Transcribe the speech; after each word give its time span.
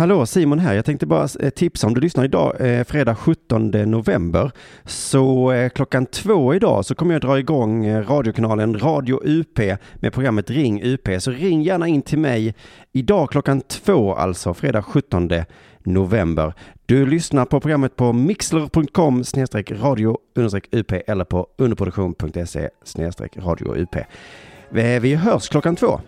Hallå 0.00 0.26
Simon 0.26 0.58
här. 0.58 0.74
Jag 0.74 0.84
tänkte 0.84 1.06
bara 1.06 1.28
eh, 1.40 1.50
tipsa 1.50 1.86
om 1.86 1.94
du 1.94 2.00
lyssnar 2.00 2.24
idag, 2.24 2.56
eh, 2.60 2.84
fredag 2.84 3.14
17 3.14 3.70
november. 3.70 4.50
Så 4.84 5.52
eh, 5.52 5.68
klockan 5.68 6.06
två 6.06 6.54
idag 6.54 6.84
så 6.84 6.94
kommer 6.94 7.12
jag 7.14 7.22
dra 7.22 7.38
igång 7.38 7.86
eh, 7.86 8.08
radiokanalen 8.08 8.78
Radio 8.78 9.20
UP 9.24 9.58
med 9.94 10.12
programmet 10.12 10.50
Ring 10.50 10.82
UP. 10.82 11.08
Så 11.18 11.30
ring 11.30 11.62
gärna 11.62 11.88
in 11.88 12.02
till 12.02 12.18
mig 12.18 12.54
idag 12.92 13.30
klockan 13.30 13.60
två 13.60 14.14
alltså, 14.14 14.54
fredag 14.54 14.82
17 14.82 15.30
november. 15.84 16.54
Du 16.86 17.06
lyssnar 17.06 17.44
på 17.44 17.60
programmet 17.60 17.96
på 17.96 18.12
mixler.com 18.12 19.22
radio 19.70 20.18
UP 20.72 20.92
eller 21.06 21.24
på 21.24 21.46
underproduktion.se 21.58 22.68
radio 23.36 23.76
UP. 23.76 23.96
Vi, 24.70 24.94
eh, 24.94 25.00
vi 25.00 25.14
hörs 25.14 25.48
klockan 25.48 25.76
två. 25.76 26.00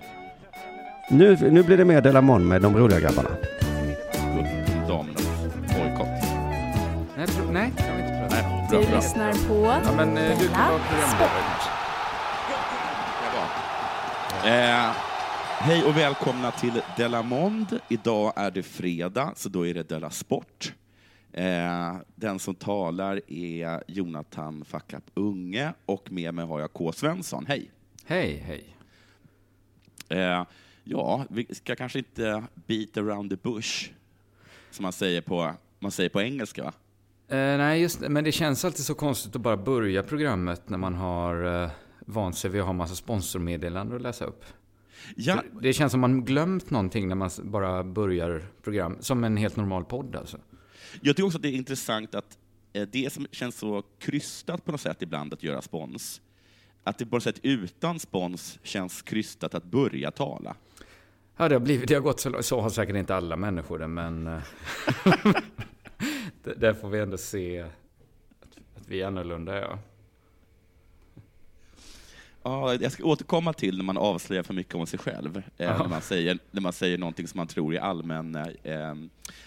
Nu, 1.11 1.37
nu 1.51 1.63
blir 1.63 1.77
det 1.77 1.85
mer 1.85 2.01
Delamon 2.01 2.49
med 2.49 2.63
de 2.63 2.77
roliga 2.77 3.01
grabbarna. 3.01 3.31
Du 8.73 8.79
bra, 8.87 8.97
lyssnar 8.97 9.49
på 9.49 9.55
Ja, 9.65 9.93
men 9.97 10.17
eh, 10.17 10.39
du 10.39 10.49
kan 10.49 10.57
Della 10.57 10.71
vara 10.71 10.79
programledare. 10.79 11.43
Sport. 11.51 11.73
Eh, 14.45 14.93
hej 15.59 15.85
och 15.85 15.97
välkomna 15.97 16.51
till 16.51 16.83
Delamond. 16.97 17.79
Idag 17.89 18.33
är 18.37 18.51
det 18.51 18.63
fredag, 18.63 19.33
så 19.37 19.49
då 19.49 19.67
är 19.67 19.75
det 19.75 19.89
Della 19.89 20.11
Sport. 20.11 20.75
Eh, 21.33 21.97
den 22.15 22.39
som 22.39 22.55
talar 22.55 23.21
är 23.33 23.83
Jonathan 23.87 24.65
Fackap 24.65 25.05
Unge 25.15 25.73
och 25.87 26.13
med 26.13 26.35
mig 26.35 26.45
har 26.45 26.61
jag 26.61 26.73
K. 26.73 26.93
Svensson. 26.93 27.47
Hej! 27.47 27.71
Hej, 28.05 28.37
hej. 28.37 28.77
Eh, 30.09 30.47
ja, 30.85 31.25
vi 31.31 31.47
ska 31.51 31.77
kanske 31.77 31.99
inte 31.99 32.45
beat 32.55 32.97
around 32.97 33.31
the 33.31 33.37
bush, 33.37 33.91
som 34.71 34.83
man 34.83 34.93
säger 34.93 35.21
på, 35.21 35.53
man 35.79 35.91
säger 35.91 36.11
på 36.11 36.23
engelska, 36.23 36.65
va? 36.65 36.73
Eh, 37.33 37.39
nej, 37.39 37.81
just 37.81 38.01
men 38.01 38.25
det 38.25 38.33
känns 38.33 38.65
alltid 38.65 38.85
så 38.85 38.95
konstigt 38.95 39.37
att 39.37 39.43
bara 39.43 39.57
börja 39.57 40.03
programmet 40.03 40.69
när 40.69 40.79
man 40.79 40.95
har 40.95 41.63
eh, 41.63 41.71
vant 42.07 42.37
sig 42.37 42.51
vid 42.51 42.61
att 42.61 42.67
ha 42.67 42.73
massa 42.73 42.95
sponsormeddelanden 42.95 43.97
att 43.97 44.03
läsa 44.03 44.25
upp. 44.25 44.45
Ja, 45.17 45.43
Det 45.63 45.73
känns 45.73 45.93
som 45.93 46.01
man 46.01 46.25
glömt 46.25 46.71
någonting 46.71 47.09
när 47.09 47.15
man 47.15 47.31
bara 47.43 47.85
börjar 47.85 48.43
program, 48.63 48.97
som 49.01 49.25
en 49.25 49.37
helt 49.37 49.57
normal 49.57 49.85
podd 49.85 50.17
alltså. 50.17 50.39
Jag 51.01 51.17
tycker 51.17 51.27
också 51.27 51.39
att 51.39 51.43
det 51.43 51.49
är 51.49 51.53
intressant 51.53 52.15
att 52.15 52.39
eh, 52.73 52.89
det 52.93 53.13
som 53.13 53.27
känns 53.31 53.59
så 53.59 53.83
krystat 53.99 54.65
på 54.65 54.73
något 54.73 54.81
sätt 54.81 55.03
ibland 55.03 55.33
att 55.33 55.43
göra 55.43 55.63
spons, 55.63 56.21
att 56.85 56.99
det 56.99 57.07
på 57.07 57.17
något 57.17 57.23
sätt 57.23 57.41
utan 57.43 57.99
spons 57.99 58.59
känns 58.63 59.03
krystat 59.03 59.55
att 59.55 59.65
börja 59.65 60.11
tala. 60.11 60.57
Ja, 61.37 61.49
det 61.49 61.55
har, 61.55 61.61
blivit, 61.61 61.89
det 61.89 61.95
har 61.95 62.01
gått 62.01 62.21
så 62.21 62.31
långt. 62.31 62.45
Så 62.45 62.61
har 62.61 62.71
säkert 62.71 62.97
inte 62.97 63.15
alla 63.15 63.37
människor 63.37 63.79
det, 63.79 63.89
men... 63.89 64.41
där 66.45 66.75
får 66.75 66.89
vi 66.89 67.01
ändå 67.01 67.17
se 67.17 67.61
att, 67.61 68.59
att 68.77 68.89
vi 68.89 69.03
är 69.03 69.07
annorlunda, 69.07 69.61
ja. 69.61 69.79
Ja, 72.43 72.75
jag 72.75 72.93
ska 72.93 73.05
återkomma 73.05 73.53
till 73.53 73.77
när 73.77 73.85
man 73.85 73.97
avslöjar 73.97 74.43
för 74.43 74.55
mycket 74.55 74.75
om 74.75 74.87
sig 74.87 74.99
själv, 74.99 75.37
eh, 75.37 75.79
när, 75.79 75.89
man 75.89 76.01
säger, 76.01 76.39
när 76.51 76.61
man 76.61 76.73
säger 76.73 76.99
någonting 76.99 77.29
som 77.29 77.39
man 77.39 77.47
tror 77.47 77.75
är 77.75 77.81
allmän, 77.81 78.37
eh, 78.63 78.95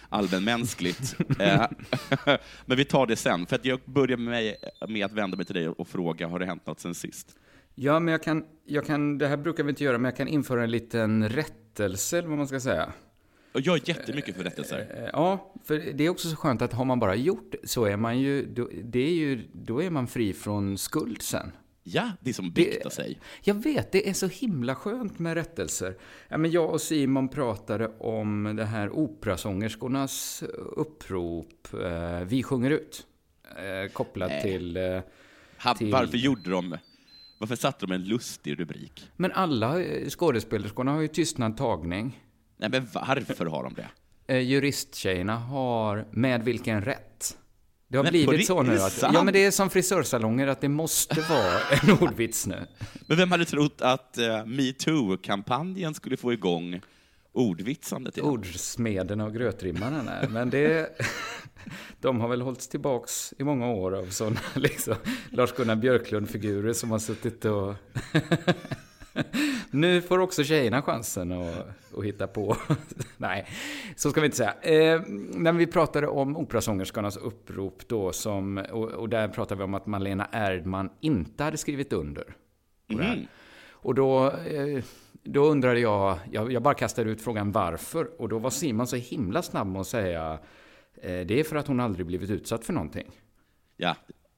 allmänmänskligt. 0.10 1.16
eh, 1.40 1.66
men 2.66 2.78
vi 2.78 2.86
tar 2.86 3.06
det 3.08 3.16
sen, 3.16 3.46
för 3.46 3.56
att 3.56 3.66
jag 3.66 3.80
börjar 3.86 4.18
med, 4.18 4.32
mig, 4.32 4.56
med 4.88 5.06
att 5.06 5.12
vända 5.12 5.38
mig 5.38 5.46
till 5.46 5.56
dig 5.56 5.70
och 5.70 5.88
fråga, 5.88 6.28
har 6.28 6.40
det 6.40 6.46
hänt 6.46 6.66
något 6.66 6.80
sen 6.80 6.96
sist? 6.96 7.38
Ja, 7.76 8.00
men 8.00 8.12
jag 8.12 8.24
kan, 8.24 8.46
jag 8.66 8.86
kan, 8.86 9.18
det 9.18 9.28
här 9.28 9.38
brukar 9.38 9.64
vi 9.64 9.70
inte 9.70 9.84
göra, 9.84 9.98
men 9.98 10.10
jag 10.10 10.18
kan 10.18 10.28
införa 10.28 10.64
en 10.64 10.72
liten 10.72 11.30
rättelse, 11.30 12.18
eller 12.18 12.28
vad 12.28 12.38
man 12.38 12.48
ska 12.48 12.60
säga. 12.60 12.94
Och 13.56 13.62
jag 13.62 13.76
är 13.78 13.90
jättemycket 13.90 14.36
för 14.36 14.44
rättelser. 14.44 14.96
Eh, 14.98 15.10
Ja, 15.14 15.54
för 15.64 15.78
det 15.94 16.04
är 16.06 16.10
också 16.10 16.30
så 16.30 16.36
skönt 16.36 16.62
att 16.62 16.74
har 16.74 16.86
man 16.86 17.00
bara 17.00 17.16
gjort 17.16 17.56
så 17.64 17.86
är 17.86 17.98
man 17.98 18.20
ju, 18.20 18.46
då, 18.46 18.70
det 18.84 19.00
är 19.00 19.14
ju, 19.14 19.48
då 19.54 19.84
är 19.84 19.90
man 19.90 20.08
fri 20.08 20.34
från 20.34 20.78
skuld 20.78 21.22
sen. 21.22 21.52
Ja, 21.88 22.12
det 22.20 22.30
är 22.30 22.34
som 22.34 22.52
bikta 22.52 22.90
sig. 22.90 23.20
Jag 23.42 23.54
vet, 23.64 23.92
det 23.92 24.10
är 24.10 24.14
så 24.14 24.28
himla 24.28 24.76
skönt 24.76 25.20
med 25.20 25.34
rättelser. 25.34 25.98
Ja, 26.28 26.38
men 26.38 26.52
jag 26.52 26.70
och 26.70 26.82
Simon 26.82 27.28
pratade 27.30 27.88
om 28.00 28.54
det 28.58 28.66
här 28.66 28.90
operasångerskornas 29.50 30.44
upprop, 30.76 31.68
eh, 31.84 32.20
Vi 32.20 32.44
sjunger 32.44 32.72
ut, 32.72 33.08
eh, 33.58 33.92
kopplat 33.92 34.30
Nej. 34.30 34.42
till... 34.42 34.78
Eh, 34.78 35.00
Ha, 35.64 35.76
till- 35.76 35.92
Varför 35.92 36.18
gjorde 36.18 36.50
de... 36.50 36.78
Varför 37.40 37.56
satte 37.56 37.86
de 37.86 37.94
en 37.94 38.04
lustig 38.04 38.60
rubrik? 38.60 39.12
men 39.16 39.32
alla 39.32 39.82
eh, 39.84 40.10
skådespelerskorna 40.10 40.92
har 40.92 41.02
ju 41.02 41.08
tystnad 41.08 41.58
tagning. 41.58 42.22
Nej, 42.70 42.82
men 42.82 42.90
varför 42.94 43.46
har 43.46 43.64
de 43.64 43.74
det? 43.74 43.88
Eh, 44.28 44.40
juristtjejerna 44.40 45.36
har 45.36 46.06
Med 46.12 46.44
vilken 46.44 46.82
rätt? 46.82 47.38
Det 47.88 47.98
har 47.98 48.04
Men 48.04 48.12
blivit 48.12 48.48
så 48.48 48.64
nu 48.64 48.80
att, 48.80 49.02
ja 49.14 49.24
men 49.24 49.34
det 49.34 49.46
är 49.46 49.52
som 49.52 49.70
frisörsalonger 49.70 50.48
att 50.48 50.62
det 50.62 50.70
måste 50.70 51.22
vara 51.22 51.60
en 51.82 51.92
ordvits 52.08 52.48
nu. 52.48 52.68
Men 53.08 53.18
vem 53.18 53.32
hade 53.32 53.46
trott 53.46 53.82
att 53.82 54.18
uh, 54.20 54.46
metoo-kampanjen 54.46 55.94
skulle 55.94 56.18
få 56.18 56.34
igång 56.34 56.82
ordvitsandet 57.34 58.18
igen? 58.18 58.30
Ordsmederna 58.30 59.26
och 59.26 59.34
grötrimmarna, 59.34 60.02
nej. 60.02 60.30
Men 60.30 60.50
det, 60.50 60.90
de 62.02 62.20
har 62.20 62.28
väl 62.28 62.42
hållits 62.42 62.68
tillbaks 62.68 63.34
i 63.38 63.44
många 63.44 63.68
år 63.68 63.96
av 63.96 64.06
sådana 64.06 64.40
liksom, 64.56 64.96
Lars-Gunnar 65.32 65.76
Björklund-figurer 65.76 66.74
som 66.74 66.92
har 66.92 67.00
suttit 67.00 67.46
och... 67.46 67.76
nu 69.72 70.02
får 70.02 70.20
också 70.20 70.44
tjejerna 70.44 70.82
chansen 70.82 71.32
att, 71.32 71.68
att 71.98 72.04
hitta 72.04 72.28
på. 72.28 72.58
nej, 73.18 73.48
så 73.96 74.10
ska 74.10 74.22
vi 74.22 74.26
inte 74.26 74.38
säga. 74.38 74.54
Eh, 74.62 75.02
när 75.34 75.54
vi 75.54 75.68
pratade 75.68 76.08
om 76.08 76.38
operasångerskornas 76.38 77.18
upprop 77.18 77.88
då, 77.88 78.12
som, 78.12 78.58
och, 78.58 78.92
och 78.92 79.10
där 79.10 79.28
pratade 79.28 79.58
vi 79.58 79.64
om 79.64 79.74
att 79.74 79.86
Malena 79.86 80.28
Erdman 80.32 80.90
inte 81.02 81.44
hade 81.44 81.58
skrivit 81.58 81.94
under. 81.94 82.36
Mhm. 82.88 83.28
Och 83.72 83.96
då, 83.96 84.26
eh, 84.32 84.84
då 85.24 85.46
undrade 85.46 85.80
jag, 85.80 86.20
jag, 86.32 86.52
jag 86.52 86.62
bara 86.62 86.74
kastade 86.74 87.10
ut 87.10 87.22
frågan 87.22 87.52
varför. 87.52 88.22
Och 88.22 88.30
då 88.30 88.40
var 88.40 88.50
Simon 88.50 88.88
så 88.88 88.96
himla 88.96 89.42
snabb 89.42 89.68
med 89.68 89.82
att 89.82 89.88
säga, 89.88 90.40
eh, 91.02 91.20
det 91.26 91.40
är 91.40 91.44
för 91.44 91.56
att 91.56 91.68
hon 91.68 91.80
aldrig 91.80 92.06
blivit 92.06 92.30
utsatt 92.30 92.66
för 92.66 92.74
någonting. 92.74 93.12
Ja, 93.78 93.96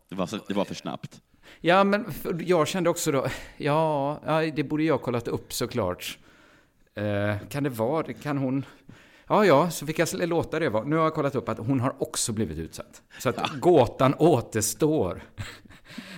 det 0.09 0.15
var, 0.15 0.25
så, 0.25 0.37
det 0.47 0.53
var 0.53 0.65
för 0.65 0.75
snabbt. 0.75 1.21
Ja, 1.61 1.83
men 1.83 2.11
för 2.11 2.41
jag 2.45 2.67
kände 2.67 2.89
också 2.89 3.11
då, 3.11 3.27
ja, 3.57 4.19
ja 4.25 4.51
det 4.55 4.63
borde 4.63 4.83
jag 4.83 5.01
kollat 5.01 5.27
upp 5.27 5.53
såklart. 5.53 6.17
Eh, 6.95 7.35
kan 7.49 7.63
det 7.63 7.69
vara, 7.69 8.13
kan 8.13 8.37
hon... 8.37 8.65
Ja, 9.27 9.45
ja, 9.45 9.69
så 9.69 9.85
fick 9.85 9.99
jag 9.99 10.29
låta 10.29 10.59
det 10.59 10.69
vara. 10.69 10.83
Nu 10.83 10.95
har 10.95 11.03
jag 11.03 11.13
kollat 11.13 11.35
upp 11.35 11.49
att 11.49 11.57
hon 11.57 11.79
har 11.79 12.03
också 12.03 12.33
blivit 12.33 12.57
utsatt. 12.57 13.01
Så 13.19 13.29
att 13.29 13.51
gåtan 13.59 14.13
återstår. 14.13 15.21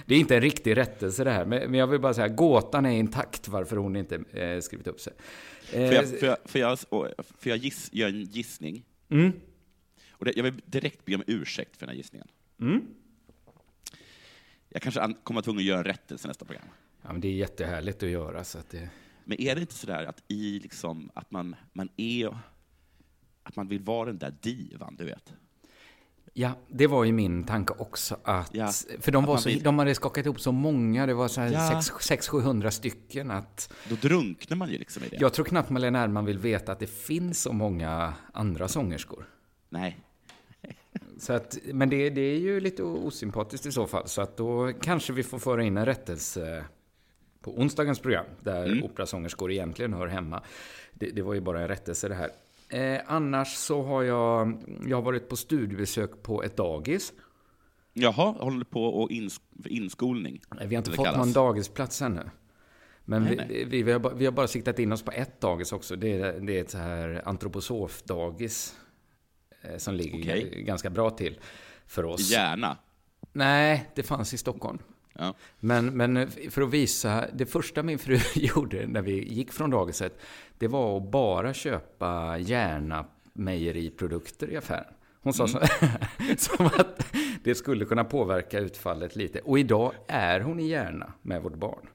Det 0.06 0.16
är 0.16 0.20
inte 0.20 0.36
en 0.36 0.42
riktig 0.42 0.78
rättelse 0.78 1.24
det 1.24 1.32
här, 1.32 1.46
men 1.46 1.74
jag 1.74 1.88
vill 1.88 2.00
bara 2.00 2.14
säga 2.14 2.28
gåtan 2.28 2.86
är 2.86 2.92
intakt 2.92 3.48
varför 3.48 3.76
hon 3.78 3.96
inte 3.96 4.16
eh, 4.16 4.60
skrivit 4.60 4.88
upp 4.88 5.00
sig. 5.00 5.14
Får 5.72 5.80
Eh, 5.80 5.94
jag, 5.94 6.06
jag, 6.22 6.38
får 6.46 6.62
jag, 6.62 6.80
får 6.80 7.50
jag 7.50 7.58
giss, 7.58 7.90
göra 7.92 8.10
en 8.10 8.22
gissning? 8.22 8.86
Mm. 9.10 9.32
Och 10.12 10.26
det, 10.26 10.34
jag 10.36 10.44
vill 10.44 10.62
direkt 10.66 11.06
be 11.06 11.16
om 11.16 11.24
ursäkt 11.28 11.78
för 11.78 11.86
den 11.86 11.90
här 11.90 11.98
gissningen. 11.98 12.28
Mm. 12.62 12.82
Jag 14.70 14.82
kanske 14.82 15.02
an- 15.02 15.16
kommer 15.24 15.40
att 15.40 15.44
tvungen 15.44 15.60
att 15.60 15.66
göra 15.66 15.78
en 15.78 15.84
rättelse 15.84 16.28
nästa 16.28 16.46
program. 16.46 16.66
Ja, 17.02 17.12
men 17.12 17.22
det 17.22 17.28
är 17.28 17.34
jättehärligt 17.34 18.04
att 18.04 18.10
göra 18.10 18.44
så 18.44 18.58
att 18.58 18.70
det... 18.70 18.90
Men 19.26 19.42
är 19.42 19.56
det 19.56 19.62
inte 19.62 19.74
sådär 19.74 20.06
att 20.06 20.24
i 20.28 20.60
liksom, 20.60 21.12
att 21.14 21.32
man, 21.32 21.56
man 21.74 21.90
är, 21.98 22.38
att 23.44 23.56
man 23.56 23.68
vill 23.68 23.80
vara 23.82 24.06
den 24.06 24.18
där 24.18 24.34
divan, 24.42 24.96
du 24.96 25.06
vet? 25.06 25.34
Ja, 26.34 26.52
det 26.68 26.88
var 26.88 27.04
ju 27.04 27.12
min 27.12 27.44
tanke 27.44 27.74
också 27.78 28.18
att... 28.24 28.54
Ja, 28.54 28.72
för 29.00 29.12
de, 29.12 29.26
var 29.26 29.38
så, 29.38 29.50
vill- 29.50 29.64
de 29.64 29.80
hade 29.80 29.96
skakat 29.96 30.26
ihop 30.26 30.40
så 30.42 30.52
många, 30.52 31.06
det 31.06 31.14
var 31.14 31.28
så 31.28 31.42
här 31.42 31.52
Ja. 31.52 31.80
600-700 31.80 32.70
stycken 32.70 33.32
att... 33.32 33.74
Då 33.90 33.96
drunknar 33.96 34.58
man 34.58 34.70
ju 34.72 34.78
liksom 34.78 35.04
i 35.04 35.10
det. 35.10 35.18
Jag 35.20 35.34
tror 35.34 35.46
knappt 35.46 35.70
Malena 35.70 36.04
Erdman 36.04 36.26
vill 36.26 36.38
veta 36.40 36.72
att 36.72 36.80
det 36.80 36.88
finns 36.88 37.42
så 37.42 37.54
många 37.54 38.14
andra 38.34 38.68
sångerskor. 38.68 39.26
Nej. 39.70 39.98
Så 41.20 41.34
att, 41.34 41.58
men 41.74 41.90
det, 41.90 42.10
det 42.10 42.22
är 42.22 42.38
ju 42.40 42.60
lite 42.60 42.84
osympatiskt 42.84 43.66
i 43.66 43.72
så 43.72 43.88
fall, 43.88 44.08
så 44.08 44.22
att 44.22 44.38
då 44.38 44.72
kanske 44.82 45.14
vi 45.14 45.24
får 45.24 45.40
föra 45.40 45.64
in 45.64 45.78
en 45.78 45.86
rättelse 45.86 46.66
på 47.42 47.60
onsdagens 47.60 48.00
program, 48.00 48.26
där 48.40 48.66
Mm. 48.66 48.84
operasångerskor 48.84 49.52
egentligen 49.52 49.94
hör 49.94 50.08
hemma. 50.08 50.44
Det, 50.94 51.10
det 51.10 51.22
var 51.22 51.34
ju 51.34 51.42
bara 51.42 51.62
en 51.62 51.68
rättelse 51.68 52.08
det 52.08 52.16
här. 52.16 52.30
Eh, 52.70 53.02
annars 53.08 53.56
så 53.56 53.82
har 53.84 54.04
jag, 54.04 54.64
jag 54.88 54.98
har 54.98 55.02
varit 55.02 55.30
på 55.30 55.36
studiebesök 55.36 56.24
på 56.24 56.44
ett 56.44 56.58
dagis. 56.58 57.14
Jaha, 57.94 58.32
håller 58.40 58.66
på 58.66 58.86
och 58.86 59.12
ins, 59.12 59.42
inskolning. 59.66 60.42
Vi 60.66 60.76
har 60.76 60.82
inte 60.82 60.92
fått 60.92 61.06
kallas. 61.06 61.18
någon 61.26 61.34
dagisplats 61.34 62.02
ännu. 62.02 62.30
Men 63.06 63.24
Nej, 63.24 63.32
vi, 63.32 63.38
nej. 63.38 63.66
vi, 63.66 63.84
vi, 63.84 63.92
har 63.92 64.00
bara, 64.00 64.14
vi 64.14 64.26
har 64.26 64.32
bara 64.32 64.48
siktat 64.48 64.80
in 64.80 64.92
oss 64.92 65.04
på 65.04 65.12
ett 65.12 65.42
dagis 65.42 65.72
också. 65.74 65.96
Det 65.96 66.08
är, 66.22 66.40
det 66.40 66.58
är 66.58 66.62
ett 66.62 66.70
så 66.70 66.78
här 66.78 67.22
antroposofdagis 67.26 68.76
som 69.78 69.94
ligger 69.96 70.36
g- 70.38 70.62
ganska 70.62 70.90
bra 70.90 71.10
till 71.10 71.40
för 71.88 72.06
oss. 72.06 72.32
Gärna. 72.32 72.78
Nej, 73.34 73.90
det 73.96 74.04
fanns 74.04 74.34
i 74.34 74.38
Stockholm. 74.38 74.80
Ja. 75.14 75.34
Men, 75.60 75.86
men 75.98 76.32
för 76.32 76.62
att 76.62 76.70
visa, 76.70 77.26
det 77.34 77.46
första 77.46 77.84
min 77.84 78.00
fru 78.00 78.18
gjorde 78.36 78.88
när 78.88 79.02
vi 79.02 79.34
gick 79.34 79.52
från 79.52 79.70
dagiset, 79.70 80.20
det 80.58 80.68
var 80.68 80.98
att 80.98 81.12
bara 81.12 81.54
köpa 81.54 82.38
Järna 82.38 83.06
mejeriprodukter 83.34 84.50
i 84.52 84.58
affären. 84.58 84.94
Hon 85.22 85.34
sa 85.34 85.48
så, 85.48 85.60
som 86.38 86.66
att 86.66 87.14
det 87.44 87.56
skulle 87.56 87.86
kunna 87.86 88.04
påverka 88.04 88.60
utfallet 88.60 89.16
lite. 89.16 89.40
Och 89.40 89.60
idag 89.60 89.94
är 90.08 90.40
hon 90.40 90.60
i 90.60 90.68
Järna 90.68 91.14
med 91.22 91.42
vårt 91.44 91.56
barn. 91.56 91.88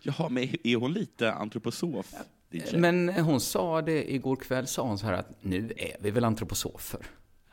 Jaha, 0.00 0.28
men 0.28 0.48
är 0.64 0.76
hon 0.76 0.92
lite 0.92 1.32
antroposof? 1.32 2.14
DJ? 2.50 2.76
Men 2.76 3.08
hon 3.08 3.40
sa 3.40 3.82
det 3.82 4.12
igår 4.14 4.36
kväll, 4.36 4.66
sa 4.66 4.82
hon 4.82 4.98
så 4.98 5.06
här 5.06 5.12
att 5.12 5.28
nu 5.40 5.72
är 5.76 5.96
vi 6.00 6.10
väl 6.10 6.24
antroposofer. 6.24 7.00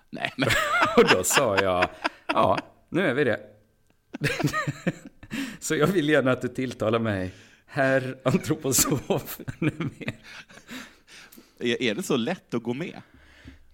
Nej, 0.10 0.34
men 0.38 0.50
Och 0.98 1.10
då 1.10 1.24
sa 1.24 1.58
jag, 1.58 1.90
ja, 2.28 2.60
nu 2.90 3.02
är 3.02 3.14
vi 3.14 3.24
det. 3.24 3.40
Så 5.60 5.76
jag 5.76 5.88
vill 5.88 6.10
gärna 6.10 6.32
att 6.32 6.42
du 6.42 6.48
tilltalar 6.48 7.00
mig 7.00 7.32
herr 7.66 8.18
antroposof 8.24 9.40
numera. 9.60 10.14
är, 11.60 11.82
är 11.82 11.96
det 11.96 12.04
så 12.04 12.18
lätt 12.18 12.54
att 12.54 12.64
gå 12.64 12.74
med? 12.74 13.02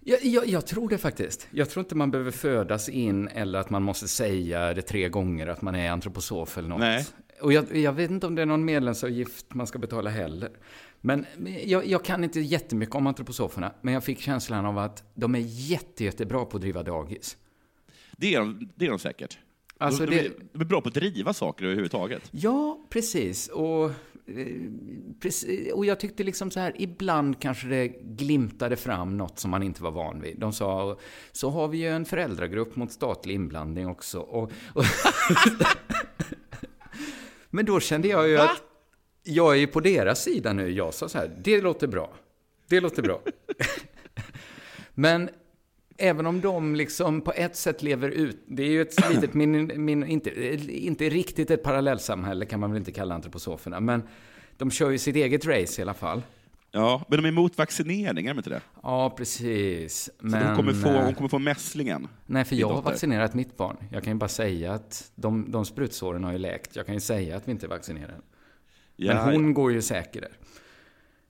Jag, 0.00 0.24
jag, 0.24 0.46
jag 0.48 0.66
tror 0.66 0.88
det 0.88 0.98
faktiskt. 0.98 1.48
Jag 1.50 1.70
tror 1.70 1.84
inte 1.84 1.94
man 1.94 2.10
behöver 2.10 2.30
födas 2.30 2.88
in 2.88 3.28
eller 3.28 3.58
att 3.58 3.70
man 3.70 3.82
måste 3.82 4.08
säga 4.08 4.74
det 4.74 4.82
tre 4.82 5.08
gånger 5.08 5.46
att 5.46 5.62
man 5.62 5.74
är 5.74 5.90
antroposof 5.90 6.58
eller 6.58 6.68
något. 6.68 6.80
Nej. 6.80 7.06
Och 7.40 7.52
jag, 7.52 7.76
jag 7.76 7.92
vet 7.92 8.10
inte 8.10 8.26
om 8.26 8.34
det 8.34 8.42
är 8.42 8.46
någon 8.46 8.64
medlemsavgift 8.64 9.54
man 9.54 9.66
ska 9.66 9.78
betala 9.78 10.10
heller. 10.10 10.50
Men 11.04 11.26
jag, 11.64 11.86
jag 11.86 12.04
kan 12.04 12.24
inte 12.24 12.40
jättemycket 12.40 12.94
om 12.94 13.06
antroposoferna, 13.06 13.72
men 13.80 13.94
jag 13.94 14.04
fick 14.04 14.20
känslan 14.20 14.66
av 14.66 14.78
att 14.78 15.04
de 15.14 15.34
är 15.34 15.42
jätte, 15.46 16.04
jättebra 16.04 16.44
på 16.44 16.56
att 16.56 16.60
driva 16.60 16.82
dagis. 16.82 17.36
Det 18.16 18.34
är 18.34 18.38
de, 18.40 18.68
det 18.74 18.86
är 18.86 18.90
de 18.90 18.98
säkert. 18.98 19.38
Alltså 19.78 20.06
de, 20.06 20.10
de, 20.10 20.16
det- 20.16 20.26
är, 20.26 20.32
de 20.52 20.60
är 20.60 20.64
bra 20.64 20.80
på 20.80 20.88
att 20.88 20.94
driva 20.94 21.32
saker 21.32 21.64
överhuvudtaget. 21.64 22.22
Ja, 22.30 22.86
precis. 22.90 23.48
Och, 23.48 23.84
eh, 23.84 23.92
precis. 25.20 25.72
och 25.72 25.86
jag 25.86 26.00
tyckte 26.00 26.22
liksom 26.24 26.50
så 26.50 26.60
här, 26.60 26.72
ibland 26.78 27.40
kanske 27.40 27.66
det 27.66 27.88
glimtade 27.88 28.76
fram 28.76 29.16
något 29.16 29.38
som 29.38 29.50
man 29.50 29.62
inte 29.62 29.82
var 29.82 29.90
van 29.90 30.20
vid. 30.20 30.38
De 30.38 30.52
sa, 30.52 30.98
så 31.32 31.50
har 31.50 31.68
vi 31.68 31.78
ju 31.78 31.88
en 31.88 32.04
föräldragrupp 32.04 32.76
mot 32.76 32.92
statlig 32.92 33.34
inblandning 33.34 33.86
också. 33.88 34.18
Och, 34.20 34.52
och 34.74 34.84
Men 37.50 37.64
då 37.64 37.80
kände 37.80 38.08
jag 38.08 38.28
ju 38.28 38.38
att 38.38 38.62
jag 39.22 39.52
är 39.52 39.58
ju 39.58 39.66
på 39.66 39.80
deras 39.80 40.22
sida 40.22 40.52
nu. 40.52 40.70
Jag 40.70 40.94
sa 40.94 41.08
så 41.08 41.18
här, 41.18 41.30
det 41.44 41.60
låter 41.60 41.86
bra. 41.86 42.12
Det 42.68 42.80
låter 42.80 43.02
bra. 43.02 43.20
Men 44.94 45.30
även 45.96 46.26
om 46.26 46.40
de 46.40 46.76
liksom 46.76 47.20
på 47.20 47.32
ett 47.32 47.56
sätt 47.56 47.82
lever 47.82 48.08
ut, 48.08 48.42
det 48.46 48.62
är 48.62 48.70
ju 48.70 48.82
ett 48.82 49.10
litet, 49.10 49.34
min, 49.34 49.84
min, 49.84 50.04
inte, 50.04 50.54
inte 50.86 51.08
riktigt 51.08 51.50
ett 51.50 51.62
parallellsamhälle 51.62 52.46
kan 52.46 52.60
man 52.60 52.70
väl 52.70 52.78
inte 52.78 52.92
kalla 52.92 53.14
antroposoferna, 53.14 53.80
men 53.80 54.02
de 54.56 54.70
kör 54.70 54.90
ju 54.90 54.98
sitt 54.98 55.16
eget 55.16 55.46
race 55.46 55.80
i 55.80 55.82
alla 55.82 55.94
fall. 55.94 56.22
Ja, 56.74 57.04
men 57.08 57.18
de 57.18 57.24
är 57.24 57.28
emot 57.28 57.58
vaccinering, 57.58 58.26
är 58.26 58.34
de 58.34 58.38
inte 58.38 58.50
det? 58.50 58.60
Ja, 58.82 59.10
precis. 59.16 60.04
Så 60.04 60.10
Men, 60.18 60.46
de 60.46 60.56
kommer 60.56 60.72
få, 60.72 60.88
eh, 60.88 61.04
hon 61.04 61.14
kommer 61.14 61.28
få 61.28 61.38
mässlingen. 61.38 62.08
Nej, 62.26 62.44
för 62.44 62.56
jag 62.56 62.68
har 62.68 62.82
vaccinerat 62.82 63.34
mitt 63.34 63.56
barn. 63.56 63.76
Jag 63.90 64.04
kan 64.04 64.12
ju 64.12 64.18
bara 64.18 64.28
säga 64.28 64.72
att 64.72 65.10
de, 65.14 65.50
de 65.50 65.64
sprutsåren 65.64 66.24
har 66.24 66.32
ju 66.32 66.38
läkt. 66.38 66.76
Jag 66.76 66.86
kan 66.86 66.94
ju 66.94 67.00
säga 67.00 67.36
att 67.36 67.48
vi 67.48 67.52
inte 67.52 67.66
är 67.66 67.68
vaccinerade. 67.68 68.14
Ja, 68.96 69.14
Men 69.14 69.34
hon 69.34 69.54
går 69.54 69.72
ju 69.72 69.82
säker 69.82 70.20
där. 70.20 70.32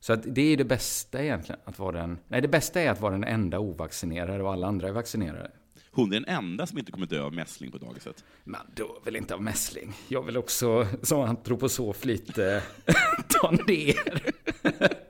Så 0.01 0.13
att 0.13 0.21
det 0.35 0.43
är 0.43 0.57
det 0.57 0.65
bästa 0.65 1.23
egentligen, 1.23 1.61
att 1.65 1.79
vara 1.79 2.01
den... 2.01 2.19
Nej, 2.29 2.41
det 2.41 2.49
bästa 2.49 2.81
är 2.81 2.91
att 2.91 3.01
vara 3.01 3.13
den 3.13 3.25
enda 3.25 3.59
ovaccinerade 3.59 4.43
och 4.43 4.53
alla 4.53 4.67
andra 4.67 4.89
är 4.89 4.93
vaccinerade. 4.93 5.51
Hon 5.91 6.13
är 6.13 6.21
den 6.21 6.25
enda 6.25 6.67
som 6.67 6.79
inte 6.79 6.93
kommer 6.93 7.07
dö 7.07 7.23
av 7.23 7.35
mässling 7.35 7.71
på 7.71 7.79
dagiset. 7.79 8.25
Men 8.45 8.61
då 8.75 9.03
vill 9.05 9.17
inte 9.17 9.35
av 9.35 9.43
mässling. 9.43 9.93
Jag 10.09 10.23
vill 10.23 10.37
också 10.37 10.87
som 11.03 11.21
antroposof 11.21 12.05
lite 12.05 12.63
ta 13.29 13.51
ner. 13.51 14.23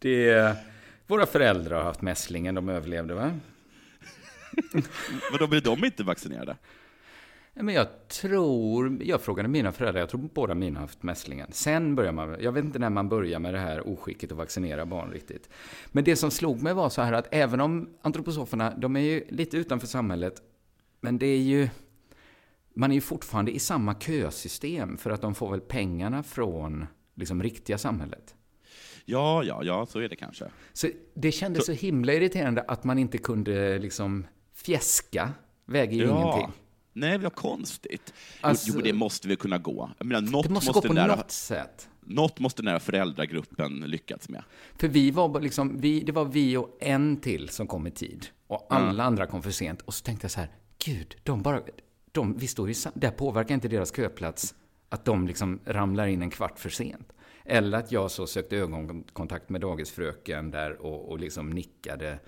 Det 0.00 0.56
våra 1.06 1.26
föräldrar 1.26 1.76
har 1.76 1.84
haft 1.84 2.02
mässlingen, 2.02 2.54
de 2.54 2.68
överlevde 2.68 3.14
va? 3.14 3.38
Men 5.30 5.38
då 5.38 5.46
blir 5.46 5.60
de 5.60 5.84
inte 5.84 6.02
vaccinerade? 6.02 6.56
Men 7.62 7.74
jag 7.74 8.08
tror, 8.08 8.98
jag 9.02 9.20
frågade 9.20 9.48
mina 9.48 9.72
föräldrar, 9.72 10.00
jag 10.00 10.08
tror 10.08 10.28
båda 10.34 10.54
mina 10.54 10.80
har 10.80 10.86
haft 10.86 11.02
mässlingen. 11.02 11.52
Sen 11.52 11.94
börjar 11.94 12.12
man, 12.12 12.36
jag 12.40 12.52
vet 12.52 12.64
inte 12.64 12.78
när 12.78 12.90
man 12.90 13.08
börjar 13.08 13.38
med 13.38 13.54
det 13.54 13.60
här 13.60 13.88
oskicket 13.88 14.32
att 14.32 14.38
vaccinera 14.38 14.86
barn 14.86 15.10
riktigt. 15.10 15.48
Men 15.86 16.04
det 16.04 16.16
som 16.16 16.30
slog 16.30 16.62
mig 16.62 16.74
var 16.74 16.88
så 16.88 17.02
här 17.02 17.12
att 17.12 17.28
även 17.30 17.60
om 17.60 17.88
antroposoferna, 18.02 18.74
de 18.76 18.96
är 18.96 19.00
ju 19.00 19.24
lite 19.28 19.56
utanför 19.56 19.86
samhället, 19.86 20.42
men 21.00 21.18
det 21.18 21.26
är 21.26 21.38
ju, 21.38 21.68
man 22.74 22.90
är 22.90 22.94
ju 22.94 23.00
fortfarande 23.00 23.52
i 23.52 23.58
samma 23.58 23.94
kösystem 23.94 24.96
för 24.96 25.10
att 25.10 25.20
de 25.20 25.34
får 25.34 25.50
väl 25.50 25.60
pengarna 25.60 26.22
från 26.22 26.86
liksom 27.14 27.42
riktiga 27.42 27.78
samhället. 27.78 28.34
Ja, 29.04 29.42
ja, 29.44 29.64
ja, 29.64 29.86
så 29.86 29.98
är 29.98 30.08
det 30.08 30.16
kanske. 30.16 30.44
Så 30.72 30.88
det 31.14 31.32
kändes 31.32 31.66
så, 31.66 31.72
himla 31.72 32.12
irriterande 32.12 32.64
att 32.68 32.84
man 32.84 32.98
inte 32.98 33.18
kunde 33.18 33.78
liksom 33.78 34.26
fjäska, 34.54 35.30
väger 35.66 35.96
ju 35.96 36.04
ingenting. 36.04 36.52
Nej, 36.92 37.18
vad 37.18 37.34
konstigt. 37.34 38.14
Alltså- 38.40 38.72
jo, 38.74 38.80
det 38.80 38.92
måste 38.92 39.28
väl 39.28 39.36
kunna 39.36 39.58
gå. 39.58 39.90
Jag 39.98 40.06
menar, 40.06 40.20
något 40.20 40.30
Det 40.46 40.52
måste, 40.52 40.70
måste, 40.70 40.88
gå 40.88 40.94
på 40.94 41.00
där, 41.00 41.08
något 41.16 41.30
sätt. 41.30 41.88
något 42.00 42.38
måste 42.40 42.62
den 42.62 42.72
här 42.72 42.78
föräldragruppen 42.78 43.80
lyckats 43.80 44.28
med. 44.28 44.42
För 44.78 44.88
vi 44.88 45.10
var 45.10 45.40
liksom, 45.40 45.80
vi, 45.80 46.00
det 46.00 46.12
var 46.12 46.24
vi 46.24 46.56
och 46.56 46.76
en 46.80 47.16
till 47.16 47.48
som 47.48 47.66
kom 47.66 47.86
i 47.86 47.90
tid. 47.90 48.26
Och 48.46 48.66
alla 48.70 49.04
andra 49.04 49.26
kom 49.26 49.42
för 49.42 49.50
sent. 49.50 49.80
Och 49.82 49.94
så 49.94 50.04
tänkte 50.04 50.24
jag 50.24 50.30
så 50.30 50.40
här, 50.40 50.50
gud, 50.84 51.16
de 51.22 51.42
bara, 51.42 51.60
de, 52.12 52.36
vi 52.38 52.46
står 52.46 52.68
ju 52.68 52.74
sam- 52.74 52.92
där 52.94 53.10
påverkar 53.10 53.54
inte 53.54 53.68
deras 53.68 53.96
köplats 53.96 54.54
att 54.88 55.04
de 55.04 55.26
liksom 55.26 55.60
ramlar 55.64 56.06
in 56.06 56.22
en 56.22 56.30
kvart 56.30 56.58
för 56.58 56.70
sent. 56.70 57.12
Eller 57.44 57.78
att 57.78 57.92
jag 57.92 58.10
så 58.10 58.26
sökte 58.26 58.56
ögonkontakt 58.56 59.48
med 59.48 59.60
dagisfröken 59.60 60.50
där 60.50 60.82
och, 60.82 61.10
och 61.10 61.18
liksom 61.18 61.50
nickade 61.50 62.18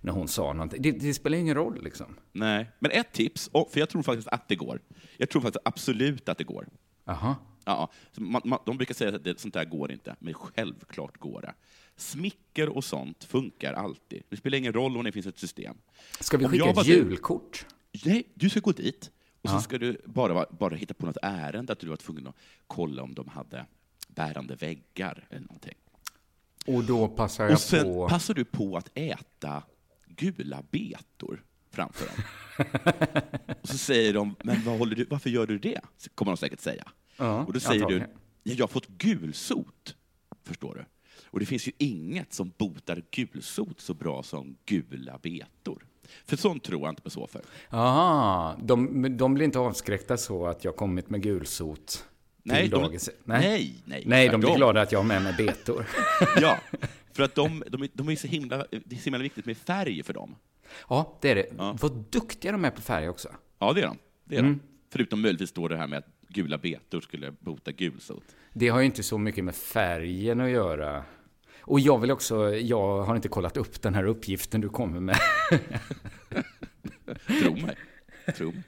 när 0.00 0.12
hon 0.12 0.28
sa 0.28 0.52
någonting. 0.52 0.82
Det, 0.82 0.90
det 0.92 1.14
spelar 1.14 1.38
ingen 1.38 1.54
roll 1.54 1.82
liksom. 1.82 2.16
Nej, 2.32 2.70
men 2.78 2.90
ett 2.90 3.12
tips, 3.12 3.50
för 3.52 3.80
jag 3.80 3.88
tror 3.88 4.02
faktiskt 4.02 4.28
att 4.28 4.48
det 4.48 4.56
går. 4.56 4.80
Jag 5.16 5.28
tror 5.30 5.42
faktiskt 5.42 5.62
absolut 5.64 6.28
att 6.28 6.38
det 6.38 6.44
går. 6.44 6.68
Jaha. 7.04 7.36
Ja, 7.64 7.90
man, 8.16 8.42
man, 8.44 8.58
de 8.66 8.76
brukar 8.76 8.94
säga 8.94 9.16
att 9.16 9.24
det, 9.24 9.40
sånt 9.40 9.54
där 9.54 9.64
går 9.64 9.92
inte, 9.92 10.16
men 10.18 10.34
självklart 10.34 11.18
går 11.18 11.40
det. 11.40 11.54
Smicker 11.96 12.68
och 12.68 12.84
sånt 12.84 13.24
funkar 13.24 13.72
alltid. 13.72 14.22
Det 14.28 14.36
spelar 14.36 14.58
ingen 14.58 14.72
roll 14.72 14.96
om 14.96 15.04
det 15.04 15.12
finns 15.12 15.26
ett 15.26 15.38
system. 15.38 15.76
Ska 16.20 16.36
vi 16.38 16.44
Om 16.44 16.50
skicka 16.50 16.70
ett 16.70 16.76
var 16.76 16.84
du- 16.84 16.90
julkort? 16.94 17.66
Nej, 18.04 18.24
du 18.34 18.50
ska 18.50 18.60
gå 18.60 18.72
dit 18.72 19.10
och 19.42 19.50
Ja. 19.50 19.54
så 19.54 19.60
ska 19.60 19.78
du 19.78 20.00
bara, 20.04 20.46
bara 20.50 20.74
hitta 20.74 20.94
på 20.94 21.06
något 21.06 21.16
ärende, 21.22 21.72
att 21.72 21.78
du 21.80 21.86
var 21.86 21.96
tvungen 21.96 22.26
att 22.26 22.34
kolla 22.66 23.02
om 23.02 23.14
de 23.14 23.28
hade 23.28 23.66
bärande 24.08 24.54
väggar 24.54 25.26
eller 25.30 25.40
någonting. 25.46 25.74
Och 26.66 26.84
då 26.84 27.08
passar 27.08 27.44
jag 27.44 27.52
Och 27.52 27.60
sen 27.60 27.84
på... 27.84 28.08
passar 28.08 28.34
du 28.34 28.44
på 28.44 28.76
att 28.76 28.90
äta 28.94 29.62
gula 30.18 30.62
betor 30.70 31.42
framför 31.70 32.06
dem. 32.06 32.24
och 33.62 33.68
så 33.68 33.78
säger 33.78 34.12
de, 34.14 34.34
men 34.44 34.64
vad 34.64 34.78
håller 34.78 34.96
du, 34.96 35.04
varför 35.04 35.30
gör 35.30 35.46
du 35.46 35.58
det? 35.58 35.80
Kommer 36.14 36.32
de 36.32 36.36
säkert 36.36 36.60
säga. 36.60 36.84
Ja, 37.16 37.44
och 37.44 37.52
då 37.52 37.60
säger 37.60 37.86
du, 37.86 37.98
ja, 37.98 38.04
jag 38.42 38.62
har 38.62 38.68
fått 38.68 38.88
gulsot, 38.88 39.96
förstår 40.44 40.74
du. 40.74 40.84
Och 41.30 41.40
det 41.40 41.46
finns 41.46 41.68
ju 41.68 41.72
inget 41.78 42.32
som 42.32 42.52
botar 42.58 43.02
gulsot 43.10 43.80
så 43.80 43.94
bra 43.94 44.22
som 44.22 44.56
gula 44.66 45.18
betor. 45.22 45.86
För 46.26 46.36
sånt 46.36 46.64
tror 46.64 46.80
jag 46.82 46.88
inte 46.90 47.02
på 47.02 47.10
så 47.10 47.26
för. 47.26 47.42
Aha, 47.70 48.56
de, 48.62 49.16
de 49.16 49.34
blir 49.34 49.44
inte 49.44 49.58
avskräckta 49.58 50.16
så 50.16 50.46
att 50.46 50.64
jag 50.64 50.76
kommit 50.76 51.10
med 51.10 51.22
gulsot 51.22 51.86
till 51.86 52.02
Nej, 52.42 52.68
de- 52.68 52.82
dagis? 52.82 53.10
nej, 53.24 53.74
nej, 53.84 54.02
Nej, 54.06 54.28
de 54.28 54.40
blir 54.40 54.56
glada 54.56 54.80
att 54.82 54.92
jag 54.92 54.98
har 54.98 55.04
med 55.04 55.22
mig 55.22 55.34
betor. 55.38 55.86
Ja, 56.40 56.58
för 57.18 57.24
att 57.24 57.34
de, 57.34 57.62
de, 57.70 57.88
de 57.92 58.08
är 58.08 58.16
så 58.16 58.26
himla, 58.26 58.56
det 58.70 58.96
är 58.96 58.98
så 58.98 59.04
himla 59.04 59.18
viktigt 59.18 59.46
med 59.46 59.56
färg 59.56 60.02
för 60.02 60.12
dem. 60.14 60.36
ja, 60.88 61.18
det 61.20 61.30
är 61.30 61.34
det. 61.34 61.46
Ja. 61.58 61.76
Vad 61.80 61.92
duktiga 62.10 62.52
de 62.52 62.64
är 62.64 62.70
på 62.70 62.80
färg 62.80 63.08
också. 63.08 63.28
Ja, 63.58 63.72
det 63.72 63.80
är 63.82 63.86
de. 63.86 63.98
Det 64.24 64.34
är 64.36 64.40
Mm. 64.40 64.52
de. 64.52 64.60
Förutom 64.90 65.20
möjligtvis 65.20 65.52
då 65.52 65.68
det 65.68 65.76
här 65.76 65.86
med 65.86 65.98
att 65.98 66.06
gula 66.28 66.58
betor 66.58 67.00
skulle 67.00 67.30
bota 67.32 67.72
gulsot. 67.72 68.24
Det 68.52 68.68
har 68.68 68.80
ju 68.80 68.86
inte 68.86 69.02
så 69.02 69.18
mycket 69.18 69.44
med 69.44 69.54
färgen 69.54 70.40
att 70.40 70.50
göra. 70.50 71.04
Och 71.60 71.80
jag 71.80 71.98
vill 71.98 72.10
också, 72.10 72.54
jag 72.54 73.02
har 73.02 73.16
inte 73.16 73.28
kollat 73.28 73.56
upp 73.56 73.82
den 73.82 73.94
här 73.94 74.04
uppgiften 74.04 74.60
du 74.60 74.68
kommer 74.68 75.00
med. 75.00 75.18
Tro 77.42 77.56
mig. 77.56 77.76
Tro 78.36 78.52
mig. 78.52 78.62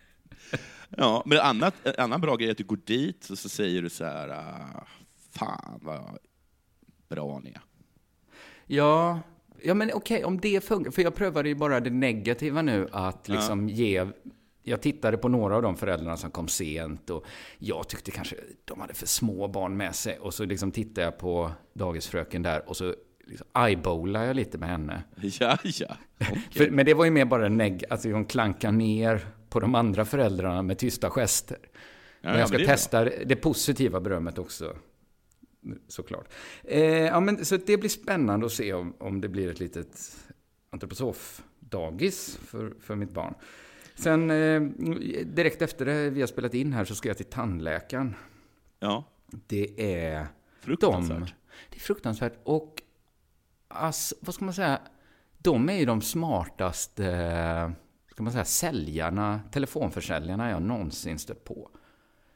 Ja, 0.97 1.23
men 1.26 1.38
en 1.38 1.45
annat, 1.45 1.75
en 1.87 1.95
annan 1.99 2.21
bra 2.21 2.37
grej 2.37 2.47
är 2.49 2.52
att 2.52 2.59
du 2.59 2.64
går 2.64 2.78
dit 2.85 3.30
och 3.30 3.38
så 3.38 3.49
säger 3.49 3.83
du 3.83 3.88
så 3.90 4.04
här, 4.04 4.28
ah, 4.28 4.87
fan 5.33 5.80
vad 5.83 6.19
bra 7.09 7.38
ni 7.45 7.50
är. 7.50 7.61
Ja, 8.73 9.21
ja 9.62 9.75
men 9.75 9.91
okej, 9.95 10.25
om 10.25 10.41
det 10.41 10.65
funkar. 10.65 10.91
För 10.91 11.03
jag 11.03 11.15
prövade 11.15 11.49
ju 11.49 11.55
bara 11.55 11.81
det 11.81 11.91
negativa 11.91 12.62
nu, 12.62 12.89
att 12.93 13.29
liksom 13.29 13.69
ge... 13.69 14.07
Jag 14.62 14.83
tittade 14.83 15.17
på 15.17 15.29
några 15.29 15.57
av 15.57 15.62
de 15.62 15.77
föräldrarna 15.77 16.17
som 16.17 16.31
kom 16.31 16.49
sent 16.49 17.11
och 17.11 17.25
jag 17.59 17.89
tyckte 17.89 18.11
kanske 18.11 18.37
de 18.65 18.81
hade 18.81 18.95
för 18.95 19.07
små 19.07 19.49
barn 19.49 19.77
med 19.77 19.95
sig. 19.95 20.19
Och 20.19 20.35
så 20.35 20.45
liksom 20.45 20.73
tittade 20.73 21.05
jag 21.05 21.19
på 21.19 21.50
dagisfröken 21.73 22.43
där 22.43 22.69
och 22.69 22.77
så 22.77 22.95
liksom 23.27 23.47
eyeballade 23.59 24.27
jag 24.27 24.37
lite 24.37 24.59
med 24.59 24.69
henne. 24.69 25.03
Ja, 25.41 25.59
ja. 25.65 25.97
Okej. 26.21 26.43
För, 26.53 26.71
men 26.71 26.87
det 26.87 26.95
var 26.95 27.05
ju 27.05 27.11
mer 27.11 27.25
bara 27.25 27.49
neg... 27.49 27.85
Alltså 27.91 28.11
hon 28.11 28.25
klankar 28.25 28.73
ner 28.73 29.27
på 29.49 29.61
de 29.61 29.75
andra 29.75 30.05
föräldrarna 30.05 30.62
med 30.62 30.79
tysta 30.79 31.11
gester. 31.11 31.59
men 32.21 32.33
ja, 32.33 32.39
jag 32.39 32.49
ska 32.49 32.59
men 32.59 32.67
bra. 32.67 32.75
testa 32.75 33.05
det 33.05 33.37
positiva 33.37 34.00
berömmet 34.00 34.39
också. 34.39 34.77
Såklart. 35.88 36.29
Eh, 36.64 36.85
ja, 36.85 37.21
men, 37.21 37.45
så 37.45 37.57
det 37.57 37.76
blir 37.76 37.90
spännande 37.90 38.47
att 38.47 38.52
se 38.52 38.73
om, 38.73 38.95
om 38.99 39.21
det 39.21 39.29
blir 39.29 39.50
ett 39.50 39.61
litet 39.61 40.17
antroposof-dagis 40.71 42.38
för, 42.38 42.75
för 42.81 42.97
mitt 42.97 43.11
barn. 43.11 43.35
Sen 43.95 44.31
eh, 44.31 44.62
direkt 45.25 45.62
efter 45.62 45.85
det 45.85 46.11
vi 46.11 46.21
har 46.21 46.26
spelat 46.26 46.55
in 46.55 46.73
här 46.73 46.85
så 46.85 46.95
ska 46.95 47.09
jag 47.09 47.17
till 47.17 47.26
tandläkaren. 47.26 48.14
Ja, 48.79 49.05
Det 49.47 49.95
är 49.95 50.26
fruktansvärt. 50.61 51.19
de. 51.19 51.26
Det 51.71 51.76
är 51.76 51.81
fruktansvärt. 51.81 52.38
Och 52.43 52.83
alltså, 53.69 54.14
vad 54.21 54.35
ska 54.35 54.45
man 54.45 54.55
säga? 54.55 54.81
De 55.38 55.69
är 55.69 55.75
ju 55.79 55.85
de 55.85 56.02
smartaste 56.02 57.05
ska 58.21 58.23
man 58.23 58.33
säga, 58.33 58.45
säljarna, 58.45 59.40
telefonförsäljarna 59.52 60.50
jag 60.50 60.62
någonsin 60.62 61.19
stött 61.19 61.45
på. 61.45 61.71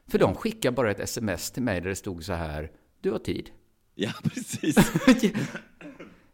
För 0.07 0.19
de 0.19 0.35
skickar 0.35 0.71
bara 0.71 0.91
ett 0.91 0.99
sms 0.99 1.51
till 1.51 1.63
mig 1.63 1.81
där 1.81 1.89
det 1.89 1.95
stod 1.95 2.23
så 2.23 2.33
här, 2.33 2.71
du 3.05 3.11
har 3.11 3.19
tid. 3.19 3.49
Ja, 3.95 4.11
precis. 4.23 4.75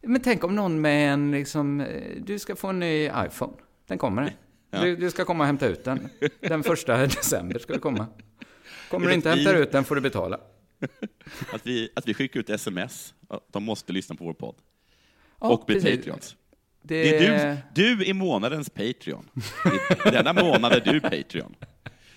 Men 0.01 0.21
tänk 0.21 0.43
om 0.43 0.55
någon 0.55 0.81
med 0.81 1.13
en, 1.13 1.31
liksom, 1.31 1.81
eh, 1.81 2.21
du 2.25 2.39
ska 2.39 2.55
få 2.55 2.67
en 2.67 2.79
ny 2.79 3.05
iPhone. 3.05 3.53
Den 3.87 3.97
kommer. 3.97 4.35
Ja. 4.71 4.81
Du, 4.81 4.95
du 4.95 5.11
ska 5.11 5.25
komma 5.25 5.43
och 5.43 5.47
hämta 5.47 5.67
ut 5.67 5.83
den. 5.83 6.09
Den 6.39 6.63
första 6.63 6.97
december 7.07 7.59
ska 7.59 7.73
du 7.73 7.79
komma. 7.79 8.07
Kommer 8.89 9.07
du 9.07 9.13
inte 9.13 9.29
vi- 9.29 9.35
hämta 9.43 9.57
ut 9.59 9.71
den 9.71 9.83
får 9.83 9.95
du 9.95 10.01
betala. 10.01 10.39
Att 11.53 11.67
vi, 11.67 11.89
att 11.95 12.07
vi 12.07 12.13
skickar 12.13 12.39
ut 12.39 12.49
sms. 12.49 13.13
De 13.51 13.63
måste 13.63 13.93
lyssna 13.93 14.15
på 14.15 14.23
vår 14.25 14.33
podd. 14.33 14.55
Ja, 15.41 15.49
och 15.49 15.65
bli 15.65 15.75
precis. 15.75 15.97
Patreons. 15.97 16.35
Det, 16.81 17.03
Det 17.03 17.25
är 17.25 17.57
du, 17.73 17.97
du 17.97 18.09
är 18.09 18.13
månadens 18.13 18.69
Patreon. 18.69 19.27
Denna 20.03 20.33
månad 20.33 20.71
är 20.73 20.93
du 20.93 20.99
Patreon. 21.01 21.55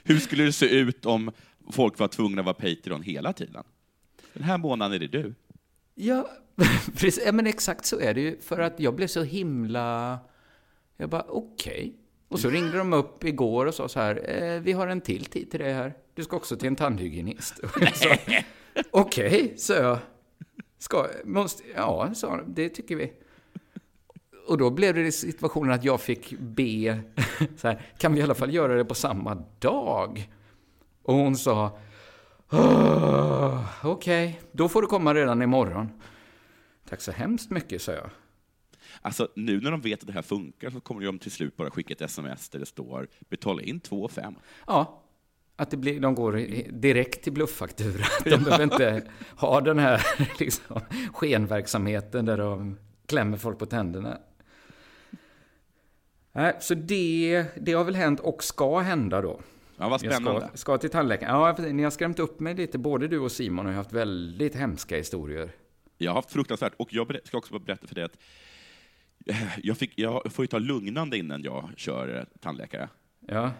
Hur 0.04 0.18
skulle 0.18 0.44
det 0.44 0.52
se 0.52 0.66
ut 0.66 1.06
om 1.06 1.30
folk 1.72 1.98
var 1.98 2.08
tvungna 2.08 2.40
att 2.40 2.46
vara 2.46 2.54
Patreon 2.54 3.02
hela 3.02 3.32
tiden? 3.32 3.64
Den 4.34 4.42
här 4.42 4.58
månaden 4.58 4.94
är 4.94 4.98
det 4.98 5.22
du. 5.22 5.34
Ja, 5.94 6.28
precis. 6.96 7.22
Ja, 7.26 7.32
men 7.32 7.46
exakt 7.46 7.84
så 7.84 8.00
är 8.00 8.14
det 8.14 8.20
ju. 8.20 8.40
För 8.40 8.60
att 8.60 8.80
jag 8.80 8.94
blev 8.94 9.06
så 9.06 9.22
himla... 9.22 10.18
Jag 10.96 11.08
bara, 11.08 11.24
okej. 11.28 11.94
Och 12.28 12.40
så 12.40 12.50
ringde 12.50 12.78
de 12.78 12.92
upp 12.92 13.24
igår 13.24 13.66
och 13.66 13.74
sa 13.74 13.88
så 13.88 14.00
här, 14.00 14.42
eh, 14.42 14.60
vi 14.60 14.72
har 14.72 14.88
en 14.88 15.00
till 15.00 15.24
tid 15.24 15.50
till 15.50 15.60
dig 15.60 15.72
här. 15.72 15.94
Du 16.14 16.24
ska 16.24 16.36
också 16.36 16.56
till 16.56 16.66
en 16.66 16.76
tandhygienist. 16.76 17.60
Okej, 18.90 19.54
sa 19.56 19.74
jag. 19.74 19.98
Ska, 20.78 21.06
måste, 21.24 21.62
ja, 21.76 22.14
sa 22.14 22.36
de, 22.36 22.54
det 22.54 22.68
tycker 22.68 22.96
vi. 22.96 23.12
Och 24.46 24.58
då 24.58 24.70
blev 24.70 24.94
det 24.94 25.12
situationen 25.12 25.72
att 25.72 25.84
jag 25.84 26.00
fick 26.00 26.38
be, 26.38 27.00
så 27.56 27.68
här, 27.68 27.86
kan 27.98 28.14
vi 28.14 28.20
i 28.20 28.22
alla 28.22 28.34
fall 28.34 28.54
göra 28.54 28.74
det 28.74 28.84
på 28.84 28.94
samma 28.94 29.34
dag? 29.58 30.30
Och 31.02 31.14
hon 31.14 31.36
sa, 31.36 31.78
"Åh, 32.54 33.64
okej, 33.82 34.40
då 34.52 34.68
får 34.68 34.82
du 34.82 34.88
komma 34.88 35.14
redan 35.14 35.42
imorgon. 35.42 35.90
Tack 36.88 37.00
så 37.00 37.12
hemskt 37.12 37.50
mycket, 37.50 37.82
sa 37.82 37.92
jag. 37.92 38.10
Alltså, 39.02 39.28
nu 39.36 39.60
när 39.60 39.70
de 39.70 39.80
vet 39.80 40.00
att 40.00 40.06
det 40.06 40.12
här 40.12 40.22
funkar 40.22 40.70
så 40.70 40.80
kommer 40.80 41.04
de 41.04 41.18
till 41.18 41.30
slut 41.30 41.56
bara 41.56 41.70
skicka 41.70 41.92
ett 41.94 42.00
sms 42.00 42.48
där 42.48 42.58
det 42.58 42.66
står 42.66 43.08
betala 43.28 43.62
in 43.62 43.80
2 43.80 44.08
5. 44.08 44.34
Ja, 44.66 45.02
att 45.56 45.70
det 45.70 45.76
blir, 45.76 46.00
de 46.00 46.14
går 46.14 46.32
direkt 46.72 47.22
till 47.22 47.32
blufffaktura. 47.32 48.04
De 48.24 48.36
behöver 48.36 48.64
inte 48.64 49.02
ha 49.36 49.60
den 49.60 49.78
här 49.78 50.06
liksom, 50.38 50.80
skenverksamheten 51.12 52.24
där 52.24 52.38
de 52.38 52.78
klämmer 53.06 53.36
folk 53.36 53.58
på 53.58 53.66
tänderna. 53.66 54.18
Så 56.60 56.74
det, 56.74 57.44
det 57.60 57.72
har 57.72 57.84
väl 57.84 57.94
hänt 57.94 58.20
och 58.20 58.44
ska 58.44 58.78
hända 58.78 59.22
då. 59.22 59.40
Ja, 59.76 59.88
vad 59.88 60.00
spännande. 60.00 60.30
Jag 60.30 60.48
ska, 60.48 60.56
ska 60.56 60.78
till 60.78 60.90
tandläkaren. 60.90 61.34
Ja, 61.34 61.72
ni 61.72 61.82
har 61.82 61.90
skrämt 61.90 62.18
upp 62.18 62.40
mig 62.40 62.54
lite. 62.54 62.78
Både 62.78 63.08
du 63.08 63.18
och 63.18 63.32
Simon 63.32 63.66
har 63.66 63.72
haft 63.72 63.92
väldigt 63.92 64.54
hemska 64.54 64.96
historier. 64.96 65.50
Jag 65.98 66.10
har 66.10 66.16
haft 66.16 66.32
fruktansvärt, 66.32 66.72
och 66.76 66.92
jag 66.92 67.18
ska 67.24 67.38
också 67.38 67.58
berätta 67.58 67.86
för 67.86 67.94
dig 67.94 68.04
att 68.04 68.18
eh, 69.26 69.36
jag, 69.62 69.78
fick, 69.78 69.98
jag 69.98 70.32
får 70.32 70.42
ju 70.42 70.46
ta 70.46 70.58
lugnande 70.58 71.18
innan 71.18 71.42
jag 71.42 71.70
kör 71.76 72.18
eh, 72.18 72.24
tandläkare. 72.40 72.88
Ja, 73.20 73.50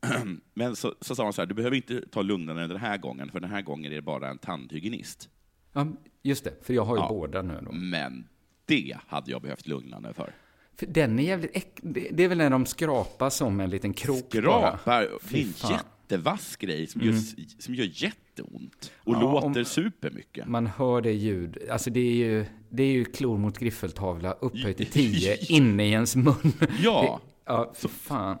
Men 0.54 0.76
så, 0.76 0.94
så 1.00 1.14
sa 1.14 1.24
han 1.24 1.32
så 1.32 1.42
här, 1.42 1.46
du 1.46 1.54
behöver 1.54 1.76
inte 1.76 2.08
ta 2.08 2.22
lugnande 2.22 2.66
den 2.66 2.76
här 2.76 2.98
gången, 2.98 3.30
för 3.30 3.40
den 3.40 3.50
här 3.50 3.62
gången 3.62 3.92
är 3.92 3.96
det 3.96 4.02
bara 4.02 4.28
en 4.28 4.38
tandhygienist. 4.38 5.28
ja 5.72 5.86
just 6.22 6.44
det. 6.44 6.54
För 6.62 6.74
jag 6.74 6.84
har 6.84 6.96
ju 6.96 7.02
Ja. 7.02 7.08
båda 7.08 7.42
nu 7.42 7.60
då. 7.66 7.72
Men 7.72 8.28
det 8.64 8.96
hade 9.06 9.30
jag 9.30 9.42
behövt 9.42 9.66
lugnande 9.66 10.12
för. 10.14 10.34
För 10.78 10.86
den 10.86 11.18
är 11.18 11.22
jävligt 11.22 11.56
äck... 11.56 11.78
det, 11.82 12.24
är 12.24 12.28
väl 12.28 12.38
när 12.38 12.50
de 12.50 12.66
skrapar 12.66 13.30
som 13.30 13.60
en 13.60 13.70
liten 13.70 13.92
krok 13.92 14.32
bara. 14.32 14.78
Skrapar, 14.78 15.08
det 15.30 15.38
är 15.38 15.42
en. 15.42 15.54
Mm. 15.64 15.80
jättevass 16.06 16.56
grej 16.56 16.86
som, 16.86 17.00
gör, 17.00 17.14
som 17.62 17.74
gör 17.74 17.90
jätteont 17.92 18.92
och 18.96 19.14
Ja, 19.14 19.20
låter 19.20 19.64
supermycket. 19.64 20.48
Man 20.48 20.66
hör 20.66 21.00
det 21.00 21.12
ljud. 21.12 21.58
Alltså 21.70 21.90
det 21.90 22.00
är 22.00 22.14
ju, 22.14 22.46
det 22.70 22.82
är 22.82 22.92
ju 22.92 23.04
klor 23.04 23.38
mot 23.38 23.58
griffeltavla 23.58 24.32
upphöjt 24.32 24.76
till 24.76 24.86
10 24.90 25.36
inne 25.48 25.86
i 25.86 25.90
ens 25.90 26.16
mun. 26.16 26.52
Ja. 26.82 27.20
Det, 27.22 27.32
ja, 27.52 27.72
för 27.74 27.88
fan. 27.88 28.38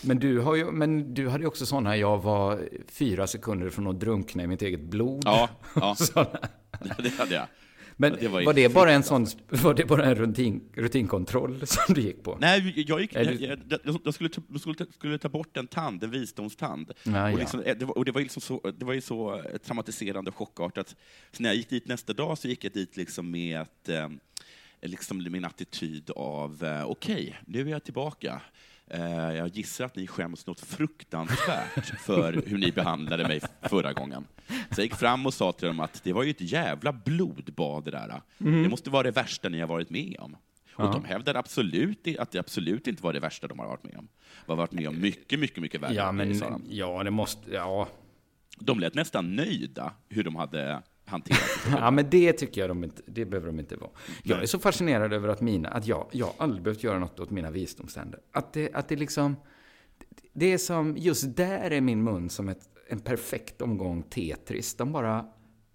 Men 0.00 0.18
du, 0.18 0.40
har 0.40 0.54
ju, 0.54 0.70
men 0.70 1.14
du 1.14 1.28
hade 1.28 1.42
ju 1.42 1.48
också 1.48 1.66
sådana, 1.66 1.96
jag 1.96 2.22
var 2.22 2.68
fyra 2.88 3.26
sekunder 3.26 3.70
från 3.70 3.86
att 3.86 4.00
drunkna 4.00 4.42
i 4.42 4.46
mitt 4.46 4.62
eget 4.62 4.80
blod. 4.80 5.22
Ja, 5.24 5.48
ja, 5.74 5.96
det 6.98 7.08
hade 7.18 7.34
jag. 7.34 7.46
Men 8.02 8.12
Ja, 8.12 8.18
det 8.20 8.28
var 8.28 8.44
var, 8.44 8.54
det 8.54 8.68
bara 8.68 8.92
en 8.92 9.02
sån, 9.02 9.26
var 9.48 9.74
det 9.74 9.84
bara 9.84 10.04
en 10.04 10.14
rutin, 10.14 10.62
rutinkontroll 10.74 11.66
som 11.66 11.94
du 11.94 12.00
gick 12.00 12.22
på? 12.22 12.38
Nej, 12.40 12.84
jag, 12.88 13.00
gick, 13.00 13.14
Är 13.14 13.24
jag, 13.24 13.60
jag, 13.68 13.80
jag, 14.04 14.14
skulle, 14.14 14.30
skulle, 14.58 14.74
ta, 14.74 14.84
skulle 14.92 15.18
ta 15.18 15.28
bort 15.28 15.56
en 15.56 15.66
tand, 15.66 16.04
en 16.04 16.10
visdomstand. 16.10 16.92
Ja, 17.02 17.24
och, 17.24 17.32
ja. 17.32 17.36
liksom, 17.36 17.60
eh, 17.60 17.76
det, 17.76 17.84
var, 17.84 17.98
och 17.98 18.04
det, 18.04 18.12
var 18.12 18.20
liksom 18.20 18.42
så, 18.42 18.72
det 18.78 18.84
var 18.84 18.92
ju 18.92 19.00
så 19.00 19.34
eh, 19.34 19.58
traumatiserande 19.58 20.30
och 20.30 20.36
chockartat. 20.36 20.96
Så 21.32 21.42
när 21.42 21.48
jag 21.48 21.56
gick 21.56 21.70
dit 21.70 21.86
nästa 21.86 22.12
dag 22.12 22.38
så 22.38 22.48
gick 22.48 22.64
jag 22.64 22.72
dit 22.72 22.96
liksom 22.96 23.30
med 23.30 23.60
ett, 23.60 23.88
eh, 23.88 24.08
liksom 24.80 25.26
min 25.30 25.44
attityd 25.44 26.10
av 26.16 26.84
okej, 26.86 27.36
nu 27.46 27.60
är 27.60 27.66
jag 27.66 27.84
tillbaka. 27.84 28.40
Eh, 28.92 29.32
jag 29.36 29.48
gissar 29.48 29.84
att 29.84 29.96
ni 29.96 30.06
skäms 30.06 30.46
något 30.46 30.60
fruktansvärt 30.60 32.00
för 32.00 32.42
hur 32.46 32.58
ni 32.58 32.72
behandlade 32.72 33.28
mig 33.28 33.40
förra 33.62 33.92
gången. 33.92 34.26
Så 34.48 34.80
jag 34.80 34.84
gick 34.84 34.94
fram 34.94 35.26
och 35.26 35.34
sa 35.34 35.52
till 35.52 35.68
dem 35.68 35.80
att 35.80 36.04
det 36.04 36.12
var 36.12 36.22
ju 36.22 36.30
ett 36.30 36.40
jävla 36.40 36.92
blodbad 36.92 37.84
det 37.84 37.90
där. 37.90 38.22
Det 38.38 38.68
måste 38.68 38.90
vara 38.90 39.02
det 39.02 39.10
värsta 39.10 39.48
ni 39.48 39.60
har 39.60 39.66
varit 39.66 39.90
med 39.90 40.16
om. 40.18 40.34
Och 40.74 40.84
Ja. 40.84 40.92
de 40.92 41.04
hävdar 41.04 41.34
absolut 41.34 42.18
att 42.18 42.30
det 42.30 42.38
absolut 42.38 42.86
inte 42.86 43.02
var 43.02 43.12
det 43.12 43.20
värsta 43.20 43.46
de 43.46 43.58
har 43.58 43.66
varit 43.66 43.84
med 43.84 43.96
om. 43.96 44.08
De 44.46 44.52
har 44.52 44.56
varit 44.56 44.72
med 44.72 44.88
om 44.88 45.00
mycket, 45.00 45.38
mycket, 45.38 45.58
mycket 45.62 45.80
värre 45.80 45.94
Ja, 45.94 46.12
men 46.12 46.42
ja, 46.68 47.02
det 47.04 47.10
måste, 47.10 47.50
ja. 47.52 47.88
De 48.58 48.80
lät 48.80 48.94
nästan 48.94 49.36
nöjda 49.36 49.92
hur 50.08 50.24
de 50.24 50.36
hade 50.36 50.82
hanterat. 51.12 51.40
Ja, 51.70 51.90
men 51.90 52.10
det 52.10 52.32
tycker 52.32 52.60
jag 52.60 52.70
de 52.70 52.84
inte, 52.84 53.02
det 53.06 53.24
behöver 53.24 53.46
de 53.46 53.58
inte 53.60 53.76
vara. 53.76 53.90
Jag 54.22 54.42
är 54.42 54.46
så 54.46 54.58
fascinerad 54.58 55.12
över 55.12 55.28
att 55.28 55.40
mina, 55.40 55.68
att 55.68 55.86
jag, 55.86 56.06
jag 56.12 56.30
aldrig 56.38 56.62
behövt 56.62 56.82
göra 56.82 56.98
något 56.98 57.20
åt 57.20 57.30
mina 57.30 57.50
visdomständer. 57.50 58.20
Att 58.32 58.52
det, 58.52 58.74
att 58.74 58.88
det 58.88 58.96
liksom, 58.96 59.36
det 60.32 60.52
är 60.52 60.58
som, 60.58 60.96
just 60.96 61.36
där 61.36 61.70
är 61.70 61.80
min 61.80 62.04
mun 62.04 62.28
som 62.30 62.48
ett, 62.48 62.68
en 62.88 63.00
perfekt 63.00 63.62
omgång 63.62 64.02
Tetris. 64.02 64.74
De 64.74 64.92
bara, 64.92 65.26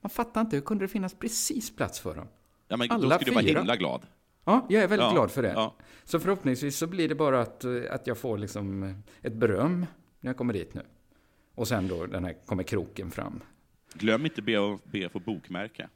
man 0.01 0.09
fattar 0.09 0.41
inte, 0.41 0.55
hur 0.55 0.63
kunde 0.63 0.83
det 0.83 0.87
finnas 0.89 1.13
precis 1.13 1.75
plats 1.75 1.99
för 1.99 2.15
dem? 2.15 2.27
Ja, 2.67 2.77
men 2.77 2.87
då 2.87 2.93
Alla 2.93 3.15
skulle 3.15 3.31
du 3.31 3.35
vara 3.35 3.43
fyra. 3.45 3.59
himla 3.59 3.75
glad. 3.75 4.01
Ja, 4.45 4.65
jag 4.69 4.83
är 4.83 4.87
väldigt 4.87 5.05
Ja, 5.07 5.11
glad 5.13 5.31
för 5.31 5.41
det. 5.43 5.51
ja. 5.55 5.75
Så 6.03 6.19
förhoppningsvis 6.19 6.77
så 6.77 6.87
blir 6.87 7.09
det 7.09 7.15
bara 7.15 7.41
att, 7.41 7.63
eh, 7.63 7.71
att 7.89 8.07
jag 8.07 8.17
får 8.17 8.37
liksom 8.37 8.83
eh, 8.83 8.91
ett 9.21 9.33
beröm 9.33 9.85
när 10.19 10.29
jag 10.29 10.37
kommer 10.37 10.53
dit 10.53 10.73
nu. 10.73 10.81
Och 11.55 11.67
sen 11.67 11.87
då 11.87 12.05
den 12.05 12.25
här, 12.25 12.35
kommer 12.45 12.63
kroken 12.63 13.11
fram. 13.11 13.41
Glöm 13.97 14.25
inte 14.25 14.41
be 14.41 14.73
att 14.73 14.85
be 14.85 15.09
få 15.09 15.19
bokmärke. 15.19 15.89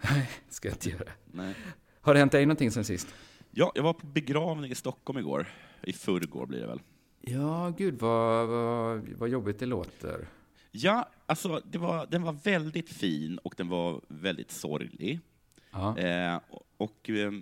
Ska 0.48 0.68
jag 0.68 0.74
inte 0.74 0.90
göra. 0.90 1.10
Nej. 1.26 1.54
Har 2.00 2.14
det 2.14 2.20
hänt 2.20 2.32
dig 2.32 2.46
någonting 2.46 2.70
sen 2.70 2.84
sist? 2.84 3.14
Ja, 3.50 3.72
jag 3.74 3.82
var 3.82 3.92
på 3.92 4.06
begravning 4.06 4.70
i 4.70 4.74
Stockholm 4.74 5.18
igår. 5.18 5.48
I 5.82 5.92
förrgår 5.92 6.46
blir 6.46 6.60
det 6.60 6.66
väl. 6.66 6.80
Ja, 7.20 7.74
gud 7.78 7.98
vad, 7.98 8.48
vad, 8.48 9.08
vad 9.08 9.28
jobbigt 9.28 9.58
det 9.58 9.66
låter. 9.66 10.28
Ja, 10.70 11.08
alltså 11.26 11.62
det 11.64 11.78
var, 11.78 12.06
den 12.10 12.22
var 12.22 12.32
väldigt 12.32 12.90
fin 12.90 13.38
och 13.38 13.54
den 13.56 13.68
var 13.68 14.00
väldigt 14.08 14.50
sorglig. 14.50 15.20
Ja. 15.70 15.98
Eh, 15.98 16.40
och 16.76 17.10
eh, 17.10 17.32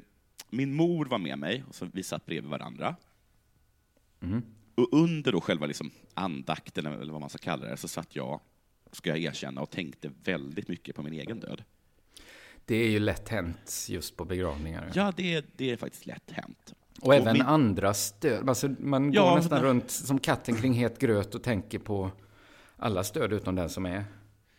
min 0.51 0.75
mor 0.75 1.05
var 1.05 1.19
med 1.19 1.39
mig, 1.39 1.65
och 1.69 1.75
så 1.75 1.89
vi 1.93 2.03
satt 2.03 2.27
bredvid 2.27 2.51
varandra. 2.51 2.97
Mhm. 4.21 4.43
Och 4.75 4.89
under 4.93 5.33
då 5.33 5.41
själva 5.41 5.67
liksom 5.67 5.91
andakten, 6.15 6.87
eller 6.87 7.13
vad 7.13 7.21
man 7.21 7.31
ska 7.31 7.39
kalla 7.39 7.67
det, 7.67 7.77
så 7.77 7.89
satt 7.89 8.17
jag, 8.17 8.41
ska 8.93 9.11
jag 9.11 9.19
erkänna, 9.19 9.61
och 9.61 9.71
tänkte 9.71 10.11
väldigt 10.25 10.69
mycket 10.69 10.97
på 10.97 11.03
min 11.03 11.13
egen 11.13 11.41
död. 11.41 11.65
Det 12.65 12.77
är 12.77 12.89
ju 12.91 12.99
lätt 12.99 13.29
hänt 13.29 13.87
just 13.89 14.17
på 14.17 14.25
begravningar. 14.25 14.91
Ja, 14.95 15.13
det, 15.17 15.45
det 15.57 15.71
är 15.71 15.77
faktiskt 15.77 16.07
lätt 16.07 16.31
hänt. 16.31 16.73
Och 17.01 17.15
även 17.15 17.33
min- 17.33 17.43
andras 17.43 18.15
död. 18.21 18.49
Alltså, 18.49 18.69
man 18.79 19.13
Ja, 19.13 19.29
går 19.31 19.37
nästan 19.37 19.59
men- 19.59 19.65
runt 19.69 19.91
som 19.91 20.19
katten 20.19 20.57
kring 20.57 20.73
het 20.73 20.99
gröt 20.99 21.35
och 21.35 21.43
tänker 21.43 21.79
på 21.79 22.11
allas 22.77 23.11
död 23.13 23.33
utom 23.33 23.55
den 23.55 23.69
som 23.71 23.87
är 23.87 24.05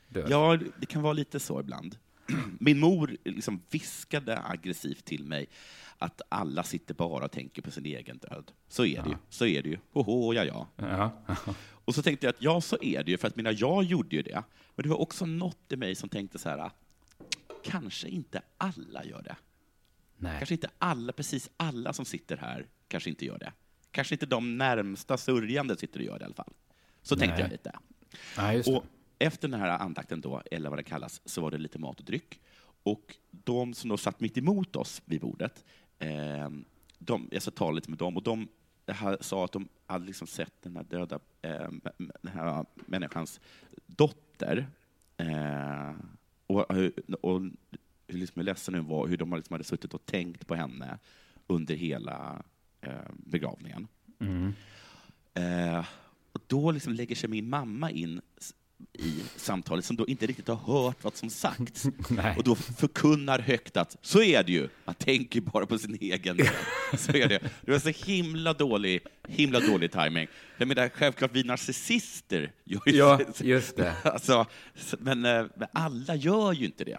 död. 0.09 0.25
Ja, 0.29 0.59
det 0.79 0.85
kan 0.85 1.01
vara 1.01 1.13
lite 1.13 1.39
så 1.39 1.59
ibland. 1.59 1.95
min 2.59 2.79
mor 2.79 3.17
liksom 3.25 3.61
viskade 3.69 4.39
aggressivt 4.45 5.05
till 5.05 5.25
mig 5.25 5.45
att 6.03 6.21
alla 6.29 6.63
sitter 6.63 6.93
bara 6.93 7.25
och 7.25 7.31
tänker 7.31 7.61
på 7.61 7.71
sin 7.71 7.85
egen 7.85 8.17
död. 8.17 8.51
Så 8.67 8.85
är 8.85 9.03
det 9.03 9.09
ju. 9.09 9.15
Så 9.29 9.45
är 9.45 9.61
det 9.63 9.69
ju. 9.69 9.77
Hoho, 9.91 10.33
ja, 10.33 10.43
ja. 10.43 10.67
Ja. 10.75 11.11
Och 11.85 11.95
så 11.95 12.01
tänkte 12.01 12.25
jag 12.25 12.33
att 12.33 12.41
ja, 12.41 12.61
så 12.61 12.77
är 12.81 13.03
det 13.03 13.11
ju, 13.11 13.17
för 13.17 13.27
att 13.27 13.35
mina, 13.35 13.51
jag 13.51 13.83
gjorde 13.83 14.15
ju 14.15 14.21
det. 14.21 14.43
Men 14.75 14.83
det 14.83 14.89
var 14.89 15.01
också 15.01 15.25
något 15.25 15.71
i 15.71 15.75
mig 15.75 15.95
som 15.95 16.09
tänkte 16.09 16.39
så 16.39 16.49
här, 16.49 16.71
kanske 17.63 18.07
inte 18.07 18.41
alla 18.57 19.05
gör 19.05 19.21
det. 19.21 19.35
Nej. 20.17 20.37
Kanske 20.37 20.53
inte 20.53 20.69
alla, 20.77 21.13
precis 21.13 21.49
alla 21.57 21.93
som 21.93 22.05
sitter 22.05 22.37
här, 22.37 22.67
kanske 22.87 23.09
inte 23.09 23.25
gör 23.25 23.37
det. 23.37 23.53
Kanske 23.91 24.15
inte 24.15 24.25
de 24.25 24.57
närmsta 24.57 25.17
sörjande 25.17 25.77
sitter 25.77 25.99
och 25.99 26.05
gör 26.05 26.19
det 26.19 26.23
i 26.23 26.25
alla 26.25 26.35
fall. 26.35 26.53
Så 27.01 27.15
tänkte 27.15 27.33
Nej. 27.33 27.41
jag 27.41 27.51
lite. 27.51 27.71
Ja. 28.37 28.73
Och 28.75 28.85
efter 29.19 29.47
den 29.47 29.59
här 29.59 29.69
andakten 29.69 30.21
då, 30.21 30.41
eller 30.51 30.69
vad 30.69 30.79
det 30.79 30.83
kallas, 30.83 31.21
så 31.25 31.41
var 31.41 31.51
det 31.51 31.57
lite 31.57 31.79
mat 31.79 31.99
och 31.99 32.05
dryck. 32.05 32.39
Och 32.83 33.15
de 33.31 33.73
som 33.73 33.89
då 33.89 33.97
satt 33.97 34.19
mitt 34.19 34.37
emot 34.37 34.75
oss 34.75 35.01
vid 35.05 35.21
bordet, 35.21 35.65
eh, 36.03 36.49
de, 36.99 37.27
jag 37.31 37.41
ska 37.41 37.51
tala 37.51 37.71
lite 37.71 37.89
med 37.89 37.99
dem, 37.99 38.17
och 38.17 38.23
de 38.23 38.47
ha- 38.87 39.17
sa 39.21 39.45
att 39.45 39.51
de 39.51 39.67
hade 39.85 40.05
liksom 40.05 40.27
sett 40.27 40.61
den 40.61 40.75
här 40.75 40.83
döda 40.83 41.19
eh, 41.41 41.69
den 41.97 42.33
här 42.33 42.65
människans 42.75 43.39
dotter. 43.85 44.67
Eh, 45.17 45.91
och, 46.47 46.71
och 47.21 47.41
hur 48.07 48.17
liksom 48.17 48.39
hur 48.39 48.43
ledsen 48.43 48.75
hon 48.75 48.87
var, 48.87 49.07
hur 49.07 49.17
de 49.17 49.35
liksom 49.35 49.53
hade 49.53 49.63
suttit 49.63 49.93
och 49.93 50.05
tänkt 50.05 50.47
på 50.47 50.55
henne 50.55 50.99
under 51.47 51.75
hela 51.75 52.43
eh, 52.81 53.11
begravningen. 53.17 53.87
Mm. 54.19 54.53
Eh, 55.33 55.85
och 56.31 56.41
då 56.47 56.71
liksom 56.71 56.93
lägger 56.93 57.15
sig 57.15 57.29
min 57.29 57.49
mamma 57.49 57.91
in 57.91 58.21
i 58.93 59.23
samtalet 59.35 59.85
som 59.85 59.95
då 59.95 60.07
inte 60.07 60.25
riktigt 60.25 60.47
har 60.47 60.55
hört 60.55 61.03
vad 61.03 61.15
som 61.15 61.29
sagts. 61.29 61.85
Och 62.37 62.43
då 62.43 62.55
förkunnar 62.55 63.39
högt 63.39 63.77
att 63.77 63.97
så 64.01 64.21
är 64.21 64.43
det 64.43 64.51
ju, 64.51 64.69
man 64.85 64.95
tänker 64.95 65.41
bara 65.41 65.65
på 65.65 65.77
sin 65.77 65.97
egen. 66.01 66.39
Så 66.97 67.11
är 67.11 67.27
det. 67.27 67.39
Det 67.61 67.71
var 67.71 67.79
så 67.79 68.05
himla 68.05 68.53
dålig, 68.53 69.01
himla 69.27 69.59
dålig 69.59 69.91
timing. 69.91 70.27
Jag 70.57 70.67
menar, 70.67 70.89
självklart 70.89 71.31
vi 71.33 71.43
narcissister 71.43 72.51
gör 72.63 72.81
ju 72.85 72.97
Ja, 72.97 73.19
just 73.39 73.75
det. 73.75 73.93
Alltså, 74.03 74.45
men, 74.99 75.25
eh, 75.25 75.45
men 75.55 75.67
alla 75.73 76.15
gör 76.15 76.53
ju 76.53 76.65
inte 76.65 76.83
det. 76.83 76.97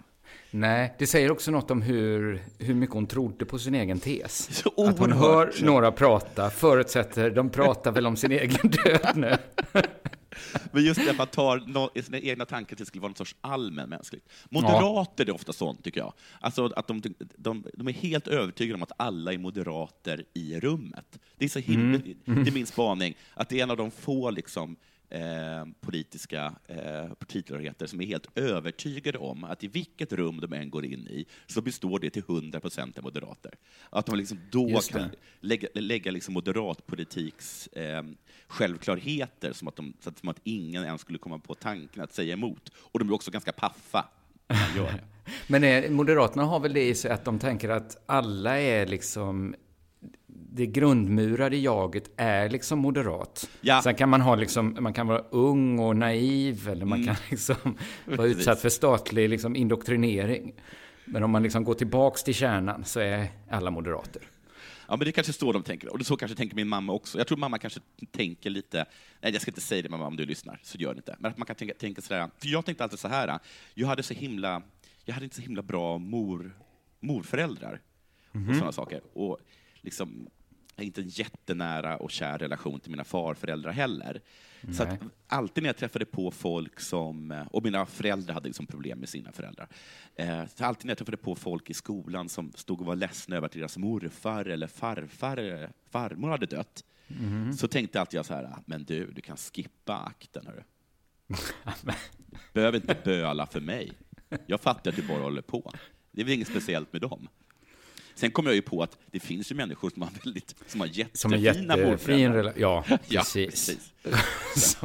Nej, 0.50 0.94
det 0.98 1.06
säger 1.06 1.30
också 1.30 1.50
något 1.50 1.70
om 1.70 1.82
hur, 1.82 2.42
hur 2.58 2.74
mycket 2.74 2.94
hon 2.94 3.06
trodde 3.06 3.44
på 3.44 3.58
sin 3.58 3.74
egen 3.74 4.00
tes. 4.00 4.62
Så 4.62 4.86
Att 4.88 4.98
hon 4.98 5.12
hör 5.12 5.52
några 5.62 5.92
prata, 5.92 6.50
förutsätter, 6.50 7.30
de 7.30 7.50
pratar 7.50 7.92
väl 7.92 8.06
om 8.06 8.16
sin 8.16 8.32
egen 8.32 8.70
död 8.70 9.12
nu. 9.14 9.36
Men 10.72 10.84
just 10.84 11.00
det 11.04 11.10
att 11.10 11.16
man 11.16 11.26
tar 11.26 11.62
no, 11.66 12.02
sina 12.02 12.18
egna 12.18 12.44
tankar 12.44 12.74
att 12.74 12.78
det 12.78 12.86
skulle 12.86 13.02
vara 13.02 13.08
någon 13.08 13.16
sorts 13.16 13.36
allmänmänskligt. 13.40 14.28
Moderater 14.50 15.28
är 15.28 15.34
ofta 15.34 15.52
sånt, 15.52 15.84
tycker 15.84 16.00
jag. 16.00 16.12
Alltså 16.40 16.66
att 16.76 16.86
de, 16.86 17.02
de, 17.36 17.64
de 17.74 17.88
är 17.88 17.92
helt 17.92 18.28
övertygade 18.28 18.74
om 18.74 18.82
att 18.82 18.92
alla 18.96 19.32
är 19.32 19.38
moderater 19.38 20.24
i 20.34 20.60
rummet. 20.60 21.18
Det 21.38 21.44
är 21.44 21.48
så 21.48 21.58
himla, 21.58 21.98
det 22.24 22.48
är 22.48 22.52
min 22.52 22.66
spaning, 22.66 23.16
att 23.34 23.48
det 23.48 23.58
är 23.58 23.62
en 23.62 23.70
av 23.70 23.76
de 23.76 23.90
få 23.90 24.30
liksom, 24.30 24.76
eh, 25.10 25.66
politiska 25.80 26.54
eh, 26.66 27.14
partitillhörigheter 27.18 27.86
som 27.86 28.00
är 28.00 28.06
helt 28.06 28.38
övertygade 28.38 29.18
om 29.18 29.44
att 29.44 29.64
i 29.64 29.68
vilket 29.68 30.12
rum 30.12 30.40
de 30.40 30.52
än 30.52 30.70
går 30.70 30.84
in 30.84 31.08
i, 31.08 31.26
så 31.46 31.62
består 31.62 31.98
det 31.98 32.10
till 32.10 32.22
100 32.28 32.60
procent 32.60 32.98
av 32.98 33.04
moderater. 33.04 33.54
Att 33.90 34.06
de 34.06 34.16
liksom 34.16 34.38
då 34.50 34.80
kan 34.80 35.10
lägga, 35.40 35.68
lägga 35.74 36.10
liksom 36.10 36.34
moderatpolitiks 36.34 37.66
eh, 37.66 38.02
självklarheter 38.46 39.52
som 39.52 39.68
att, 39.68 39.76
de, 39.76 39.94
som 40.20 40.28
att 40.28 40.40
ingen 40.44 40.84
ens 40.84 41.00
skulle 41.00 41.18
komma 41.18 41.38
på 41.38 41.54
tanken 41.54 42.02
att 42.02 42.14
säga 42.14 42.32
emot. 42.32 42.70
Och 42.76 42.98
de 42.98 43.08
är 43.08 43.14
också 43.14 43.30
ganska 43.30 43.52
paffa 43.52 44.08
när 44.46 44.56
man 44.56 44.76
gör 44.76 44.92
det. 44.92 45.04
Men 45.46 45.64
eh, 45.64 45.90
Moderaterna 45.90 46.44
har 46.44 46.60
väl 46.60 46.72
det 46.72 46.88
i 46.88 46.94
sig 46.94 47.10
att 47.10 47.24
de 47.24 47.38
tänker 47.38 47.68
att 47.68 48.02
alla 48.06 48.60
är 48.60 48.86
liksom 48.86 49.54
det 50.56 50.66
grundmurade 50.66 51.56
jaget 51.56 52.10
är 52.16 52.48
liksom 52.48 52.78
moderat. 52.78 53.50
Ja. 53.60 53.82
Sen 53.82 53.94
kan 53.94 54.08
man 54.08 54.20
ha 54.20 54.34
liksom, 54.34 54.76
man 54.80 54.92
kan 54.92 55.06
vara 55.06 55.18
ung 55.30 55.78
och 55.78 55.96
naiv 55.96 56.68
eller 56.68 56.86
man 56.86 57.04
kan 57.06 57.16
liksom 57.30 57.56
vara 58.04 58.26
utsatt 58.26 58.60
för 58.60 58.68
statlig 58.68 59.28
liksom 59.28 59.56
indoktrinering. 59.56 60.52
Men 61.04 61.22
om 61.22 61.30
man 61.30 61.42
liksom 61.42 61.64
går 61.64 61.74
tillbaks 61.74 62.22
till 62.22 62.34
kärnan 62.34 62.84
så 62.84 63.00
är 63.00 63.28
alla 63.50 63.70
moderater. 63.70 64.22
Ja, 64.88 64.96
men 64.96 64.98
det 64.98 65.10
är 65.10 65.12
kanske 65.12 65.32
så 65.32 65.52
de 65.52 65.62
tänker. 65.62 65.92
Och 65.92 65.98
det 65.98 66.04
så 66.04 66.16
kanske 66.16 66.36
tänker 66.36 66.56
min 66.56 66.68
mamma 66.68 66.92
också. 66.92 67.18
Jag 67.18 67.26
tror 67.26 67.38
mamma 67.38 67.58
kanske 67.58 67.80
tänker 68.10 68.50
lite, 68.50 68.86
nej 69.20 69.32
jag 69.32 69.42
ska 69.42 69.50
inte 69.50 69.60
säga 69.60 69.82
det 69.82 69.88
mamma 69.88 70.06
om 70.06 70.16
du 70.16 70.26
lyssnar, 70.26 70.60
så 70.62 70.78
gör 70.78 70.94
det 70.94 70.98
inte. 70.98 71.16
Men 71.18 71.30
att 71.30 71.38
man 71.38 71.46
kan 71.46 71.56
tänka, 71.56 71.74
tänka 71.74 72.02
sådär, 72.02 72.30
för 72.38 72.48
jag 72.48 72.64
tänkte 72.64 72.84
alltid 72.84 72.98
så 72.98 73.08
här, 73.08 73.38
jag 73.74 73.88
hade 73.88 74.02
så 74.02 74.14
himla, 74.14 74.62
jag 75.04 75.14
hade 75.14 75.24
inte 75.24 75.36
så 75.36 75.42
himla 75.42 75.62
bra 75.62 75.98
mor, 75.98 76.56
morföräldrar 77.00 77.80
och 78.48 78.54
sådana 78.54 78.72
saker. 78.72 79.00
Och 79.12 79.38
liksom, 79.80 80.28
inte 80.82 81.00
en 81.00 81.08
jättenära 81.08 81.96
och 81.96 82.10
kär 82.10 82.38
relation 82.38 82.80
till 82.80 82.90
mina 82.90 83.04
farföräldrar 83.04 83.72
heller. 83.72 84.20
Så 84.76 84.82
att 84.82 84.88
Nej. 84.88 84.98
alltid 85.26 85.62
när 85.62 85.68
jag 85.68 85.76
träffade 85.76 86.04
på 86.04 86.30
folk 86.30 86.80
som, 86.80 87.44
och 87.50 87.62
mina 87.62 87.86
föräldrar 87.86 88.34
hade 88.34 88.48
liksom 88.48 88.66
problem 88.66 88.98
med 88.98 89.08
sina 89.08 89.32
föräldrar, 89.32 89.68
eh, 90.14 90.42
så 90.56 90.64
alltid 90.64 90.84
när 90.86 90.90
jag 90.90 90.98
träffade 90.98 91.16
på 91.16 91.34
folk 91.34 91.70
i 91.70 91.74
skolan 91.74 92.28
som 92.28 92.52
stod 92.52 92.80
och 92.80 92.86
var 92.86 92.96
ledsna 92.96 93.36
över 93.36 93.46
att 93.46 93.52
deras 93.52 93.76
morfar 93.78 94.44
eller 94.44 94.66
farfar, 94.66 95.70
farmor 95.90 96.28
hade 96.30 96.46
dött, 96.46 96.84
så 97.58 97.68
tänkte 97.68 98.00
alltid 98.00 98.18
jag 98.18 98.26
så 98.26 98.34
här, 98.34 98.44
"Ah, 98.44 98.62
men 98.66 98.84
du, 98.84 99.12
du 99.12 99.20
kan 99.20 99.36
skippa 99.36 99.96
akten. 99.98 100.46
Hörru. 100.46 100.62
Behöver 102.52 102.76
inte 102.76 102.96
böla 103.04 103.46
för 103.46 103.60
mig. 103.60 103.92
Jag 104.46 104.60
fattar 104.60 104.90
att 104.90 104.96
du 104.96 105.02
bara 105.08 105.22
håller 105.22 105.42
på. 105.42 105.72
Det 106.10 106.20
är 106.20 106.24
väl 106.24 106.34
inget 106.34 106.48
speciellt 106.48 106.92
med 106.92 107.02
dem. 107.02 107.28
Sen 108.14 108.30
kom 108.30 108.46
jag 108.46 108.54
ju 108.54 108.62
på 108.62 108.82
att 108.82 108.98
det 109.10 109.20
finns 109.20 109.50
ju 109.52 109.54
människor 109.54 109.90
som 109.90 110.02
har, 110.02 110.10
väldigt, 110.24 110.54
som 110.66 110.80
har 110.80 110.86
jättefina 110.86 111.34
Som 111.34 111.42
jättefin 111.42 111.88
morföräldrar. 111.90 112.52
Ja, 112.56 112.84
Ja, 113.08 113.20
precis. 113.20 113.92
precis. 114.02 114.78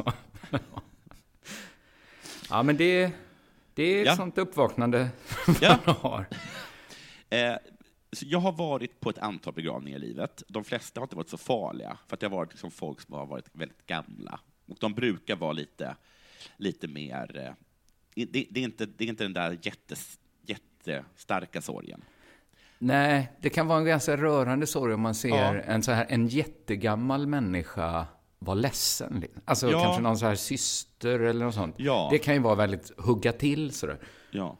Ja, 2.50 2.62
men 2.62 2.76
det, 2.76 3.10
det 3.74 3.82
är 3.82 4.00
ett 4.00 4.06
Ja. 4.06 4.16
sånt 4.16 4.38
uppvaknande 4.38 5.08
Ja. 5.60 5.78
man 5.86 5.94
har. 5.96 6.26
Eh, 7.30 7.54
så 8.12 8.24
jag 8.28 8.38
har 8.38 8.52
varit 8.52 9.00
på 9.00 9.10
ett 9.10 9.18
antal 9.18 9.52
begravningar 9.54 9.98
i 9.98 10.00
livet. 10.00 10.42
De 10.48 10.64
flesta 10.64 11.00
har 11.00 11.04
inte 11.04 11.16
varit 11.16 11.28
så 11.28 11.38
farliga, 11.38 11.98
för 12.08 12.14
att 12.16 12.20
det 12.20 12.26
har 12.26 12.36
varit 12.36 12.50
liksom 12.52 12.70
folk 12.70 13.00
som 13.00 13.14
har 13.14 13.26
varit 13.26 13.44
väldigt 13.52 13.86
gamla. 13.86 14.40
Och 14.66 14.76
de 14.80 14.94
brukar 14.94 15.36
vara 15.36 15.52
lite, 15.52 15.96
lite 16.56 16.88
mer... 16.88 17.36
Eh, 17.36 17.52
det, 18.14 18.46
det, 18.50 18.60
är 18.60 18.64
inte, 18.64 18.86
det 18.86 19.04
är 19.04 19.08
inte 19.08 19.24
den 19.24 19.32
där 19.32 19.58
jättes, 19.62 20.18
jättestarka 20.46 21.62
sorgen. 21.62 22.02
Nej, 22.82 23.32
det 23.40 23.50
kan 23.50 23.66
vara 23.66 23.78
en 23.78 23.84
ganska 23.84 24.16
rörande 24.16 24.66
sorg 24.66 24.94
om 24.94 25.00
man 25.00 25.14
ser 25.14 25.28
Ja. 25.28 25.60
en, 25.60 25.82
så 25.82 25.92
här, 25.92 26.06
en 26.08 26.28
jättegammal 26.28 27.26
människa 27.26 28.06
vara 28.38 28.54
ledsen. 28.54 29.24
Alltså 29.44 29.70
Ja. 29.70 29.82
kanske 29.82 30.02
någon 30.02 30.18
så 30.18 30.26
här 30.26 30.34
syster 30.34 31.20
eller 31.20 31.44
något 31.44 31.54
sånt. 31.54 31.74
Ja. 31.78 32.08
Det 32.12 32.18
kan 32.18 32.34
ju 32.34 32.40
vara 32.40 32.54
väldigt 32.54 32.92
hugga 32.98 33.32
till 33.32 33.70
sådär. 33.72 33.98
Ja. 34.30 34.56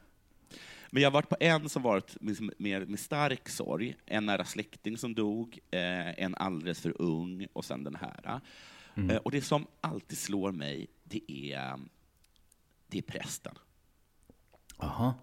Men 0.91 1.03
jag 1.03 1.11
har 1.11 1.13
varit 1.15 1.29
på 1.29 1.37
en 1.41 1.69
som 1.69 1.83
varit 1.83 2.17
liksom 2.21 2.53
med, 2.59 2.89
med 2.89 3.01
stark 3.01 3.49
sorg. 3.49 3.97
En 4.07 4.27
nära 4.27 4.45
släkting 4.45 4.97
som 4.99 5.15
dog, 5.15 5.59
eh, 5.71 6.21
en 6.25 6.35
alldeles 6.35 6.81
för 6.81 7.03
ung 7.03 7.47
och 7.53 7.65
sen 7.65 7.85
den 7.85 7.95
här. 8.01 8.41
Eh, 9.11 9.17
och 9.17 9.31
det 9.31 9.43
som 9.43 9.67
alltid 9.81 10.19
slår 10.19 10.53
mig, 10.53 10.87
det 11.05 11.33
är, 11.53 11.79
det 12.89 12.99
är 12.99 13.03
prästen. 13.03 13.55
Aha. 14.79 15.15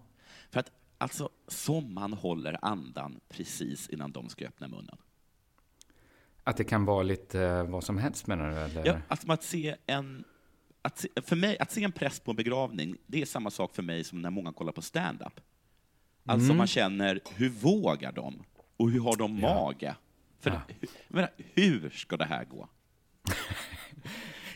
Alltså, 0.98 1.28
som 1.48 1.94
man 1.94 2.12
håller 2.12 2.58
andan 2.62 3.20
precis 3.28 3.88
innan 3.88 4.12
de 4.12 4.28
ska 4.28 4.46
öppna 4.46 4.68
munnen. 4.68 4.96
Att 6.44 6.56
det 6.56 6.64
kan 6.64 6.84
vara 6.84 7.02
lite 7.02 7.40
eh, 7.42 7.62
vad 7.64 7.84
som 7.84 7.98
helst 7.98 8.26
menar 8.26 8.50
du? 8.50 8.56
Eller? 8.56 8.86
Ja, 8.86 8.98
alltså 9.08 9.32
att 9.32 9.42
se 9.42 9.76
en... 9.86 10.24
Att 10.82 10.98
se, 10.98 11.08
för 11.22 11.36
mig, 11.36 11.58
att 11.58 11.72
se 11.72 11.84
en 11.84 11.92
präst 11.92 12.24
på 12.24 12.30
en 12.30 12.36
begravning, 12.36 12.96
det 13.06 13.22
är 13.22 13.26
samma 13.26 13.50
sak 13.50 13.74
för 13.74 13.82
mig 13.82 14.04
som 14.04 14.22
när 14.22 14.30
många 14.30 14.52
kollar 14.52 14.72
på 14.72 14.82
stand-up. 14.82 15.40
Alltså 16.26 16.54
man 16.54 16.66
känner, 16.66 17.20
hur 17.34 17.48
vågar 17.48 18.12
de? 18.12 18.42
Och 18.76 18.90
hur 18.90 19.00
har 19.00 19.16
de 19.16 19.40
mage? 19.40 19.94
För 20.40 20.50
Ja. 20.50 20.60
hur, 20.80 20.88
menar, 21.08 21.30
hur 21.38 21.90
ska 21.90 22.16
det 22.16 22.24
här 22.24 22.44
gå? 22.44 22.68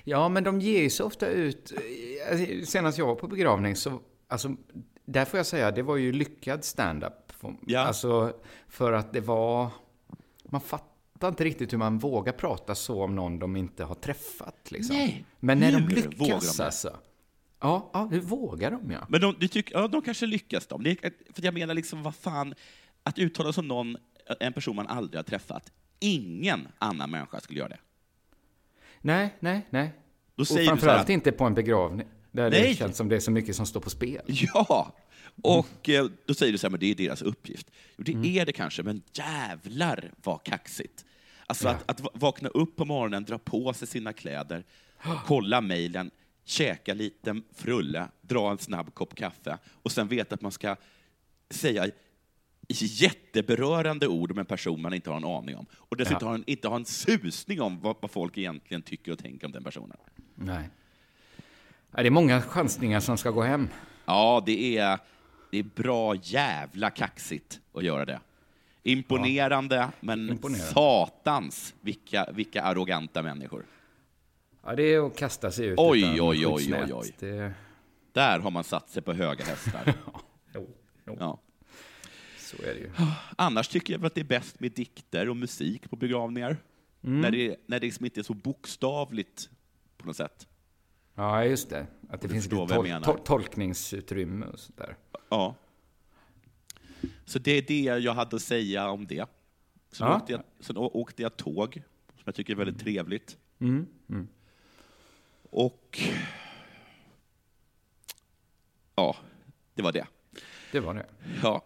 Ja, 0.04 0.28
men 0.28 0.44
de 0.44 0.60
ger 0.60 0.82
ju 0.82 0.90
så 0.90 1.04
ofta 1.04 1.26
ut... 1.26 1.72
alltså, 2.30 2.66
Senast 2.72 2.98
jag 2.98 3.06
var 3.06 3.14
på 3.14 3.28
begravning 3.28 3.76
så... 3.76 4.00
Alltså, 4.28 4.56
där 5.04 5.24
får 5.24 5.38
jag 5.38 5.46
säga, 5.46 5.70
det 5.70 5.82
var 5.82 5.96
ju 5.96 6.12
lyckad 6.12 6.64
stand-up. 6.64 7.32
Ja. 7.66 7.80
Alltså, 7.80 8.32
för 8.68 8.92
att 8.92 9.12
det 9.12 9.20
var... 9.20 9.70
Man 10.44 10.60
fattar 10.60 11.28
inte 11.28 11.44
riktigt 11.44 11.72
hur 11.72 11.78
man 11.78 11.98
vågar 11.98 12.32
prata 12.32 12.74
så 12.74 13.04
om 13.04 13.14
någon 13.14 13.38
de 13.38 13.56
inte 13.56 13.84
har 13.84 13.94
träffat. 13.94 14.70
Liksom. 14.70 14.96
Nej, 14.96 15.24
Men 15.40 15.58
när 15.58 15.72
de 15.72 15.78
hur 15.78 15.88
vågar 15.88 16.10
de 16.10 16.24
lyckas 16.24 16.60
alltså. 16.60 16.98
Ja, 17.60 17.90
ja, 17.92 18.08
hur 18.10 18.20
vågar 18.20 18.70
de 18.70 18.90
ja? 18.90 19.06
Men 19.08 19.20
de, 19.20 19.34
du 19.38 19.48
tycker, 19.48 19.74
ja, 19.74 19.88
de 19.88 20.02
kanske 20.02 20.26
lyckas 20.26 20.66
de. 20.66 20.82
Det 20.82 20.96
för 21.34 21.44
jag 21.44 21.54
menar, 21.54 21.74
liksom, 21.74 22.02
vad 22.02 22.14
fan, 22.14 22.54
att 23.02 23.18
uttala 23.18 23.52
sig 23.52 23.60
om 23.60 23.68
någon, 23.68 23.96
en 24.40 24.52
person 24.52 24.76
man 24.76 24.86
aldrig 24.86 25.18
har 25.18 25.24
träffat, 25.24 25.72
ingen 25.98 26.68
annan 26.78 27.10
människa 27.10 27.40
skulle 27.40 27.58
göra 27.58 27.68
det. 27.68 27.78
Nej, 29.00 29.36
nej, 29.40 29.66
nej. 29.70 29.92
Då 30.34 30.40
Och 30.40 30.48
så 30.48 30.58
här, 30.58 30.64
framförallt 30.64 31.08
inte 31.08 31.32
på 31.32 31.44
en 31.44 31.54
begravning. 31.54 32.06
Där 32.32 32.50
det 32.50 32.60
Nej. 32.60 32.76
känns 32.76 32.96
som 32.96 33.08
det 33.08 33.16
är 33.16 33.20
så 33.20 33.30
mycket 33.30 33.56
som 33.56 33.66
står 33.66 33.80
på 33.80 33.90
spel. 33.90 34.22
Ja, 34.26 34.94
Och 35.42 35.88
eh, 35.88 36.06
då 36.26 36.34
säger 36.34 36.52
du 36.52 36.58
så 36.58 36.66
här, 36.66 36.70
men 36.70 36.80
det 36.80 36.86
är 36.86 36.94
deras 36.94 37.22
uppgift. 37.22 37.70
Jo, 37.96 38.04
det 38.04 38.38
är 38.38 38.46
det 38.46 38.52
kanske, 38.52 38.82
men 38.82 39.02
jävlar 39.14 40.12
vad 40.24 40.42
kaxigt. 40.44 41.04
Alltså 41.46 41.68
Ja. 41.68 41.70
att, 41.74 41.90
att 41.90 42.00
va- 42.00 42.10
vakna 42.14 42.48
upp 42.48 42.76
på 42.76 42.84
morgonen, 42.84 43.24
dra 43.24 43.38
på 43.38 43.72
sig 43.72 43.88
sina 43.88 44.12
kläder, 44.12 44.64
kolla 45.26 45.60
mejlen, 45.60 46.10
käka 46.44 46.94
lite 46.94 47.40
frulle, 47.54 48.08
dra 48.20 48.50
en 48.50 48.58
snabb 48.58 48.94
kopp 48.94 49.14
kaffe 49.14 49.58
och 49.82 49.92
sen 49.92 50.08
veta 50.08 50.34
att 50.34 50.40
man 50.42 50.52
ska 50.52 50.76
säga 51.50 51.86
jätteberörande 52.68 54.06
ord 54.08 54.30
om 54.32 54.38
en 54.38 54.46
person 54.46 54.82
man 54.82 54.94
inte 54.94 55.10
har 55.10 55.16
en 55.16 55.24
aning 55.24 55.56
om. 55.56 55.66
Och 55.72 55.96
dessutom 55.96 56.32
Ja. 56.36 56.42
inte 56.46 56.68
ha 56.68 56.76
en 56.76 56.84
susning 56.84 57.60
om 57.60 57.80
vad, 57.80 57.96
vad 58.00 58.10
folk 58.10 58.38
egentligen 58.38 58.82
tycker 58.82 59.12
och 59.12 59.18
tänker 59.18 59.46
om 59.46 59.52
den 59.52 59.64
personen. 59.64 59.96
Nej. 60.34 60.68
Det 61.92 62.06
är 62.06 62.10
många 62.10 62.40
chansningar 62.42 63.00
som 63.00 63.18
ska 63.18 63.30
gå 63.30 63.42
hem. 63.42 63.68
Ja, 64.04 64.42
det 64.46 64.78
är, 64.78 64.98
det 65.50 65.58
är 65.58 65.62
bra 65.62 66.14
jävla 66.14 66.90
kaxigt 66.90 67.60
att 67.74 67.84
göra 67.84 68.04
det. 68.04 68.20
Imponerande, 68.82 69.88
men 70.00 70.28
Imponerande. 70.30 70.72
satans 70.72 71.74
vilka, 71.80 72.28
vilka 72.32 72.62
arroganta 72.62 73.22
människor. 73.22 73.64
Ja, 74.64 74.74
det 74.74 74.82
är 74.94 75.06
att 75.06 75.16
kasta 75.16 75.50
sig 75.50 75.66
ut 75.66 75.78
Oj, 75.78 76.20
oj, 76.20 76.46
oj, 76.46 76.46
oj, 76.74 76.92
oj. 76.94 77.14
Det, 77.18 77.52
Där 78.12 78.38
har 78.38 78.50
man 78.50 78.64
satt 78.64 78.90
sig 78.90 79.02
på 79.02 79.12
höga 79.12 79.44
hästar. 79.44 79.94
jo, 80.54 80.68
jo, 81.06 81.16
Ja. 81.20 81.38
så 82.38 82.56
är 82.62 82.74
det 82.74 82.80
ju. 82.80 82.90
Annars 83.36 83.68
tycker 83.68 83.92
jag 83.92 83.98
väl 83.98 84.06
att 84.06 84.14
det 84.14 84.20
är 84.20 84.24
bäst 84.24 84.60
med 84.60 84.72
dikter 84.72 85.28
och 85.28 85.36
musik 85.36 85.90
på 85.90 85.96
begravningar. 85.96 86.56
När, 87.00 87.30
det, 87.30 87.56
när 87.66 87.80
det 87.80 87.86
liksom 87.86 88.04
inte 88.04 88.20
är 88.20 88.22
så 88.22 88.34
bokstavligt 88.34 89.50
på 89.96 90.06
något 90.06 90.16
sätt. 90.16 90.46
Ja, 91.14 91.44
just 91.44 91.70
det. 91.70 91.86
Att 92.10 92.20
det 92.20 92.28
du 92.28 92.32
finns 92.34 92.44
lite 92.44 92.56
tol- 92.56 93.02
tol- 93.04 93.22
tolkningsutrymme 93.24 94.46
och 94.46 94.58
sådär. 94.58 94.96
Ja. 95.28 95.54
Så 97.24 97.38
det 97.38 97.50
är 97.52 97.62
det 97.62 97.80
jag 98.04 98.14
hade 98.14 98.36
att 98.36 98.42
säga 98.42 98.88
om 98.90 99.06
det. 99.06 99.26
Sen, 99.92 100.06
Ja. 100.06 100.16
åkte, 100.16 100.32
jag, 100.32 100.42
sen 100.60 100.76
åkte 100.76 101.22
jag 101.22 101.36
tåg, 101.36 101.74
som 102.14 102.22
jag 102.24 102.34
tycker 102.34 102.52
är 102.52 102.56
väldigt 102.56 102.80
trevligt. 102.80 103.36
Mm. 103.60 103.86
Mm. 104.08 104.28
Och... 105.50 106.00
Ja, 108.94 109.16
det 109.74 109.82
var 109.82 109.92
det. 109.92 110.06
Det 110.72 110.80
var 110.80 110.94
det. 110.94 111.06
Ja. 111.42 111.64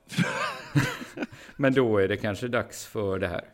Men 1.57 1.75
då 1.75 1.99
är 1.99 2.09
det 2.09 2.17
kanske 2.17 2.49
dags 2.49 2.87
för 2.87 3.19
det 3.19 3.29
här. 3.29 3.45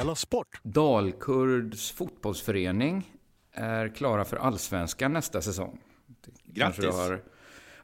Della 0.00 0.14
Sport! 0.14 0.60
Dalkurds 0.62 1.92
fotbollsförening 1.92 3.12
är 3.52 3.88
klara 3.88 4.24
för 4.24 4.36
allsvenskan 4.36 5.12
nästa 5.12 5.42
säsong. 5.42 5.80
Grattis. 6.44 6.84
Har... 6.84 7.22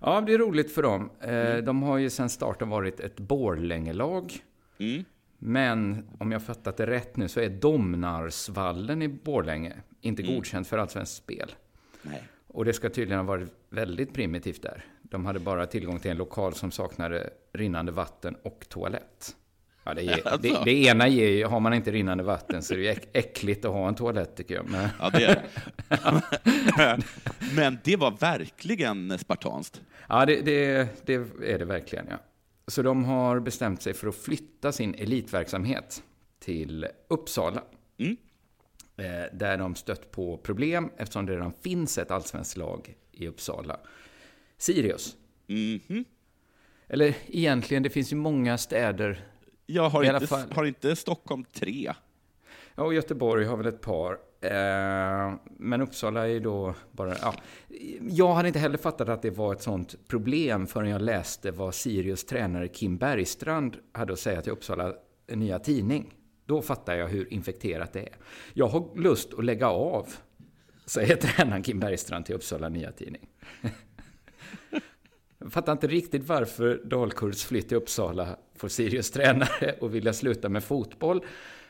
Ja, 0.00 0.20
det 0.20 0.35
är 0.35 0.38
roligt 0.38 0.72
för 0.72 0.83
dem. 0.83 1.11
Eh, 1.20 1.57
De 1.57 1.83
har 1.83 1.98
ju 1.98 2.11
sedan 2.11 2.29
starten 2.29 2.68
varit 2.68 3.00
ett 3.00 3.20
Borlängelag. 3.20 4.33
Mm. 4.79 5.05
Men 5.38 6.09
om 6.18 6.33
jag 6.33 6.42
fattat 6.42 6.76
det 6.76 6.87
rätt 6.87 7.16
nu 7.16 7.29
så 7.29 7.40
är 7.40 7.50
Domnarsvallen 7.50 9.02
i 9.02 9.09
Borlänge 9.09 9.76
inte 10.00 10.22
godkänt 10.22 10.66
för 10.68 10.79
allsvenskt 10.79 11.16
spel. 11.16 11.55
Nej. 12.02 12.29
Och 12.46 12.64
det 12.64 12.72
ska 12.72 12.90
tydligen 12.90 13.18
ha 13.18 13.26
varit 13.26 13.52
väldigt 13.70 14.14
primitivt 14.14 14.62
där. 14.62 14.85
De 15.02 15.26
hade 15.26 15.38
bara 15.38 15.66
tillgång 15.66 15.98
till 15.98 16.11
en 16.11 16.16
lokal 16.16 16.55
som 16.55 16.70
saknade 16.70 17.31
rinnande 17.52 17.92
vatten 17.92 18.37
och 18.42 18.66
toalett. 18.68 19.37
Ja, 19.87 19.94
det, 19.94 20.03
ger, 20.03 20.12
Alltså. 20.29 20.38
det, 20.38 20.64
det 20.64 20.85
ena 20.85 21.09
ger 21.09 21.29
ju, 21.31 21.44
har 21.44 21.61
man 21.61 21.75
inte 21.75 21.90
rinnande 21.90 22.25
vatten 22.25 22.62
så 22.62 22.75
är 22.75 22.79
det 22.79 22.85
ju 22.85 22.90
äck, 22.90 23.09
äckligt 23.12 23.64
att 23.64 23.72
ha 23.72 23.88
en 23.88 23.94
toalett 23.94 24.37
tycker 24.37 24.55
jag. 24.55 24.68
Men, 24.68 24.88
Ja, 25.01 25.11
det 25.11 25.25
är 25.25 25.42
det. 25.88 27.03
Men 27.57 27.79
det 27.85 27.96
var 27.96 28.11
verkligen 28.11 29.18
spartanskt. 29.18 29.81
ja, 30.09 30.27
det, 30.27 30.40
det, 30.40 30.88
det 31.07 31.14
är 31.53 31.59
det 31.59 31.64
verkligen 31.64 32.07
ja. 32.11 32.16
Så 32.68 32.83
de 32.83 33.05
har 33.05 33.40
bestämt 33.40 33.83
sig 33.83 33.94
för 33.94 34.09
att 34.09 34.16
flytta 34.16 34.72
sin 34.72 34.94
elitverksamhet 34.94 36.03
till 36.40 36.87
Uppsala. 37.09 37.62
Mm. 37.99 38.16
Eh, 38.96 39.37
där 39.37 39.57
de 39.59 39.75
stött 39.75 40.11
på 40.11 40.37
problem 40.37 40.90
eftersom 40.96 41.27
det 41.27 41.33
redan 41.33 41.53
finns 41.62 41.99
ett 41.99 42.11
allsvenskt 42.11 42.57
lag 42.57 42.94
i 43.12 43.29
Uppsala. 43.29 43.81
Sirius. 44.59 45.16
Mhm. 45.46 46.05
Eller 46.88 47.14
egentligen, 47.27 47.83
det 47.83 47.90
finns 47.90 48.12
ju 48.12 48.16
många 48.16 48.59
städer. 48.59 49.25
Jag 49.66 49.90
har 49.90 50.14
inte, 50.14 50.26
fall. 50.26 50.52
har 50.52 50.64
inte 50.64 50.96
Stockholm 50.96 51.44
tre? 51.44 51.92
Ja, 52.74 52.85
och 52.85 52.94
Göteborg 52.94 53.44
har 53.44 53.57
väl 53.57 53.66
ett 53.66 53.81
par. 53.81 54.18
Eh, 54.40 55.35
men 55.59 55.81
Uppsala 55.81 56.22
är 56.22 56.26
ju 56.26 56.40
då 56.40 56.74
bara... 56.92 57.14
Ja. 57.22 57.35
Jag 58.00 58.35
hade 58.35 58.48
inte 58.48 58.61
heller 58.61 58.79
fattat 58.79 59.09
att 59.09 59.22
det 59.22 59.31
var 59.31 59.52
ett 59.52 59.62
sånt 59.62 60.09
problem 60.09 60.66
förrän 60.66 60.90
jag 60.90 61.02
läste 61.02 61.50
vad 61.50 61.74
Sirius 61.74 62.24
tränare 62.24 62.68
Kim 62.68 62.96
Bergstrand 62.96 63.76
hade 63.92 64.12
att 64.12 64.18
säga 64.18 64.42
till 64.42 64.52
Uppsala 64.52 64.94
Nya 65.29 65.59
Tidning. 65.59 66.14
Då 66.46 66.62
fattar 66.62 66.94
jag 66.94 67.09
hur 67.09 67.33
infekterat 67.33 67.92
det 67.92 68.00
är. 68.00 68.16
Jag 68.55 68.66
har 68.66 68.98
lust 68.98 69.35
att 69.35 69.44
lägga 69.44 69.68
av, 69.68 70.09
säger 70.87 71.16
tränaren 71.16 71.62
Kim 71.62 71.81
Bergstrand 71.81 72.26
till 72.26 72.35
Uppsala 72.35 72.68
Nya 72.68 72.92
Tidning. 72.92 73.29
Jag 75.38 75.52
fattar 75.52 75.72
inte 75.72 75.87
riktigt 75.87 76.29
varför 76.29 76.81
Dalkurds 76.85 77.44
flytt 77.44 77.68
till 77.68 77.76
Uppsala 77.76 78.37
får 78.59 78.69
Sirius 78.69 79.11
tränare 79.11 79.75
och 79.81 79.95
vilja 79.95 80.12
sluta 80.12 80.49
med 80.49 80.64
fotboll. 80.64 81.25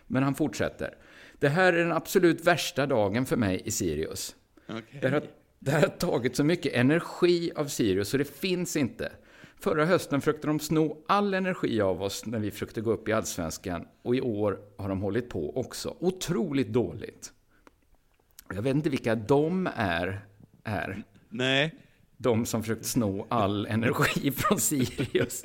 Men 0.07 0.22
han 0.22 0.35
fortsätter. 0.35 0.94
Det 1.38 1.49
här 1.49 1.72
är 1.72 1.79
den 1.79 1.92
absolut 1.92 2.44
värsta 2.44 2.87
dagen 2.87 3.27
för 3.27 3.37
mig 3.37 3.62
i 3.64 3.70
Sirius. 3.70 4.37
Okej. 4.68 5.01
Det 5.01 5.09
har, 5.09 5.22
det 5.59 5.70
här 5.70 5.81
har 5.81 5.88
tagit 5.88 6.37
så 6.37 6.44
mycket 6.44 6.72
energi 6.72 7.53
av 7.57 7.66
Sirius 7.66 8.09
så 8.09 8.16
det 8.16 8.38
finns 8.38 8.77
inte. 8.77 9.12
Förra 9.61 9.85
hösten 9.85 10.20
försökte 10.20 10.46
de 10.46 10.61
sno 10.61 11.05
all 11.09 11.35
energi 11.35 11.81
av 11.81 12.03
oss 12.03 12.27
när 12.27 12.38
vi 12.38 12.51
försökte 12.51 12.81
gå 12.81 12.92
upp 12.92 13.09
i 13.09 13.12
Allsvenskan 13.12 13.87
och 14.03 14.16
i 14.16 14.20
år 14.20 14.59
har 14.77 14.88
de 14.88 15.03
hållit 15.03 15.29
på 15.29 15.57
också. 15.57 15.96
Otroligt 16.01 16.68
dåligt. 16.68 17.33
Jag 18.55 18.62
vet 18.62 18.77
inte 18.77 18.90
vilka 18.90 19.14
de 19.14 19.68
är 19.77 20.27
här. 20.64 21.03
Nej. 21.29 21.75
De 22.16 22.46
som 22.46 22.62
försökt 22.62 22.87
sno 22.87 23.27
all 23.29 23.66
energi 23.66 24.33
från 24.33 24.61
Sirius. 24.61 25.42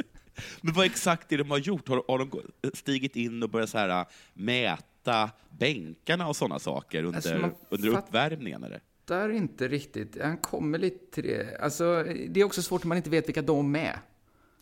Men 0.61 0.73
vad 0.73 0.85
exakt 0.85 1.31
är 1.31 1.37
det 1.37 1.43
de 1.43 1.51
har 1.51 1.57
gjort? 1.57 1.87
Har, 1.87 2.03
har 2.07 2.17
de 2.17 2.31
stigit 2.73 3.15
in 3.15 3.43
och 3.43 3.49
börjat 3.49 3.69
så 3.69 3.77
här, 3.77 3.89
äh, 3.89 4.05
mäta 4.33 5.29
bänkarna 5.49 6.27
och 6.27 6.35
sådana 6.35 6.59
saker 6.59 7.03
under, 7.03 7.15
Alltså, 7.15 7.51
under 7.69 7.87
uppvärmningen? 7.87 8.63
Eller? 8.63 8.81
Där 9.05 9.29
inte 9.29 9.67
riktigt. 9.67 10.21
Han 10.21 10.37
kommer 10.37 10.77
lite 10.77 11.13
till 11.13 11.23
det. 11.23 11.57
Alltså, 11.61 12.05
det 12.29 12.39
är 12.39 12.43
också 12.43 12.61
svårt 12.61 12.83
om 12.83 12.89
man 12.89 12.97
inte 12.97 13.09
vet 13.09 13.27
vilka 13.27 13.41
de 13.41 13.75
är. 13.75 13.99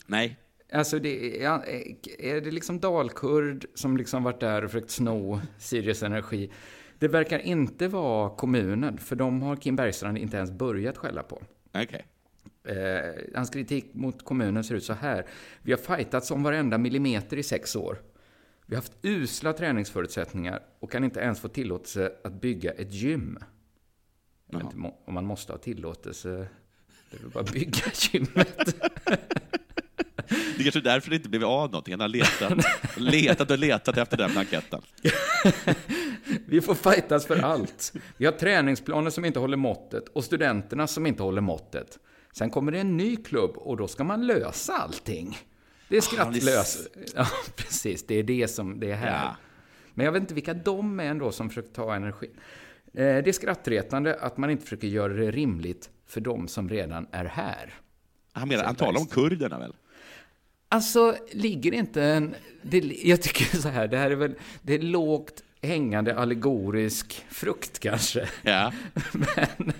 Nej. 0.06 0.38
Alltså, 0.74 1.00
det 1.00 1.44
är, 1.44 1.62
är 2.20 2.42
det 2.42 2.52
liksom 2.52 2.80
Dalkurd 2.80 3.66
som 3.74 3.98
liksom 3.98 4.24
varit 4.24 4.40
där 4.40 4.64
och 4.64 4.72
försökt 4.72 4.92
sno 4.92 5.42
Sirius 5.58 6.04
Energi? 6.04 6.52
Det 7.00 7.08
verkar 7.08 7.40
inte 7.40 7.88
vara 7.88 8.30
kommunen, 8.30 8.98
för 8.98 9.16
de 9.16 9.42
har 9.42 9.56
Kim 9.56 9.76
Bergstrand 9.76 10.18
inte 10.18 10.38
ens 10.38 10.52
börjat 10.52 10.98
skälla 10.98 11.24
på. 11.24 11.42
Okej. 11.74 12.06
Eh, 12.70 13.14
hans 13.36 13.50
kritik 13.50 13.94
mot 13.94 14.26
kommunen 14.26 14.64
ser 14.64 14.76
ut 14.76 14.84
så 14.84 14.94
här. 14.94 15.26
Vi 15.62 15.72
har 15.72 15.80
fightats 15.80 16.32
om 16.32 16.44
varenda 16.44 16.78
millimeter 16.78 17.38
i 17.38 17.44
sex 17.44 17.76
år. 17.76 18.02
Vi 18.66 18.76
har 18.76 18.82
haft 18.82 18.94
usla 19.02 19.54
träningsförutsättningar 19.54 20.62
och 20.80 20.92
kan 20.92 21.04
inte 21.04 21.20
ens 21.20 21.40
få 21.40 21.48
tillåtelse 21.48 22.12
att 22.24 22.42
bygga 22.42 22.72
ett 22.72 22.94
gym. 22.94 23.40
Vet 24.52 24.64
inte 24.64 24.92
om 25.06 25.14
man 25.14 25.26
måste 25.26 25.52
ha 25.52 25.60
tillåtelse. 25.60 26.48
Det 27.12 27.18
är 27.18 27.22
väl 27.22 27.32
bara 27.32 27.44
bygga 27.44 27.84
gymmet. 28.12 28.76
Det 30.28 30.62
är 30.62 30.64
kanske 30.64 30.80
är 30.80 30.84
därför 30.84 31.10
det 31.10 31.16
inte 31.16 31.30
blev 31.30 31.44
av 31.44 31.72
någonting. 31.72 31.94
Han 31.94 32.02
har 32.02 32.08
letat, 32.08 32.66
letat 32.98 33.52
och 33.52 33.58
letat 33.58 33.98
efter 33.98 34.18
den 34.18 34.32
blanketten. 34.32 34.82
Vi 36.46 36.62
får 36.62 36.76
fightas 36.76 37.26
för 37.26 37.44
allt. 37.44 37.94
Vi 38.18 38.26
har 38.26 38.34
träningsplaner 38.34 39.10
som 39.10 39.26
inte 39.26 39.40
håller 39.40 39.58
måttet 39.58 40.08
och 40.10 40.24
studenterna 40.24 40.88
som 40.88 41.06
inte 41.06 41.24
håller 41.24 41.42
måttet. 41.42 42.00
Sen 42.40 42.50
kommer 42.50 42.72
det 42.72 42.80
en 42.80 42.98
ny 42.98 43.16
klubb 43.16 43.58
och 43.58 43.78
då 43.78 43.88
ska 43.88 44.04
man 44.04 44.28
lösa 44.28 44.74
allting. 44.74 45.38
Det 45.90 45.98
är 45.98 46.18
han 46.18 46.28
är 46.28 46.40
skrattlös. 46.40 46.88
Ja, 47.16 47.28
precis. 47.56 48.08
Det 48.08 48.16
är 48.16 48.24
det 48.24 48.48
som 48.48 48.80
det 48.80 48.92
är 48.92 48.96
här. 48.96 49.24
Ja. 49.24 49.36
Men 49.94 50.06
jag 50.06 50.12
vet 50.12 50.22
inte 50.22 50.34
vilka 50.34 50.54
de 50.54 51.00
är 51.00 51.04
ändå 51.04 51.32
som 51.32 51.50
försöker 51.50 51.70
ta 51.70 51.96
energi. 51.96 52.30
Eh, 52.94 52.94
Det 52.94 53.28
är 53.28 53.32
skrattretande 53.32 54.16
att 54.16 54.38
man 54.38 54.50
inte 54.50 54.64
försöker 54.64 54.88
göra 54.88 55.14
det 55.14 55.32
rimligt 55.32 55.90
för 56.08 56.22
de 56.22 56.48
som 56.48 56.70
redan 56.70 57.08
är 57.12 57.26
här. 57.26 57.74
Han, 58.32 58.48
menar, 58.48 58.64
han 58.64 58.76
talar 58.76 59.00
om 59.00 59.08
kurderna 59.08 59.60
väl? 59.60 59.74
Alltså, 60.70 61.16
ligger 61.32 61.74
inte 61.74 62.04
en... 62.04 62.36
Det, 62.62 62.78
jag 63.04 63.22
tycker 63.22 63.58
så 63.62 63.70
här, 63.70 63.88
det 63.88 63.98
här 63.98 64.12
är 64.12 64.16
väl... 64.16 64.36
Det 64.62 64.74
är 64.74 64.80
lågt 64.80 65.44
hängande 65.62 66.16
allegorisk 66.16 67.26
frukt 67.30 67.80
kanske. 67.80 68.30
Ja. 68.42 68.74
Men 69.14 69.74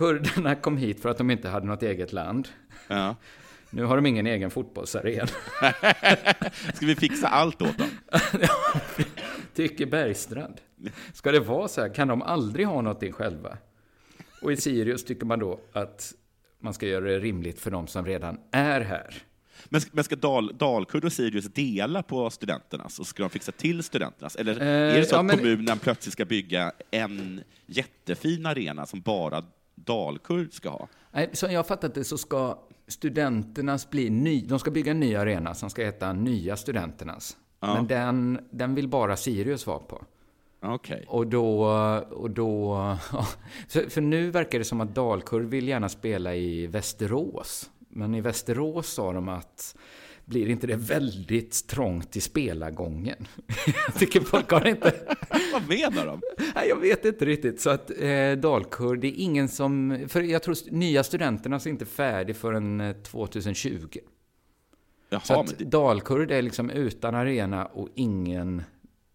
kurderna 0.00 0.54
kom 0.54 0.76
hit 0.76 1.02
för 1.02 1.08
att 1.08 1.18
de 1.18 1.30
inte 1.30 1.48
hade 1.48 1.66
något 1.66 1.82
eget 1.82 2.12
land. 2.12 2.48
ja. 2.88 3.16
Nu 3.72 3.84
har 3.84 3.96
de 3.96 4.06
ingen 4.06 4.26
egen 4.26 4.50
fotbollsarena. 4.50 5.26
Ska 6.74 6.86
vi 6.86 6.94
fixa 6.96 7.28
allt 7.28 7.62
åt 7.62 7.78
dem? 7.78 7.88
Tycker 9.54 9.86
Bergstrand. 9.86 10.60
Ska 11.12 11.32
det 11.32 11.40
vara 11.40 11.68
så 11.68 11.80
här? 11.80 11.94
Kan 11.94 12.08
de 12.08 12.22
aldrig 12.22 12.66
ha 12.66 12.80
någonting 12.82 13.12
själva? 13.12 13.58
Och 14.42 14.52
i 14.52 14.56
Sirius 14.56 15.04
tycker 15.04 15.26
man 15.26 15.38
då 15.38 15.60
att 15.72 16.12
man 16.60 16.74
ska 16.74 16.86
göra 16.86 17.04
det 17.04 17.18
rimligt 17.18 17.60
för 17.60 17.70
de 17.70 17.86
som 17.86 18.06
redan 18.06 18.38
är 18.50 18.80
här. 18.80 19.14
Men, 19.64 19.80
men 19.92 20.04
ska 20.04 20.16
Dal, 20.16 20.56
Dalkurd 20.58 21.04
och 21.04 21.12
Sirius 21.12 21.44
dela 21.44 22.02
på 22.02 22.30
studenternas 22.30 22.98
och 22.98 23.06
ska 23.06 23.22
de 23.22 23.30
fixa 23.30 23.52
till 23.52 23.82
studenternas? 23.82 24.36
Eller 24.36 24.60
Eh, 24.60 24.66
är 24.94 24.98
det 24.98 25.04
så 25.04 25.14
ja, 25.14 25.18
att 25.20 25.24
men- 25.26 25.36
kommunen 25.38 25.78
plötsligt 25.78 26.12
ska 26.12 26.24
bygga 26.24 26.72
en 26.90 27.40
jättefin 27.66 28.46
arena 28.46 28.86
som 28.86 29.00
bara 29.00 29.44
Dalkurd 29.84 30.52
ska 30.52 30.70
ha? 30.70 30.88
Nej, 31.12 31.30
som 31.32 31.52
jag 31.52 31.58
har 31.58 31.64
fattat 31.64 31.94
det 31.94 32.04
så 32.04 32.18
ska 32.18 32.58
studenternas 32.88 33.90
bli 33.90 34.10
ny, 34.10 34.46
de 34.46 34.58
ska 34.58 34.70
bygga 34.70 34.90
en 34.90 35.00
ny 35.00 35.16
arena 35.16 35.54
som 35.54 35.70
ska 35.70 35.84
heta 35.84 36.12
Nya 36.12 36.56
Studenternas. 36.56 37.36
Ja. 37.60 37.74
Men 37.74 37.86
den, 37.86 38.40
den 38.50 38.74
vill 38.74 38.88
bara 38.88 39.16
Sirius 39.16 39.66
vara 39.66 39.78
på. 39.78 40.04
Okej. 40.62 41.04
Och 41.08 41.26
då, 41.26 41.64
och 42.10 42.30
då, 42.30 42.74
ja, 43.12 43.26
för 43.88 44.00
nu 44.00 44.30
verkar 44.30 44.58
det 44.58 44.64
som 44.64 44.80
att 44.80 44.94
Dalkurd 44.94 45.44
vill 45.44 45.68
gärna 45.68 45.88
spela 45.88 46.34
i 46.34 46.66
Västerås. 46.66 47.70
Men 47.88 48.14
i 48.14 48.20
Västerås 48.20 48.88
sa 48.88 49.12
de 49.12 49.28
att 49.28 49.76
blir 50.30 50.48
inte 50.48 50.66
det 50.66 50.76
väldigt 50.76 51.66
trångt 51.66 52.16
i 52.16 52.20
spelargången? 52.20 53.26
Jag 53.86 53.94
tycker 53.94 54.20
folk 54.20 54.50
har 54.50 54.66
inte... 54.66 54.94
Vad 55.52 55.68
menar 55.68 56.06
de? 56.06 56.20
Nej, 56.54 56.68
jag 56.68 56.76
vet 56.76 57.04
inte 57.04 57.24
riktigt. 57.24 57.60
Så 57.60 57.70
att 57.70 57.90
eh, 58.00 58.32
Dalkurd, 58.32 59.00
det 59.00 59.06
är 59.08 59.22
ingen 59.24 59.48
som... 59.48 60.04
För 60.08 60.22
jag 60.22 60.42
tror 60.42 60.56
nya 60.70 61.04
studenterna 61.04 61.56
är 61.56 61.68
inte 61.68 61.86
färdig 61.86 62.36
förrän 62.36 62.80
eh, 62.80 62.96
2020. 62.96 63.98
Jaha, 65.08 65.20
Så 65.20 65.40
att 65.40 65.58
det, 65.58 65.64
Dalkurd 65.64 66.30
är 66.30 66.42
liksom 66.42 66.70
utan 66.70 67.14
arena 67.14 67.66
och 67.66 67.88
ingen 67.94 68.62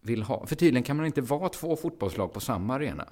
vill 0.00 0.22
ha. 0.22 0.46
För 0.46 0.56
tydligen 0.56 0.82
kan 0.82 0.96
man 0.96 1.06
inte 1.06 1.20
vara 1.20 1.48
två 1.48 1.76
fotbollslag 1.76 2.32
på 2.32 2.40
samma 2.40 2.74
arena. 2.74 3.08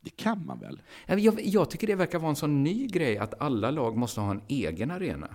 det 0.00 0.10
kan 0.10 0.46
man 0.46 0.60
väl? 0.60 0.82
Jag, 1.06 1.40
jag 1.44 1.70
tycker 1.70 1.86
det 1.86 1.94
verkar 1.94 2.18
vara 2.18 2.30
en 2.30 2.36
sån 2.36 2.62
ny 2.62 2.86
grej 2.86 3.18
att 3.18 3.40
alla 3.40 3.70
lag 3.70 3.96
måste 3.96 4.20
ha 4.20 4.30
en 4.30 4.42
egen 4.48 4.90
arena. 4.90 5.28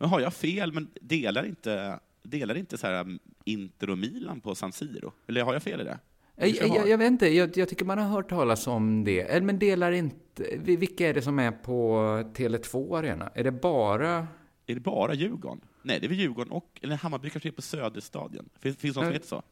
Men 0.00 0.08
har 0.08 0.20
jag 0.20 0.34
fel, 0.34 0.72
men 0.72 0.90
delar 1.00 1.44
inte, 1.46 2.00
delar 2.22 2.54
inte 2.56 2.78
så 2.78 2.86
här 2.86 3.00
um, 3.00 3.18
Inter 3.44 3.90
och 3.90 3.98
Milan 3.98 4.40
på 4.40 4.54
San 4.54 4.72
Siro? 4.72 5.12
Eller 5.26 5.42
har 5.42 5.52
jag 5.52 5.62
fel 5.62 5.80
i 5.80 5.84
det? 5.84 5.98
Jag, 6.36 6.48
jag, 6.76 6.88
jag 6.88 6.98
vet 6.98 7.06
inte, 7.06 7.26
jag, 7.28 7.56
jag 7.56 7.68
tycker 7.68 7.84
man 7.84 7.98
har 7.98 8.08
hört 8.08 8.28
talas 8.28 8.66
om 8.66 9.04
det. 9.04 9.20
Eh, 9.36 9.42
Men 9.42 9.58
delar 9.58 9.92
inte... 9.92 10.44
vi- 10.58 10.76
Vilka 10.76 11.08
är 11.08 11.14
det 11.14 11.22
som 11.22 11.38
är 11.38 11.50
på 11.52 11.94
Tele2 12.34 12.98
Arena? 12.98 13.30
Är 13.34 13.44
det 13.44 13.50
bara... 13.52 14.26
Är 14.66 14.74
det 14.74 14.80
bara 14.80 15.14
Djurgården? 15.14 15.60
Nej, 15.82 16.00
det 16.00 16.06
är 16.06 16.08
väl 16.08 16.18
Djurgården 16.18 16.52
och, 16.52 16.80
eller 16.82 16.96
Hammarby 16.96 17.30
kanske 17.30 17.48
är 17.48 17.52
på 17.52 17.62
Söderstadion. 17.62 18.48
Finns, 18.60 18.76
finns 18.76 18.94
det 18.94 19.00
något 19.00 19.06
som 19.06 19.12
heter 19.12 19.26
så? 19.28 19.42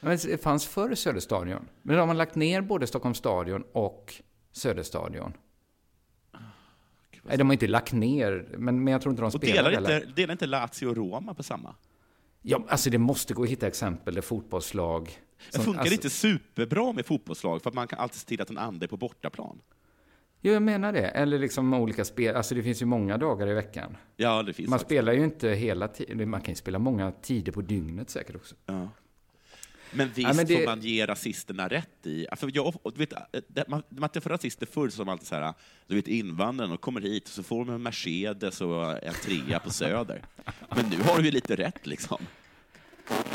Men 0.00 0.18
Det 0.26 0.42
fanns 0.42 0.66
förr 0.66 0.94
Söderstadion. 0.94 1.68
Men 1.82 1.96
de 1.96 2.08
har 2.08 2.14
lagt 2.16 2.34
ner 2.34 2.60
både 2.60 2.86
Stockholms 2.86 3.18
stadion 3.18 3.64
och 3.72 4.14
Söderstadion. 4.52 5.32
Nej, 7.26 7.38
de 7.38 7.46
har 7.46 7.52
inte 7.52 7.66
lagt 7.66 7.92
ner, 7.92 8.48
men, 8.58 8.84
men 8.84 8.92
jag 8.92 9.02
tror 9.02 9.12
inte 9.12 9.22
de 9.22 9.26
Och 9.26 9.32
spelar 9.32 9.54
delar 9.56 9.70
heller. 9.70 9.96
inte, 10.00 10.12
delar 10.20 10.32
inte 10.32 10.46
Lazio 10.46 10.86
och 10.86 10.96
Roma 10.96 11.34
på 11.34 11.42
samma? 11.42 11.74
Ja, 12.42 12.64
alltså 12.68 12.90
det 12.90 12.98
måste 12.98 13.34
gå 13.34 13.42
att 13.42 13.48
hitta 13.48 13.66
exempel 13.66 14.14
där 14.14 14.22
fotbollslag... 14.22 15.10
Det 15.52 15.58
funkar 15.58 15.80
alltså, 15.80 15.94
inte 15.94 16.10
superbra 16.10 16.92
med 16.92 17.06
fotbollslag 17.06 17.62
för 17.62 17.70
att 17.70 17.74
man 17.74 17.86
kan 17.88 17.98
alltid 17.98 18.20
se 18.20 18.26
till 18.26 18.40
att 18.40 18.48
den 18.48 18.58
andra 18.58 18.84
är 18.84 18.88
på 18.88 18.96
bortaplan. 18.96 19.60
Jo, 20.40 20.52
jag 20.52 20.62
menar 20.62 20.92
det. 20.92 21.06
Eller 21.08 21.38
liksom 21.38 21.74
olika 21.74 22.04
spel. 22.04 22.36
Alltså 22.36 22.54
det 22.54 22.62
finns 22.62 22.82
ju 22.82 22.86
många 22.86 23.18
dagar 23.18 23.46
i 23.48 23.54
veckan. 23.54 23.96
Ja, 24.16 24.42
det 24.42 24.52
finns 24.52 24.70
Man 24.70 24.78
faktiskt. 24.78 24.88
spelar 24.88 25.12
ju 25.12 25.24
inte 25.24 25.48
hela 25.48 25.88
tiden. 25.88 26.30
Man 26.30 26.40
kan 26.40 26.52
ju 26.52 26.56
spela 26.56 26.78
många 26.78 27.12
tider 27.12 27.52
på 27.52 27.60
dygnet 27.60 28.10
säkert 28.10 28.36
också. 28.36 28.54
Ja. 28.66 28.88
Men 29.94 30.08
visst 30.08 30.18
Ja, 30.28 30.32
men 30.34 30.46
det- 30.46 30.56
får 30.58 30.64
man 30.66 30.80
ge 30.80 31.06
rasisterna 31.06 31.68
rätt 31.68 32.06
i... 32.06 32.26
Alltså 32.30 32.48
jag, 32.52 32.74
du 32.84 32.98
vet, 32.98 33.12
det- 33.48 33.68
man, 33.68 33.82
man 33.88 34.08
träffar 34.08 34.30
rasister 34.30 34.66
förr 34.66 34.90
man 34.98 35.08
alltid 35.08 35.26
så 35.28 35.34
här, 35.34 35.54
du 35.86 35.94
vet 35.94 36.08
invandrarna, 36.08 36.74
och 36.74 36.80
kommer 36.80 37.00
hit 37.00 37.24
och 37.24 37.30
så 37.30 37.42
får 37.42 37.64
de 37.64 37.74
en 37.74 37.82
Mercedes 37.82 38.60
och 38.60 39.04
en 39.04 39.14
trea 39.14 39.58
på 39.58 39.70
Söder. 39.70 40.22
Men 40.76 40.84
nu 40.90 40.96
har 41.02 41.16
de 41.18 41.24
ju 41.24 41.30
lite 41.30 41.56
rätt 41.56 41.86
liksom. 41.86 42.18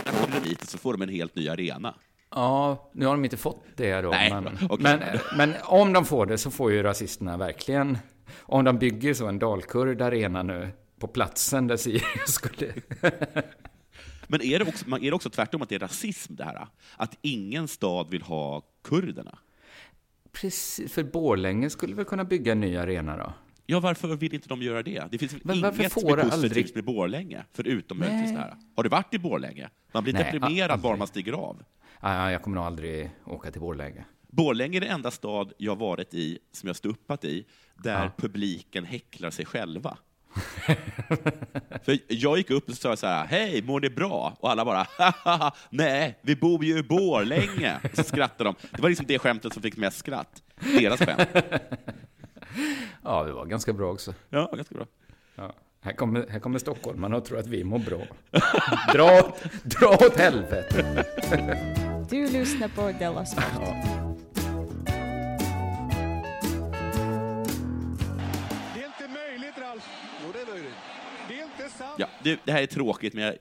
När 0.05 0.11
kommer 0.13 0.39
de 0.43 0.49
hit 0.49 0.63
så 0.69 0.77
får 0.77 0.93
de 0.93 1.01
en 1.01 1.09
helt 1.09 1.35
ny 1.35 1.49
arena. 1.49 1.95
Ja, 2.31 2.91
nu 2.93 3.05
har 3.05 3.13
de 3.13 3.23
inte 3.25 3.37
fått 3.37 3.65
det 3.75 4.01
då. 4.01 4.09
Nej, 4.09 4.29
men, 4.31 4.57
okej. 4.69 4.77
men, 4.79 4.99
men 5.37 5.53
om 5.63 5.93
de 5.93 6.05
får 6.05 6.25
det 6.25 6.37
så 6.37 6.51
får 6.51 6.71
ju 6.71 6.83
rasisterna 6.83 7.37
verkligen... 7.37 7.97
Om 8.39 8.63
de 8.65 8.77
bygger 8.79 9.13
så 9.13 9.27
en 9.27 9.39
Dalkurd 9.39 10.01
arena 10.01 10.43
nu 10.43 10.69
på 10.99 11.07
platsen 11.07 11.67
där 11.67 11.77
Sirius 11.77 12.33
skulle... 12.33 12.73
Men 14.31 14.41
är 14.41 14.59
det, 14.59 14.65
också, 14.65 14.85
är 14.91 14.99
det 14.99 15.11
också 15.11 15.29
tvärtom 15.29 15.61
att 15.61 15.69
det 15.69 15.75
är 15.75 15.79
rasism 15.79 16.35
det 16.35 16.43
här? 16.43 16.67
Att 16.97 17.17
ingen 17.21 17.67
stad 17.67 18.09
vill 18.09 18.21
ha 18.21 18.61
kurderna? 18.83 19.37
Precis, 20.31 20.93
för 20.93 21.03
Borlänge 21.03 21.69
skulle 21.69 21.95
väl 21.95 22.05
kunna 22.05 22.23
bygga 22.23 22.51
en 22.51 22.59
ny 22.59 22.77
arena 22.77 23.17
då? 23.17 23.33
Ja, 23.65 23.79
varför 23.79 24.15
vill 24.15 24.33
inte 24.33 24.49
de 24.49 24.61
göra 24.61 24.83
det? 24.83 25.03
Det 25.11 25.17
finns 25.17 25.33
väl 25.33 25.57
inget 25.57 25.75
som 25.75 25.85
är 25.85 25.89
positivt 25.89 26.33
aldrig- 26.33 26.75
med 26.75 26.83
Borlänge, 26.83 27.45
förutom 27.53 27.99
möjligtvis 27.99 28.31
det 28.31 28.37
här. 28.37 28.55
Har 28.75 28.83
du 28.83 28.89
varit 28.89 29.13
i 29.13 29.19
Borlänge? 29.19 29.69
Man 29.93 30.03
blir 30.03 30.13
Nej, 30.13 30.23
deprimerad 30.23 30.71
aldrig. 30.71 30.83
bara 30.83 30.95
man 30.97 31.07
stiger 31.07 31.33
av. 31.33 31.63
Ja, 32.01 32.31
jag 32.31 32.41
kommer 32.41 32.55
nog 32.55 32.63
aldrig 32.65 33.09
åka 33.25 33.51
till 33.51 33.61
Borlänge. 33.61 34.05
Borlänge 34.27 34.77
är 34.77 34.81
den 34.81 34.89
enda 34.89 35.11
stad 35.11 35.53
jag 35.57 35.75
varit 35.75 36.13
i, 36.13 36.39
som 36.51 36.67
jag 36.67 36.75
stuppat 36.75 37.25
i, 37.25 37.45
där 37.75 38.03
Ja. 38.03 38.11
publiken 38.17 38.85
häcklar 38.85 39.29
sig 39.29 39.45
själva. 39.45 39.97
För 41.83 41.99
jag 42.07 42.37
gick 42.37 42.49
upp 42.49 42.69
och 42.69 42.75
sa 42.75 42.95
så 42.95 43.07
här, 43.07 43.25
hej, 43.25 43.61
mår 43.61 43.79
ni 43.79 43.89
bra? 43.89 44.37
Och 44.39 44.51
alla 44.51 44.65
bara, 44.65 44.87
nej, 45.69 46.19
vi 46.21 46.35
bor 46.35 46.63
ju 46.63 46.77
i 46.77 46.83
Borlänge. 46.83 47.79
Så 47.93 48.03
skrattade 48.03 48.43
de. 48.49 48.55
Det 48.71 48.81
var 48.81 48.89
liksom 48.89 49.05
det 49.05 49.19
skämtet 49.19 49.53
som 49.53 49.61
fick 49.61 49.77
mest 49.77 49.97
skratt. 49.97 50.41
Deras 50.79 50.99
skämt. 50.99 51.29
Ja, 53.03 53.23
det 53.23 53.31
var 53.31 53.45
ganska 53.45 53.73
bra 53.73 53.91
också. 53.91 54.13
Ja, 54.29 54.51
ganska 54.55 54.75
bra. 54.75 54.85
Ja. 55.35 55.53
Här 55.81 55.93
kommer, 55.93 56.27
här 56.29 56.39
kommer 56.39 56.59
stockholmarna 56.59 57.17
och 57.17 57.25
tror 57.25 57.39
att 57.39 57.47
vi 57.47 57.63
mår 57.63 57.79
bra. 57.79 57.99
dra, 58.93 59.35
dra 59.63 59.89
åt 59.89 60.17
helvete! 60.17 61.05
Du 62.09 62.27
lyssnar 62.27 62.67
på 62.67 62.91
Della 62.99 63.25
Sport. 63.25 63.43
Det 63.55 64.08
Ja, 71.99 72.07
det, 72.23 72.39
det 72.45 72.51
här 72.51 72.61
är 72.61 72.65
tråkigt, 72.67 73.13
men 73.13 73.23
jag, 73.23 73.35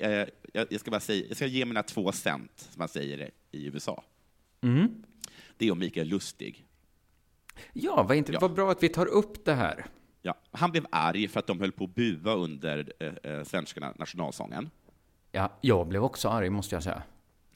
jag, 0.52 0.66
jag, 0.70 0.80
ska 0.80 0.90
bara 0.90 1.00
säga, 1.00 1.26
jag 1.28 1.36
ska 1.36 1.46
ge 1.46 1.64
mina 1.64 1.82
två 1.82 2.12
cent, 2.12 2.50
som 2.70 2.78
man 2.78 2.88
säger 2.88 3.30
i 3.50 3.66
USA. 3.66 4.04
Det 5.56 5.66
är 5.66 5.72
om 5.72 5.78
Mikael 5.78 6.08
Lustig. 6.08 6.64
Ja, 7.72 8.02
vad, 8.08 8.16
inte, 8.16 8.32
Ja. 8.32 8.38
vad 8.40 8.54
bra 8.54 8.70
att 8.70 8.82
vi 8.82 8.88
tar 8.88 9.06
upp 9.06 9.44
det 9.44 9.54
här. 9.54 9.86
Ja, 10.22 10.34
han 10.50 10.70
blev 10.70 10.86
arg 10.90 11.28
för 11.28 11.38
att 11.40 11.46
de 11.46 11.60
höll 11.60 11.72
på 11.72 11.84
att 11.84 11.94
bua 11.94 12.34
under 12.34 12.92
eh, 13.00 13.32
eh, 13.32 13.44
svenska 13.44 13.80
na- 13.80 13.98
nationalsången. 13.98 14.70
Ja, 15.32 15.52
jag 15.60 15.86
blev 15.88 16.04
också 16.04 16.28
arg, 16.28 16.50
måste 16.50 16.74
jag 16.76 16.82
säga. 16.82 17.02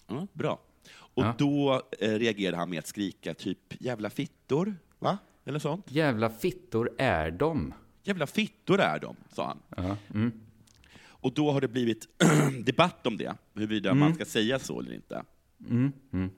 Ja, 0.06 0.26
bra. 0.32 0.58
Och 0.94 1.24
Ja. 1.24 1.34
då 1.38 1.82
eh, 2.00 2.10
reagerade 2.10 2.56
han 2.56 2.70
med 2.70 2.78
att 2.78 2.86
skrika 2.86 3.34
typ 3.34 3.58
jävla 3.80 4.10
fittor, 4.10 4.76
va? 4.98 5.18
Eller 5.44 5.58
sånt. 5.58 5.90
Jävla 5.90 6.30
fittor 6.30 6.90
är 6.98 7.30
de. 7.30 7.74
Jävla 8.02 8.26
fittor 8.26 8.80
är 8.80 8.98
de, 8.98 9.16
sa 9.32 9.46
han. 9.46 9.58
Ja. 9.84 9.96
Mm. 10.14 10.32
Och 11.22 11.34
då 11.34 11.50
har 11.50 11.60
det 11.60 11.68
blivit 11.68 12.08
debatt 12.64 13.06
om 13.06 13.16
det, 13.16 13.34
huruvida 13.54 13.94
man 13.94 14.14
ska 14.14 14.24
säga 14.24 14.58
så 14.58 14.80
eller 14.80 14.92
inte. 14.94 15.22
Mm. 15.70 15.92
Mm. 16.12 16.30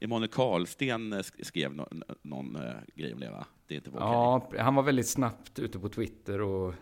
Emanuel 0.00 0.28
Karlsten 0.30 1.12
eh, 1.12 1.16
sk- 1.18 1.44
skrev 1.44 1.74
no 1.74 1.88
någon 2.22 2.56
eh, 2.56 2.72
grej 2.94 3.14
om 3.14 3.20
det, 3.20 3.30
va? 3.30 3.46
Det 3.66 3.74
är 3.74 3.76
inte. 3.76 3.90
Ja, 3.94 4.50
han 4.58 4.74
var 4.74 4.82
väldigt 4.82 5.08
snabbt 5.08 5.58
ute 5.58 5.78
på 5.78 5.88
Twitter 5.88 6.40
och 6.40 6.74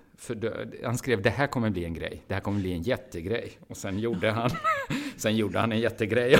han 0.84 0.98
skrev 0.98 1.22
det 1.22 1.30
här 1.30 1.46
kommer 1.46 1.70
bli 1.70 1.84
en 1.84 1.94
grej. 1.94 2.22
Det 2.26 2.34
här 2.34 2.40
kommer 2.40 2.60
bli 2.60 2.72
en 2.72 2.82
jättegrej. 2.82 3.50
Och 3.60 3.76
sen 3.76 3.98
gjorde 3.98 4.30
han, 4.30 4.50
sen 5.16 5.36
gjorde 5.36 5.58
han 5.58 5.72
en 5.72 5.80
jättegrej 5.80 6.36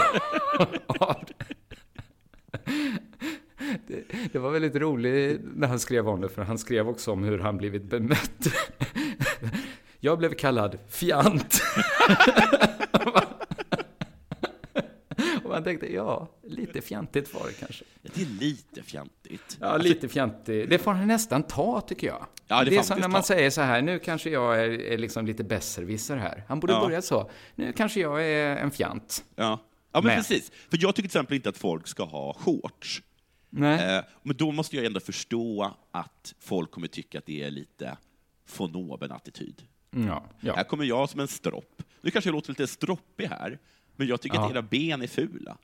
av 0.99 1.17
det. 1.27 1.45
Det, 3.87 4.05
det 4.33 4.39
var 4.39 4.51
väldigt 4.51 4.77
roligt 4.77 5.41
när 5.55 5.69
han 5.69 5.79
skrev 5.79 6.09
om 6.09 6.21
det, 6.21 6.29
för 6.29 6.43
han 6.43 6.59
skrev 6.59 6.89
också 6.89 7.13
om 7.13 7.23
hur 7.25 7.39
han 7.39 7.57
blivit 7.59 7.83
bemött. 7.83 8.47
Jag 10.01 10.19
blev 10.19 10.35
kallad 10.35 10.79
fjant. 10.89 11.61
Och 15.45 15.51
man 15.51 15.65
tänkte, 15.65 15.93
ja, 15.93 16.29
lite 16.43 16.81
fjantigt 16.81 17.35
var 17.35 17.47
det 17.47 17.53
kanske. 17.53 17.85
Det 18.03 18.23
är 18.23 18.27
lite 18.41 18.83
fjantigt. 18.83 19.57
Ja, 19.61 19.77
lite 19.77 20.09
fjantig. 20.09 20.69
Det 20.69 20.79
får 20.79 20.93
han 20.93 21.07
nästan 21.09 21.43
ta, 21.43 21.81
tycker 21.81 22.07
jag. 22.07 22.27
Ja, 22.47 22.65
det 22.65 22.71
det 22.71 22.77
är 22.77 22.83
som 22.83 22.99
när 22.99 23.09
man 23.09 23.21
ta. 23.21 23.27
säger 23.27 23.51
så 23.51 23.61
här, 23.61 23.83
nu 23.83 23.99
kanske 23.99 24.31
jag 24.31 24.61
är, 24.65 24.69
är 24.71 24.99
liksom 24.99 25.27
lite 25.27 25.45
besserwisser 25.45 26.17
här. 26.17 26.45
Han 26.49 26.61
borde 26.61 26.73
Ja. 26.73 26.81
börja 26.81 27.03
så. 27.03 27.31
Nu 27.55 27.73
kanske 27.73 28.01
jag 28.01 28.25
är 28.27 28.57
en 28.57 28.71
fjant. 28.71 29.25
Ja, 29.37 29.45
ja 29.93 30.01
men 30.01 30.05
Men. 30.05 30.17
precis. 30.17 30.51
För 30.51 30.79
jag 30.81 30.95
tycker 30.95 30.95
till 30.95 31.05
exempel 31.05 31.37
inte 31.37 31.49
att 31.49 31.59
folk 31.59 31.87
ska 31.89 32.05
ha 32.05 32.35
shorts. 32.35 33.03
Nej. 33.51 33.97
Eh, 33.97 34.05
men 34.23 34.37
då 34.37 34.53
måste 34.53 34.77
jag 34.77 34.85
ändå 34.85 35.01
förstå 35.01 35.75
att 35.91 36.35
folk 36.41 36.71
kommer 36.71 36.87
tycka 36.87 37.19
att 37.19 37.27
det 37.27 37.43
är 37.43 37.51
lite 37.51 37.97
von 38.59 38.75
oben-attityd. 38.75 39.63
Ja, 39.91 40.25
ja. 40.41 40.55
Här 40.57 40.65
kommer 40.65 40.85
jag 40.85 41.11
som 41.11 41.21
en 41.21 41.29
stropp. 41.29 41.83
Nu 42.01 42.11
kanske 42.11 42.29
jag 42.29 42.35
låter 42.35 42.49
lite 42.51 42.67
stroppig 42.67 43.25
här, 43.27 43.59
men 43.97 44.07
jag 44.07 44.21
tycker 44.21 44.37
Ja. 44.37 44.45
att 44.47 44.51
era 44.53 44.63
ben 44.63 45.03
är 45.03 45.07
fula. 45.07 45.59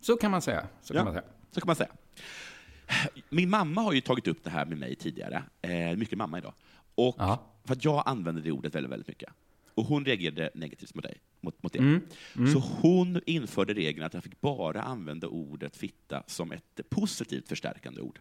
Så 0.00 0.16
kan 0.16 0.30
man 0.30 0.42
säga. 0.42 0.66
Så 0.82 0.94
kan 0.94 0.98
Ja. 1.00 1.04
man 1.04 1.12
säga. 1.14 1.24
Så 1.50 1.60
kan 1.60 1.66
man 1.66 1.76
säga. 1.76 1.90
Min 3.28 3.50
mamma 3.50 3.80
har 3.80 3.92
ju 3.92 4.00
tagit 4.00 4.28
upp 4.28 4.44
det 4.44 4.50
här 4.50 4.66
med 4.66 4.78
mig 4.78 4.94
tidigare, 4.96 5.42
eh, 5.62 5.96
mycket 5.96 6.18
mamma 6.18 6.38
idag. 6.38 6.52
Och 6.94 7.16
Ja. 7.18 7.42
för 7.64 7.72
att 7.72 7.84
jag 7.84 8.02
använder 8.06 8.42
det 8.42 8.52
ordet 8.52 8.74
väldigt, 8.74 8.92
väldigt 8.92 9.08
mycket. 9.08 9.30
Och 9.74 9.84
hon 9.84 10.04
reagerade 10.04 10.50
negativt 10.54 10.94
mot 10.94 11.04
dig, 11.04 11.16
mot, 11.40 11.62
mot 11.62 11.72
det. 11.72 11.78
Mm. 11.78 12.00
Så 12.52 12.58
hon 12.58 13.20
införde 13.26 13.74
regeln 13.74 14.06
att 14.06 14.14
jag 14.14 14.22
fick 14.22 14.40
bara 14.40 14.82
använda 14.82 15.26
ordet 15.28 15.76
fitta 15.76 16.22
som 16.26 16.52
ett 16.52 16.80
positivt 16.88 17.48
förstärkande 17.48 18.00
ord. 18.00 18.20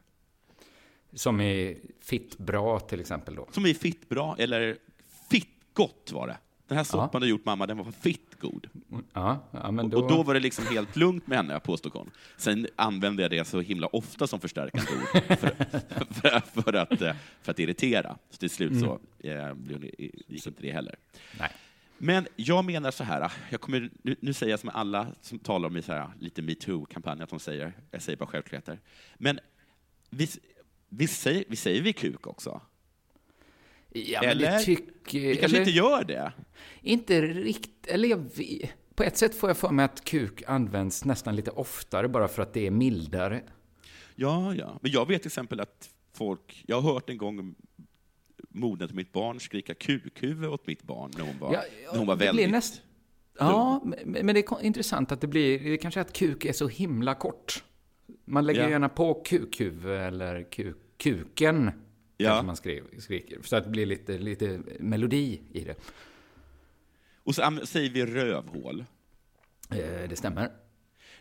Som 1.13 1.39
är 1.41 1.77
fitt 1.99 2.37
bra 2.37 2.79
till 2.79 2.99
exempel 2.99 3.35
då. 3.35 3.47
Som 3.51 3.65
är 3.65 3.73
fittbra, 3.73 4.35
eller 4.39 4.77
fittgott 5.79 6.11
var 6.11 6.27
det. 6.27 6.37
Den 6.67 6.77
här 6.77 6.83
soppan 6.83 7.21
du 7.21 7.27
gjort 7.27 7.45
mamma, 7.45 7.67
den 7.67 7.77
var 7.77 7.91
fittgod. 7.91 8.67
Ja, 9.13 9.43
ja 9.51 9.71
men 9.71 9.89
då... 9.89 9.97
Och 9.97 10.09
då 10.09 10.23
var 10.23 10.33
det 10.33 10.39
liksom 10.39 10.65
helt 10.65 10.95
lugnt 10.95 11.27
med 11.27 11.37
henne, 11.37 11.59
påstod 11.59 11.93
hon. 11.93 12.11
Sen 12.37 12.67
använde 12.75 13.21
jag 13.21 13.31
det 13.31 13.45
så 13.45 13.61
himla 13.61 13.87
ofta 13.87 14.27
som 14.27 14.39
förstärkande 14.39 14.91
ord 14.91 15.23
för, 15.23 15.35
för, 16.13 16.61
för, 16.61 16.73
att, 16.73 17.01
eh, 17.01 17.13
för 17.41 17.51
att 17.51 17.59
irritera. 17.59 18.17
Så 18.29 18.37
till 18.37 18.49
slut 18.49 18.79
så 18.79 18.99
eh, 19.19 19.53
gick 20.27 20.47
inte 20.47 20.61
det 20.61 20.71
heller. 20.71 20.95
Nej. 21.39 21.51
Men 21.97 22.27
jag 22.35 22.65
menar 22.65 22.91
så 22.91 23.03
här, 23.03 23.31
jag 23.49 23.61
kommer, 23.61 23.89
nu, 24.01 24.15
nu 24.19 24.33
säger 24.33 24.51
jag 24.51 24.59
som 24.59 24.69
alla 24.73 25.07
som 25.21 25.39
talar 25.39 25.69
om 25.69 25.81
så 25.81 25.93
här, 25.93 26.09
lite 26.19 26.41
metoo-kampanj, 26.41 27.21
att 27.21 27.29
de 27.29 27.39
säger, 27.39 27.73
jag 27.91 28.01
säger 28.01 28.17
bara 28.17 28.29
självklarheter. 28.29 28.79
Men 29.17 29.39
vi, 30.09 30.27
vi, 30.89 31.07
säger, 31.07 31.43
vi 31.47 31.55
säger 31.55 31.81
vi 31.81 31.93
kuk 31.93 32.27
också? 32.27 32.61
Ja, 33.91 34.19
men 34.21 34.29
Eller? 34.29 34.51
det 34.51 34.59
tycker... 34.59 35.19
Vi 35.19 35.35
kanske 35.35 35.45
eller- 35.45 35.59
inte 35.59 35.71
gör 35.71 36.03
det? 36.03 36.31
Inte 36.81 37.21
riktigt, 37.21 37.87
eller 37.87 38.07
jag 38.09 38.37
vet, 38.37 38.71
På 38.95 39.03
ett 39.03 39.17
sätt 39.17 39.35
får 39.35 39.49
jag 39.49 39.57
för 39.57 39.69
mig 39.71 39.85
att 39.85 40.03
kuk 40.03 40.43
används 40.47 41.05
nästan 41.05 41.35
lite 41.35 41.51
oftare 41.51 42.07
bara 42.07 42.27
för 42.27 42.41
att 42.43 42.53
det 42.53 42.67
är 42.67 42.71
mildare. 42.71 43.41
Ja, 44.15 44.55
ja. 44.55 44.79
Men 44.81 44.91
jag 44.91 45.07
vet 45.07 45.21
till 45.21 45.29
exempel 45.29 45.59
att 45.59 45.89
folk, 46.13 46.63
jag 46.67 46.81
har 46.81 46.93
hört 46.93 47.09
en 47.09 47.17
gång 47.17 47.55
modern 48.49 48.87
till 48.87 48.95
mitt 48.95 49.11
barn 49.13 49.39
skrika 49.39 49.73
kukhuvud 49.73 50.49
åt 50.49 50.67
mitt 50.67 50.83
barn 50.83 51.11
när 51.17 51.23
hon 51.25 51.39
var, 51.39 51.53
Ja, 51.53 51.61
när 51.91 51.97
hon 51.99 52.07
var 52.07 52.15
väldigt... 52.15 52.49
näst- 52.49 52.81
Ja, 53.39 53.83
men 54.05 54.27
det 54.27 54.39
är 54.51 54.63
intressant 54.65 55.11
att 55.11 55.21
det 55.21 55.27
blir, 55.27 55.59
det 55.59 55.69
är 55.73 55.77
kanske 55.77 56.01
att 56.01 56.13
kuk 56.13 56.45
är 56.45 56.53
så 56.53 56.67
himla 56.67 57.15
kort. 57.15 57.63
Man 58.25 58.45
lägger 58.45 58.63
Ja. 58.63 58.69
gärna 58.69 58.89
på 58.89 59.13
kukhuvud 59.13 59.99
eller 59.99 60.51
kuk, 60.51 60.77
kuken, 60.97 61.71
Ja. 62.23 62.43
man 62.43 62.55
skrev, 62.55 62.99
skriker, 62.99 63.39
så 63.43 63.55
att 63.55 63.63
det 63.63 63.69
blir 63.69 63.85
lite, 63.85 64.17
lite 64.17 64.61
melodi 64.79 65.41
i 65.51 65.63
det. 65.63 65.75
Och 67.23 67.35
så 67.35 67.59
säger 67.63 67.89
vi 67.89 68.05
rövhål. 68.05 68.85
Eh, 69.71 70.09
det 70.09 70.15
stämmer. 70.15 70.47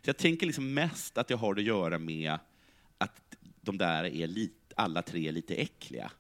Så 0.03 0.09
jag 0.09 0.17
tänker 0.17 0.47
liksom 0.47 0.75
mest 0.75 1.19
att 1.19 1.29
det 1.29 1.35
har 1.35 1.55
att 1.55 1.63
göra 1.63 1.99
med 1.99 2.39
att 2.99 3.37
de 3.61 3.79
där 3.79 4.05
är 4.05 4.27
lite, 4.27 4.75
alla 4.77 5.03
tre 5.03 5.29
är 5.29 5.33
lite 5.33 5.55
äckliga. 5.55 6.13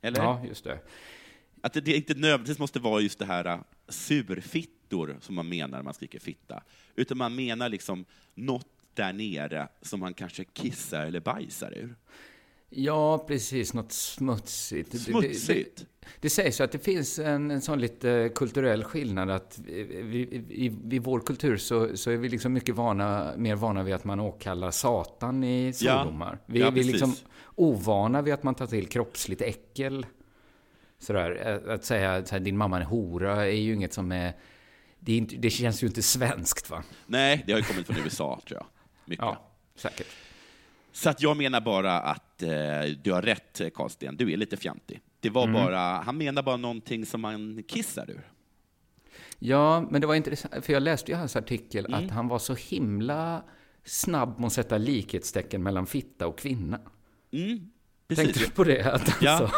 Eller? 0.00 0.22
Ja, 0.22 0.44
just 0.48 0.64
det. 0.64 0.78
Att 1.60 1.72
det, 1.72 1.80
det 1.80 1.96
inte 1.96 2.14
nödvändigtvis 2.14 2.58
måste 2.58 2.78
vara 2.78 3.00
just 3.00 3.18
det 3.18 3.26
här 3.26 3.44
äh, 3.44 3.60
surfittor 3.88 5.16
som 5.20 5.34
man 5.34 5.48
menar 5.48 5.78
när 5.78 5.82
man 5.82 5.94
skriker 5.94 6.18
fitta, 6.18 6.62
utan 6.94 7.18
man 7.18 7.34
menar 7.34 7.68
liksom 7.68 8.04
något 8.34 8.68
där 8.94 9.12
nere 9.12 9.68
som 9.82 10.00
man 10.00 10.14
kanske 10.14 10.44
kissar 10.44 11.06
eller 11.06 11.20
bajsar 11.20 11.72
ur. 11.72 11.94
Ja, 12.76 13.18
precis. 13.28 13.74
Något 13.74 13.92
smutsigt. 13.92 14.92
Det- 14.92 14.98
det- 14.98 15.04
Smutsigt? 15.04 15.76
Det, 15.78 15.86
det 16.20 16.30
sägs 16.30 16.60
ju 16.60 16.64
att 16.64 16.72
det 16.72 16.78
finns 16.78 17.18
en, 17.18 17.50
en 17.50 17.60
sån 17.60 17.80
lite 17.80 18.30
kulturell 18.34 18.84
skillnad 18.84 19.30
att 19.30 19.58
vi, 19.64 20.18
i, 20.50 20.72
i 20.90 20.98
vår 20.98 21.20
kultur 21.20 21.56
så, 21.56 21.96
så 21.96 22.10
är 22.10 22.16
vi 22.16 22.28
liksom 22.28 22.52
mycket 22.52 22.74
vana, 22.74 23.32
mer 23.36 23.54
vana 23.54 23.82
vid 23.82 23.94
att 23.94 24.04
man 24.04 24.20
åkallar 24.20 24.70
Satan 24.70 25.44
i 25.44 25.72
svordomar. 25.72 26.38
Vi, 26.46 26.60
Ja, 26.60 26.70
vi 26.70 26.80
är 26.80 26.84
liksom 26.84 27.14
ovana 27.54 28.22
vid 28.22 28.34
att 28.34 28.42
man 28.42 28.54
tar 28.54 28.66
till 28.66 28.86
kroppsligt 28.86 29.42
äckel. 29.42 30.06
Sådär, 30.98 31.30
att- 31.64 31.68
att 31.68 31.84
säga 31.84 32.14
att 32.14 32.44
din 32.44 32.56
mamma 32.56 32.76
är 32.76 32.80
en 32.80 32.86
hora 32.86 33.46
är 33.46 33.50
ju 33.50 33.74
inget 33.74 33.92
som 33.92 34.12
är... 34.12 34.32
Det, 34.98 35.12
är 35.12 35.16
inte, 35.18 35.36
det 35.36 35.50
känns 35.50 35.82
ju 35.82 35.86
inte 35.86 36.02
svenskt, 36.02 36.70
va? 36.70 36.82
Nej, 37.06 37.44
det 37.46 37.52
har 37.52 37.58
ju 37.60 37.64
kommit 37.64 37.86
från 37.86 37.96
USA, 38.04 38.40
tror 38.48 38.58
jag. 38.60 38.66
Mycket. 39.04 39.24
Ja, 39.24 39.50
säkert. 39.76 40.06
Så 40.96 41.10
att 41.10 41.22
jag 41.22 41.36
menar 41.36 41.60
bara 41.60 42.00
att 42.00 42.42
eh, 42.42 42.48
du 43.02 43.12
har 43.12 43.22
rätt, 43.22 43.60
Karlsten. 43.74 44.16
Du 44.16 44.32
är 44.32 44.36
lite 44.36 44.56
fjantig. 44.56 45.00
Det 45.20 45.30
var 45.30 45.42
Mm. 45.48 45.54
bara, 45.64 45.78
han 45.80 46.16
menar 46.18 46.42
bara 46.42 46.56
någonting 46.56 47.06
som 47.06 47.20
man 47.20 47.62
kissar 47.68 48.10
ur. 48.10 48.28
Ja, 49.38 49.86
men 49.90 50.00
det 50.00 50.06
var 50.06 50.14
intressant, 50.14 50.64
för 50.64 50.72
jag 50.72 50.82
läste 50.82 51.10
ju 51.12 51.16
hans 51.16 51.36
artikel 51.36 51.94
att 51.94 52.10
han 52.10 52.28
var 52.28 52.38
så 52.38 52.54
himla 52.54 53.42
snabb 53.84 54.38
med 54.38 54.46
att 54.46 54.52
sätta 54.52 54.78
likhetstecken 54.78 55.62
mellan 55.62 55.86
fitta 55.86 56.26
och 56.26 56.38
kvinna. 56.38 56.80
Mm, 57.32 57.48
Tänkte 58.08 58.24
precis. 58.26 58.44
du 58.46 58.50
på 58.50 58.64
det? 58.64 58.92
Att 58.94 59.16
Ja. 59.22 59.30
alltså, 59.30 59.56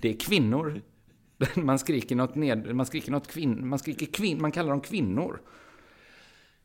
det 0.00 0.08
är 0.08 0.20
kvinnor. 0.20 0.80
Man 1.56 1.78
skriker 1.78 2.16
något 2.16 2.34
ned, 2.34 2.74
man 2.74 2.86
skriker 2.86 3.12
något 3.12 3.26
kvinn, 3.28 3.68
man 3.68 3.78
skriker 3.78 4.06
kvinn, 4.06 4.40
man 4.42 4.52
kallar 4.52 4.70
dem 4.70 4.80
kvinnor. 4.80 5.40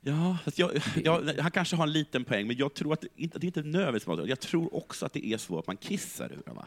Ja, 0.07 0.37
jag, 0.55 0.71
jag, 1.03 1.33
han 1.39 1.51
kanske 1.51 1.75
har 1.75 1.83
en 1.83 1.91
liten 1.91 2.23
poäng, 2.25 2.47
men 2.47 2.55
jag 2.57 2.73
tror 2.73 2.93
att 2.93 3.01
det 3.01 3.07
inte, 3.15 3.39
det 3.39 3.45
är 3.45 3.47
inte 3.47 3.61
nödvändigtvis. 3.61 4.29
Jag 4.29 4.39
tror 4.39 4.75
också 4.75 5.05
att 5.05 5.13
det 5.13 5.25
är 5.25 5.37
så 5.37 5.59
att 5.59 5.67
man 5.67 5.77
kissar 5.77 6.25
ur 6.33 6.41
den, 6.45 6.55
va? 6.55 6.65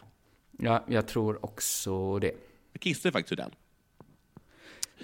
Ja, 0.58 0.84
jag 0.88 1.06
tror 1.06 1.44
också 1.44 2.18
det. 2.18 2.32
Jag 2.72 2.80
kissar 2.80 3.10
faktiskt 3.10 3.32
ur 3.32 3.36
den. 3.36 3.50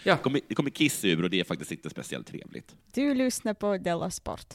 Ja, 0.02 0.14
Det 0.16 0.22
kommer, 0.22 0.54
kommer 0.54 0.70
kiss 0.70 1.04
ur 1.04 1.22
och 1.24 1.30
det 1.30 1.40
är 1.40 1.44
faktiskt 1.44 1.72
inte 1.72 1.90
speciellt 1.90 2.26
trevligt. 2.26 2.76
Du 2.92 3.14
lyssnar 3.14 3.54
på 3.54 3.78
Della 3.78 4.10
Sport. 4.10 4.54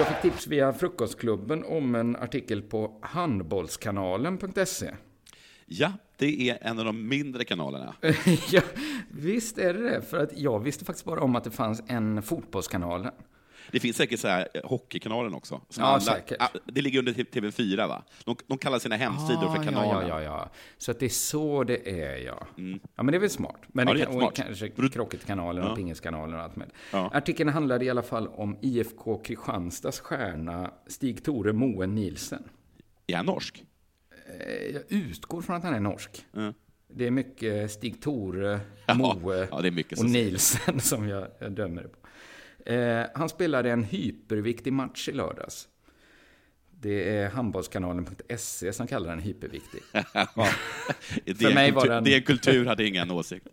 Jag 0.00 0.08
fick 0.08 0.32
tips 0.32 0.46
via 0.46 0.72
Frukostklubben 0.72 1.64
om 1.64 1.94
en 1.94 2.16
artikel 2.16 2.62
på 2.62 2.98
handbollskanalen.se. 3.02 4.94
Ja, 5.66 5.92
det 6.16 6.50
är 6.50 6.58
en 6.60 6.78
av 6.78 6.84
de 6.84 7.08
mindre 7.08 7.44
kanalerna. 7.44 7.94
ja, 8.50 8.62
visst 9.10 9.58
är 9.58 9.74
det 9.74 9.90
det, 9.90 10.02
för 10.02 10.18
att 10.18 10.38
jag 10.38 10.60
visste 10.60 10.84
faktiskt 10.84 11.04
bara 11.04 11.20
om 11.20 11.36
att 11.36 11.44
det 11.44 11.50
fanns 11.50 11.82
en 11.86 12.22
Fotbollskanalen. 12.22 13.12
Det 13.72 13.80
finns 13.80 13.96
säkert 13.96 14.20
så 14.20 14.28
här, 14.28 14.48
eh, 14.54 14.60
Hockeykanalen 14.64 15.34
också. 15.34 15.60
Ja, 15.78 16.00
säkert. 16.00 16.36
ah, 16.40 16.48
Det 16.64 16.80
ligger 16.82 16.98
under 16.98 17.12
TV4, 17.12 17.88
va? 17.88 18.02
De, 18.24 18.36
de 18.46 18.58
kallar 18.58 18.78
sina 18.78 18.96
hemsidor 18.96 19.54
för 19.56 19.62
kanalen. 19.64 19.96
Ah, 19.96 20.08
Ja, 20.08 20.08
ja, 20.08 20.22
ja. 20.22 20.50
Så 20.78 20.90
att 20.90 20.98
det 21.00 21.06
är 21.06 21.08
så 21.08 21.64
det 21.64 22.02
är, 22.02 22.16
ja. 22.16 22.46
Ja, 22.96 23.02
men 23.02 23.06
det 23.06 23.16
är 23.16 23.20
väl 23.20 23.30
smart. 23.30 23.60
Men 23.68 23.88
Ja, 23.88 23.94
det 23.94 24.04
kan, 24.04 24.22
och 24.22 24.34
kanske 24.34 24.68
Krocketkanalen 24.68 25.64
Ja. 25.64 25.70
och 25.70 25.76
Pingiskanalen 25.76 26.34
och 26.34 26.40
allt 26.42 26.56
med. 26.56 26.70
Ja. 26.92 27.10
Artikeln 27.14 27.48
handlade 27.50 27.84
i 27.84 27.90
alla 27.90 28.02
fall 28.02 28.28
om 28.28 28.56
IFK 28.60 29.18
Kristianstads 29.18 30.00
stjärna 30.00 30.70
Stig-Tore 30.86 31.52
Moen 31.52 31.94
Nielsen. 31.94 32.42
Är 33.06 33.16
han 33.16 33.26
norsk? 33.26 33.64
Eh, 34.40 34.74
Jag 34.74 34.82
utgår 34.88 35.42
från 35.42 35.56
att 35.56 35.62
han 35.64 35.74
är 35.74 35.80
norsk. 35.80 36.24
Ja. 36.32 36.52
Det 36.94 37.06
är 37.06 37.10
mycket 37.10 37.70
Stig-Tore, 37.70 38.60
Ja, 38.86 38.94
Moe 38.94 39.48
ja, 39.50 39.56
och 39.98 40.04
Nielsen 40.10 40.80
som 40.80 41.08
jag, 41.08 41.26
jag 41.40 41.52
dömer 41.52 41.82
det 41.82 41.88
på. 41.88 41.99
Eh, 42.66 43.06
han 43.14 43.28
spelade 43.28 43.70
en 43.70 43.84
hyperviktig 43.84 44.72
match 44.72 45.08
i 45.08 45.12
lördags. 45.12 45.68
Det 46.70 47.16
är 47.18 47.28
handbollskanalen.se 47.30 48.72
som 48.72 48.86
kallar 48.86 49.10
den 49.10 49.18
hyperviktig. 49.20 49.80
Ja. 50.14 50.48
Det, 51.24 51.34
För 51.34 51.54
mig 51.54 51.70
var 51.72 51.86
den- 51.86 52.04
det 52.04 52.20
kultur 52.20 52.66
hade 52.66 52.86
ingen 52.86 53.10
åsikt. 53.20 53.46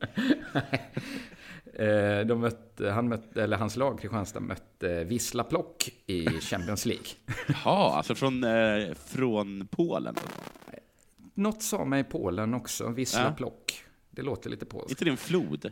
Eh, 1.73 2.19
de 2.25 2.39
mötte, 2.39 2.89
han 2.89 3.07
mötte, 3.07 3.43
eller 3.43 3.57
hans 3.57 3.75
lag, 3.75 3.99
Kristianstad, 4.01 4.39
mötte 4.39 5.03
Wisla 5.03 5.43
Plock 5.43 5.89
i 6.05 6.25
Champions 6.27 6.85
League. 6.85 7.05
Jaha, 7.47 7.97
alltså 7.97 8.15
från, 8.15 8.43
eh, 8.43 8.93
från 8.93 9.67
Polen? 9.71 10.15
Något 11.33 11.63
sa 11.63 11.85
mig 11.85 12.03
Polen 12.03 12.53
också, 12.53 12.89
Ja. 13.23 13.33
Plock. 13.37 13.83
Det 14.09 14.21
låter 14.21 14.49
lite 14.49 14.65
polskt. 14.65 14.91
inte 14.91 15.05
det 15.05 15.11
en 15.11 15.17
flod? 15.17 15.71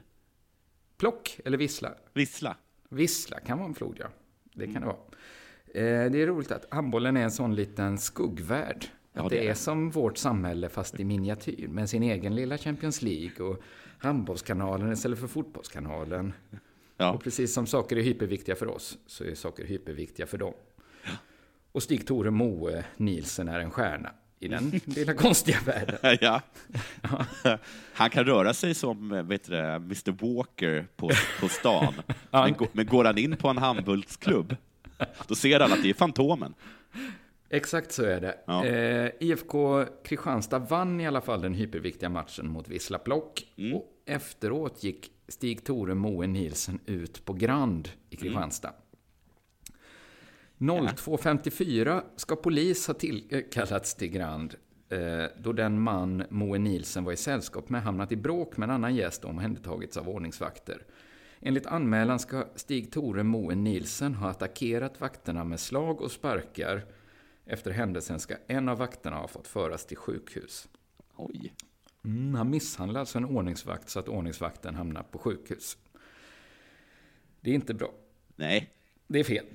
Plock 0.97 1.39
eller 1.45 1.57
Wisla? 1.57 1.91
Vissla? 2.13 2.55
Vissla 2.89 3.39
kan 3.39 3.57
vara 3.57 3.67
en 3.67 3.75
flod, 3.75 3.97
ja. 3.99 4.07
Det 4.53 4.67
kan 4.67 4.81
det 4.81 4.87
vara. 4.87 4.97
Eh, 5.73 6.11
det 6.11 6.21
är 6.21 6.27
roligt 6.27 6.51
att 6.51 6.65
handbollen 6.71 7.17
är 7.17 7.23
en 7.23 7.31
sån 7.31 7.55
liten 7.55 7.97
skuggvärld. 7.97 8.85
Ja, 9.13 9.23
det 9.23 9.29
det, 9.29 9.47
är 9.47 9.49
är 9.49 9.53
som 9.53 9.89
vårt 9.89 10.17
samhälle 10.17 10.69
fast 10.69 10.99
i 10.99 11.03
miniatyr. 11.03 11.67
Med 11.67 11.89
sin 11.89 12.03
egen 12.03 12.35
lilla 12.35 12.57
Champions 12.57 13.01
League 13.01 13.45
och 13.45 13.61
handbollskanalen 13.97 14.91
istället 14.91 15.19
för 15.19 15.27
fotbollskanalen. 15.27 16.33
Ja. 16.97 17.13
Och 17.13 17.23
precis 17.23 17.53
som 17.53 17.67
saker 17.67 17.95
är 17.95 18.01
hyperviktiga 18.01 18.55
för 18.55 18.67
oss 18.67 18.97
så 19.07 19.23
är 19.23 19.35
saker 19.35 19.65
hyperviktiga 19.65 20.25
för 20.25 20.37
dem. 20.37 20.53
Och 21.71 21.83
Stig-Tore 21.83 22.31
Moe 22.31 22.85
Nielsen 22.97 23.47
är 23.47 23.59
en 23.59 23.71
stjärna 23.71 24.11
i 24.39 24.47
den 24.47 24.71
lilla 24.85 25.13
konstiga 25.13 25.57
världen. 25.65 25.97
ja. 26.21 26.41
Han 27.93 28.09
kan 28.09 28.25
röra 28.25 28.53
sig 28.53 28.73
som 28.73 29.11
eh, 29.11 29.23
vet 29.23 29.43
du, 29.43 29.55
Mr 29.55 30.11
Walker 30.11 30.87
på, 30.95 31.11
på 31.39 31.49
stan. 31.49 31.93
men, 32.31 32.55
men 32.71 32.85
går 32.85 33.05
han 33.05 33.17
in 33.17 33.37
på 33.37 33.47
en 33.47 33.57
handbollsklubb, 33.57 34.55
då 35.27 35.35
ser 35.35 35.59
alla 35.59 35.75
att 35.75 35.83
det 35.83 35.89
är 35.89 35.93
Fantomen. 35.93 36.53
Exakt 37.49 37.91
så 37.91 38.03
är 38.03 38.21
det. 38.21 38.37
Ja. 38.45 38.65
Eh, 38.65 39.11
IFK 39.19 39.85
Kristianstad 40.03 40.59
vann 40.59 41.01
i 41.01 41.07
alla 41.07 41.21
fall 41.21 41.41
den 41.41 41.53
hyperviktiga 41.53 42.09
matchen 42.09 42.49
mot 42.49 42.67
Vissla 42.67 42.97
Plock. 42.97 43.47
Mm. 43.57 43.73
Och 43.73 43.85
efteråt 44.05 44.83
gick 44.83 45.11
Stig-Tore 45.27 45.95
Moe 45.95 46.27
Nielsen 46.27 46.79
ut 46.85 47.25
på 47.25 47.33
Grand 47.33 47.89
i 48.09 48.15
Kristianstad. 48.15 48.73
02.54 50.71 52.01
ska 52.15 52.35
polis 52.35 52.87
ha 52.87 52.93
tillkallats 52.93 53.95
till 53.95 54.07
Grand 54.07 54.55
eh, 54.89 55.25
då 55.37 55.53
den 55.53 55.79
man 55.79 56.23
Moe 56.29 56.57
Nielsen 56.57 57.03
var 57.03 57.11
i 57.11 57.17
sällskap 57.17 57.69
med 57.69 57.83
hamnat 57.83 58.11
i 58.11 58.15
bråk 58.15 58.57
med 58.57 58.69
en 58.69 58.75
annan 58.75 58.95
gäst 58.95 59.23
och 59.23 59.29
omhändertagits 59.29 59.97
av 59.97 60.09
ordningsvakter. 60.09 60.85
Enligt 61.39 61.65
anmälan 61.65 62.19
ska 62.19 62.45
Stig-Tore 62.55 63.23
Moe 63.23 63.55
Nielsen 63.55 64.15
ha 64.15 64.29
attackerat 64.29 65.01
vakterna 65.01 65.43
med 65.43 65.59
slag 65.59 66.01
och 66.01 66.11
sparkar. 66.11 66.85
Efter 67.45 67.71
händelsen 67.71 68.19
ska 68.19 68.35
en 68.47 68.69
av 68.69 68.77
vakterna 68.77 69.15
ha 69.15 69.27
fått 69.27 69.47
föras 69.47 69.85
till 69.85 69.97
sjukhus. 69.97 70.67
Oj. 71.15 71.53
Mm, 72.05 72.35
han 72.35 72.49
misshandlade 72.49 72.99
alltså 72.99 73.17
en 73.17 73.25
ordningsvakt 73.25 73.89
så 73.89 73.99
att 73.99 74.07
ordningsvakten 74.07 74.75
hamnar 74.75 75.03
på 75.03 75.19
sjukhus. 75.19 75.77
Det 77.41 77.51
är 77.51 77.55
inte 77.55 77.73
bra. 77.73 77.93
Nej. 78.35 78.69
Det 79.07 79.19
är 79.19 79.23
fel. 79.23 79.45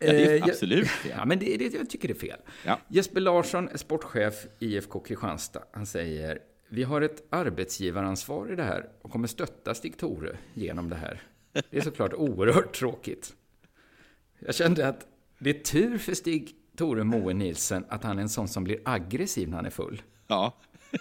Ja, 0.00 0.12
det 0.12 0.24
är 0.24 0.36
Eh, 0.36 0.44
absolut 0.44 0.88
fel. 0.88 1.12
Ja, 1.16 1.24
men 1.24 1.38
det, 1.38 1.56
det, 1.56 1.74
jag 1.74 1.90
tycker 1.90 2.08
det 2.08 2.14
är 2.14 2.18
fel. 2.18 2.40
Ja. 2.66 2.78
Jesper 2.88 3.20
Larsson 3.20 3.68
sportchef 3.74 4.46
IFK 4.58 5.00
Kristianstad. 5.00 5.62
Han 5.72 5.86
säger 5.86 6.38
vi 6.68 6.82
har 6.82 7.00
ett 7.00 7.22
arbetsgivaransvar 7.30 8.52
i 8.52 8.56
det 8.56 8.62
här 8.62 8.88
och 9.02 9.10
kommer 9.10 9.28
stötta 9.28 9.74
Stig-Tore 9.74 10.36
genom 10.54 10.90
det 10.90 10.96
här. 10.96 11.22
Det 11.52 11.76
är 11.76 11.80
såklart 11.80 12.14
oerhört 12.14 12.72
tråkigt. 12.74 13.34
Jag 14.38 14.54
kände 14.54 14.88
att 14.88 15.06
det 15.38 15.50
är 15.50 15.62
tur 15.62 15.98
för 15.98 16.12
Stig-Tore 16.14 17.04
Moe 17.04 17.34
Nielsen 17.34 17.84
att 17.88 18.04
han 18.04 18.18
är 18.18 18.22
en 18.22 18.28
sån 18.28 18.48
som 18.48 18.64
blir 18.64 18.80
aggressiv 18.84 19.48
när 19.48 19.56
han 19.56 19.66
är 19.66 19.70
full. 19.70 20.02
Ja. 20.26 20.56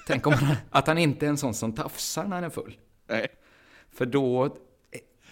Tänk 0.08 0.28
om 0.28 0.34
han, 0.34 0.56
att 0.70 0.88
han 0.88 0.98
inte 0.98 1.26
är 1.26 1.30
en 1.30 1.38
sån 1.38 1.54
som 1.54 1.74
tafsar 1.74 2.24
när 2.24 2.36
han 2.36 2.44
är 2.44 2.50
full. 2.50 2.78
Nej. 3.08 3.28
För 3.92 4.06
då, 4.06 4.58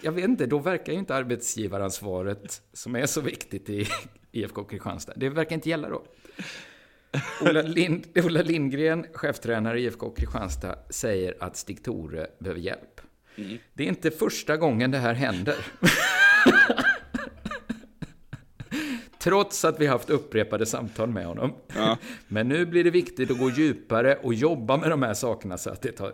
jag 0.00 0.12
vet 0.12 0.24
inte, 0.24 0.46
då 0.46 0.58
verkar 0.58 0.92
ju 0.92 0.98
inte 0.98 1.14
arbetsgivaransvaret 1.14 2.62
som 2.72 2.96
är 2.96 3.06
så 3.06 3.20
viktigt 3.20 3.70
i 3.70 3.86
IFK 4.32 4.64
Kristianstad, 4.64 5.12
det 5.16 5.28
verkar 5.28 5.54
inte 5.54 5.68
gälla 5.68 5.88
då. 5.88 6.04
Ola, 7.42 7.62
Lind, 7.62 8.06
Ola 8.24 8.42
Lindgren, 8.42 9.06
cheftränare 9.12 9.80
i 9.80 9.84
IFK 9.84 10.10
Kristianstad, 10.10 10.78
säger 10.90 11.34
att 11.40 11.56
Stig-Tore 11.56 12.26
behöver 12.38 12.60
hjälp. 12.60 13.00
Det 13.74 13.84
är 13.84 13.88
inte 13.88 14.10
första 14.10 14.56
gången 14.56 14.90
det 14.90 14.98
här 14.98 15.14
händer. 15.14 15.56
Trots 19.18 19.64
att 19.64 19.80
vi 19.80 19.86
haft 19.86 20.10
upprepade 20.10 20.66
samtal 20.66 21.08
med 21.08 21.26
honom. 21.26 21.54
Men 22.28 22.48
nu 22.48 22.66
blir 22.66 22.84
det 22.84 22.90
viktigt 22.90 23.30
att 23.30 23.38
gå 23.38 23.50
djupare 23.50 24.16
och 24.16 24.34
jobba 24.34 24.76
med 24.76 24.90
de 24.90 25.02
här 25.02 25.14
sakerna 25.14 25.58
så 25.58 25.70
att 25.70 25.82
det 25.82 25.92
tar, 25.92 26.12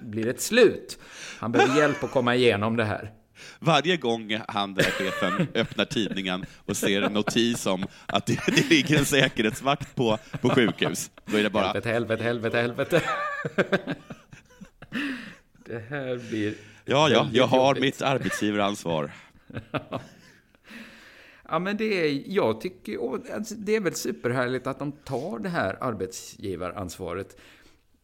blir 0.00 0.26
ett 0.26 0.40
slut. 0.40 0.98
Han 1.38 1.52
behöver 1.52 1.76
hjälp 1.76 2.04
att 2.04 2.10
komma 2.10 2.34
igenom 2.34 2.76
det 2.76 2.84
här. 2.84 3.12
Varje 3.58 3.96
gång 3.96 4.40
han, 4.48 4.74
den 4.74 4.84
här 4.84 4.92
chefen, 4.92 5.48
öppnar 5.54 5.84
tidningen 5.84 6.44
och 6.66 6.76
ser 6.76 7.02
en 7.02 7.12
notis 7.12 7.66
om 7.66 7.86
att 8.06 8.26
det, 8.26 8.40
det 8.46 8.70
ligger 8.70 8.98
en 8.98 9.04
säkerhetsvakt 9.04 9.94
på, 9.94 10.18
på 10.40 10.50
sjukhus, 10.50 11.10
då 11.24 11.36
är 11.36 11.42
det 11.42 11.50
bara, 11.50 11.64
Helvete, 11.64 11.88
helvete, 11.88 12.24
helvete, 12.24 12.58
helvete. 12.58 13.02
Det 15.66 15.78
här 15.88 16.30
blir... 16.30 16.54
ja, 16.84 17.08
ja, 17.10 17.28
jag 17.32 17.46
har 17.46 17.74
mitt 17.74 18.02
arbetsgivaransvar. 18.02 19.10
Ja, 21.48 21.58
men 21.58 21.76
det 21.76 21.84
är, 21.84 22.22
jag 22.26 22.60
tycker, 22.60 22.98
alltså, 23.34 23.54
det 23.54 23.76
är 23.76 23.80
väl 23.80 23.94
superhärligt 23.94 24.66
att 24.66 24.78
de 24.78 24.92
tar 24.92 25.38
det 25.38 25.48
här 25.48 25.78
arbetsgivaransvaret. 25.80 27.36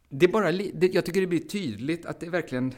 Det 0.09 0.26
är 0.26 0.31
bara, 0.31 0.51
jag 0.51 1.05
tycker 1.05 1.20
det 1.20 1.26
blir 1.26 1.49
tydligt 1.49 2.07
att 2.07 2.20
det 2.20 2.31
verkligen... 2.31 2.74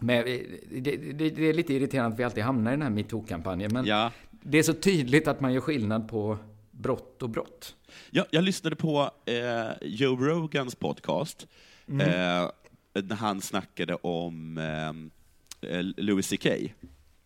Men 0.00 0.24
det, 0.24 0.96
det, 0.96 1.30
det 1.30 1.48
är 1.48 1.52
lite 1.54 1.74
irriterande 1.74 2.14
att 2.14 2.20
vi 2.20 2.24
alltid 2.24 2.44
hamnar 2.44 2.70
i 2.70 2.74
den 2.74 2.82
här 2.82 2.90
metoo-kampanjen, 2.90 3.70
men 3.72 3.86
Ja. 3.86 4.12
det 4.30 4.58
är 4.58 4.62
så 4.62 4.74
tydligt 4.74 5.28
att 5.28 5.40
man 5.40 5.52
gör 5.52 5.60
skillnad 5.60 6.08
på 6.08 6.38
brott 6.70 7.22
och 7.22 7.30
brott. 7.30 7.76
Jag, 8.10 8.26
jag 8.30 8.44
lyssnade 8.44 8.76
på 8.76 9.10
eh, 9.24 9.70
Joe 9.82 10.16
Rogans 10.16 10.74
podcast, 10.74 11.46
Mm. 11.88 12.00
eh, 12.00 12.50
när 13.02 13.16
han 13.16 13.40
snackade 13.40 13.94
om 13.94 14.58
eh, 15.60 15.82
Louis 15.96 16.28
CK. 16.30 16.46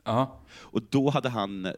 Ja, 0.05 0.41
Och 0.51 0.83
då 0.91 1.11
hade 1.11 1.29
han, 1.29 1.68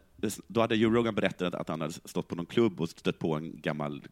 då 0.46 0.60
hade 0.60 0.76
Joe 0.76 0.90
Rogan 0.90 1.14
berättat 1.14 1.54
att 1.54 1.68
han 1.68 1.80
hade 1.80 1.92
stått 1.92 2.28
på 2.28 2.34
någon 2.34 2.46
klubb 2.46 2.80
och 2.80 2.88
stött 2.88 3.18
på 3.18 3.34
en 3.34 3.60
gammal, 3.60 4.02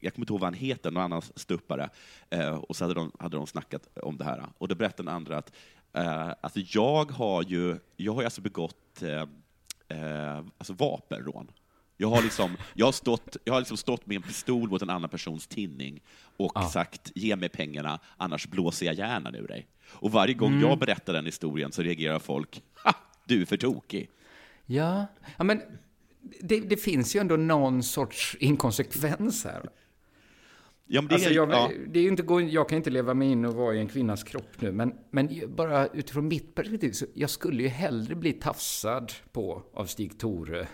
jag 0.00 0.14
kommer 0.14 0.24
inte 0.24 0.32
ihåg 0.32 0.40
vad 0.40 0.46
han 0.46 0.54
heter, 0.54 0.90
någon 0.90 1.02
annan 1.02 1.22
stuppare, 1.34 1.90
eh, 2.30 2.54
och 2.54 2.76
så 2.76 2.84
hade 2.84 2.94
de, 2.94 3.12
hade 3.18 3.36
de 3.36 3.46
snackat 3.46 3.88
om 4.02 4.16
det 4.16 4.24
här. 4.24 4.42
Och 4.58 4.68
då 4.68 4.74
berättade 4.74 5.02
den 5.08 5.14
andra 5.16 5.38
att 5.38 5.52
eh, 5.94 6.30
alltså 6.40 6.60
jag 6.66 7.10
har 7.10 7.42
ju, 7.42 7.78
jag 7.96 8.14
har 8.14 8.24
alltså 8.24 8.40
begått 8.40 9.02
eh, 9.02 9.22
eh, 9.98 10.36
alltså 10.58 10.72
vapenrån. 10.72 11.50
Jag 11.96 12.08
har, 12.08 12.22
liksom, 12.22 12.56
jag, 12.74 12.86
har 12.86 12.92
stått, 12.92 13.36
jag 13.44 13.52
har 13.52 13.60
liksom 13.60 13.76
stått 13.76 14.06
med 14.06 14.16
en 14.16 14.22
pistol 14.22 14.68
mot 14.68 14.82
en 14.82 14.90
annan 14.90 15.10
persons 15.10 15.46
tinning 15.46 16.00
och 16.36 16.52
Ja. 16.54 16.68
sagt 16.70 17.12
ge 17.14 17.36
mig 17.36 17.48
pengarna, 17.48 17.98
annars 18.16 18.46
blåser 18.46 18.86
jag 18.86 18.94
hjärnan 18.94 19.34
ur 19.34 19.48
dig. 19.48 19.66
Och 19.90 20.12
varje 20.12 20.34
gång 20.34 20.60
jag 20.60 20.78
berättar 20.78 21.12
den 21.12 21.26
historien 21.26 21.72
så 21.72 21.82
reagerar 21.82 22.18
folk, 22.18 22.62
ha, 22.84 22.94
du 23.24 23.42
är 23.42 23.46
för 23.46 23.56
tokig. 23.56 24.10
ja. 24.66 25.06
ja 25.36 25.44
men 25.44 25.60
det, 26.40 26.60
det 26.60 26.76
finns 26.76 27.16
ju 27.16 27.20
ändå 27.20 27.36
någon 27.36 27.82
sorts 27.82 28.36
inkonsekvens 28.40 29.44
här. 29.44 29.68
Ja, 30.94 31.00
det 31.02 31.14
Alltså 31.14 31.30
är, 31.30 31.34
jag, 31.34 31.50
ja, 31.50 31.70
det 31.88 32.00
är 32.00 32.08
inte, 32.08 32.22
jag 32.50 32.68
kan 32.68 32.76
inte 32.76 32.90
leva 32.90 33.14
mig 33.14 33.28
in 33.28 33.44
och 33.44 33.54
vara 33.54 33.74
i 33.74 33.78
en 33.78 33.88
kvinnas 33.88 34.24
kropp 34.24 34.60
nu, 34.60 34.72
men, 34.72 34.94
men 35.10 35.28
bara 35.56 35.86
utifrån 35.86 36.28
mitt 36.28 36.54
perspektiv, 36.54 36.92
så 36.92 37.06
jag 37.14 37.30
skulle 37.30 37.62
ju 37.62 37.68
hellre 37.68 38.14
bli 38.14 38.32
tafsad 38.32 39.12
på 39.32 39.62
av 39.74 39.86
Stig-Tore 39.86 40.66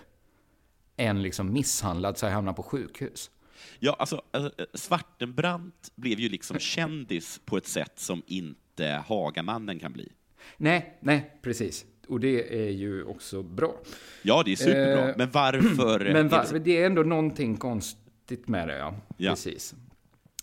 än 0.97 1.23
liksom 1.23 1.53
misshandlad 1.53 2.19
så 2.19 2.27
jag 2.27 2.31
hamnar 2.33 2.53
på 2.53 2.63
sjukhus. 2.63 3.31
ja, 3.79 3.97
alltså, 3.99 4.23
alltså, 4.31 4.67
Svartenbrandt 4.75 5.93
blev 5.95 6.21
ju 6.21 6.29
liksom 6.29 6.59
kändis 6.59 7.41
på 7.45 7.57
ett 7.57 7.67
sätt 7.67 7.93
som 7.99 8.23
inte 8.27 9.03
Hagamannen 9.07 9.79
kan 9.79 9.93
bli. 9.93 10.13
Nej, 10.57 10.99
nej, 11.01 11.39
precis. 11.43 11.85
Och 12.09 12.21
det 12.21 12.67
är 12.67 12.71
ju 12.71 13.05
också 13.05 13.43
bra. 13.43 13.75
Ja, 14.23 14.43
det 14.45 14.53
är 14.53 14.57
superbra, 14.57 15.09
Eh, 15.09 15.15
men 15.19 15.31
varför? 15.31 16.01
Men 16.13 16.29
det 16.29 16.37
var, 16.37 16.45
så- 16.45 16.59
det 16.59 16.83
är 16.83 16.87
ändå 16.87 17.03
någonting 17.03 17.57
konstigt 17.57 18.49
med 18.49 18.69
det, 18.69 18.77
ja. 18.79 18.95
Ja. 19.17 19.31
Precis. 19.31 19.75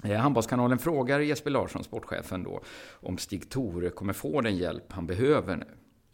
Eh, 0.05 0.17
Handbollskanalen 0.19 0.77
frågar 0.77 1.19
Jesper 1.19 1.51
Larsson, 1.51 1.83
sportchefen 1.83 2.43
då, 2.43 2.61
om 2.91 3.17
Stig-Tore 3.17 3.89
kommer 3.89 4.13
få 4.13 4.41
den 4.41 4.57
hjälp 4.57 4.83
han 4.91 5.07
behöver 5.07 5.55
nu. 5.55 5.65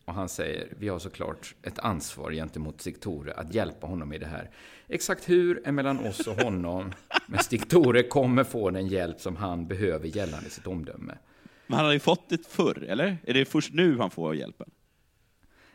Och 0.05 0.13
han 0.13 0.29
säger, 0.29 0.67
vi 0.79 0.87
har 0.87 0.99
såklart 0.99 1.55
ett 1.63 1.79
ansvar 1.79 2.31
gentemot 2.31 2.81
Stig-Tore 2.81 3.33
att 3.33 3.53
hjälpa 3.53 3.87
honom 3.87 4.13
i 4.13 4.17
det 4.17 4.25
här. 4.25 4.49
Exakt 4.87 5.29
hur 5.29 5.61
är 5.67 5.71
mellan 5.71 5.99
oss 6.07 6.27
och 6.27 6.35
honom, 6.35 6.93
men 7.27 7.39
Stig-Tore 7.39 8.03
kommer 8.03 8.43
få 8.43 8.69
den 8.69 8.87
hjälp 8.87 9.19
som 9.21 9.35
han 9.35 9.67
behöver 9.67 10.07
gällande 10.07 10.49
sitt 10.49 10.67
omdöme. 10.67 11.17
Men 11.67 11.77
han 11.77 11.85
har 11.85 11.93
ju 11.93 11.99
fått 11.99 12.29
det 12.29 12.47
förr, 12.47 12.83
eller? 12.89 13.17
Är 13.23 13.33
det 13.33 13.45
först 13.45 13.73
nu 13.73 13.97
han 13.97 14.11
får 14.11 14.35
hjälpen? 14.35 14.69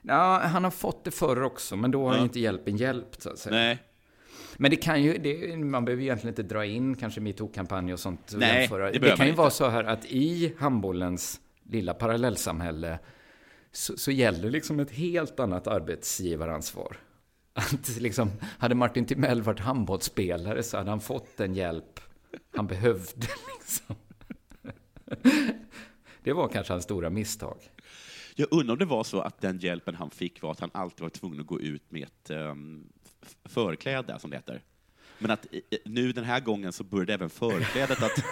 Ja, 0.03 0.39
han 0.45 0.65
har 0.65 0.71
fått 0.71 1.05
det 1.05 1.11
förr 1.11 1.43
också, 1.43 1.77
men 1.77 1.91
då 1.91 2.09
har 2.09 2.17
Ja. 2.17 2.23
inte 2.23 2.41
hjälpen 2.41 2.77
hjälpt, 2.77 3.23
så 3.23 3.31
att 3.31 3.39
säga. 3.39 3.55
Nej. 3.57 3.79
Men 4.59 4.71
det 4.71 4.77
kan 4.77 5.03
ju, 5.03 5.19
det, 5.19 5.57
man 5.57 5.85
behöver 5.85 6.03
ju 6.03 6.07
egentligen 6.07 6.33
inte 6.33 6.55
dra 6.55 6.65
in 6.65 6.95
kanske 6.95 7.21
metoo-kampanj 7.21 7.93
och 7.93 8.01
sånt. 8.01 8.33
och 8.33 8.39
Nej, 8.39 8.61
jämföra. 8.61 8.91
det 8.91 8.99
det, 8.99 9.17
kan 9.17 9.27
ju 9.27 9.33
vara 9.33 9.51
så 9.51 9.69
här 9.69 9.85
att 9.85 10.05
i 10.05 10.55
handbollens 10.59 11.41
lilla 11.63 11.95
parallellsamhälle 11.95 12.99
så, 13.73 13.97
så 13.97 14.11
gäller 14.11 14.51
liksom 14.51 14.81
ett 14.81 14.91
helt 14.91 15.41
annat 15.41 15.67
arbetsgivaransvar. 15.67 16.97
Att 17.53 18.01
liksom, 18.01 18.31
hade 18.59 18.75
Martin 18.75 19.07
Timell 19.07 19.43
varit 19.43 19.61
handbollsspelare 19.61 20.63
så 20.63 20.77
hade 20.77 20.91
han 20.91 21.01
fått 21.01 21.37
den 21.37 21.55
hjälp 21.55 22.01
han 22.57 22.67
behövde. 22.67 23.27
Liksom. 23.59 23.97
Det 26.23 26.33
var 26.33 26.49
kanske 26.49 26.73
hans 26.73 26.85
stora 26.85 27.11
misstag. 27.11 27.59
Jag 28.35 28.49
undrar 28.51 28.73
om 28.73 28.79
det 28.79 28.85
var 28.85 29.05
så 29.05 29.21
att 29.21 29.41
den 29.41 29.59
hjälpen 29.59 29.95
han 29.95 30.11
fick 30.11 30.43
var 30.43 30.51
att 30.51 30.61
han 30.61 30.71
alltid 30.75 31.03
var 31.03 31.09
tvungen 31.09 31.41
att 31.41 31.47
gå 31.47 31.61
ut 31.61 31.91
med 31.91 32.03
ett 32.03 32.31
um, 32.31 32.89
förkläde, 33.45 34.19
som 34.19 34.31
det 34.31 34.37
heter. 34.37 34.63
Men 35.19 35.31
att 35.31 35.47
nu 35.85 36.13
den 36.13 36.25
här 36.25 36.41
gången 36.41 36.73
så 36.73 36.85
började 36.85 37.15
även 37.15 37.31
förklädet 37.31 38.03
att... 38.03 38.25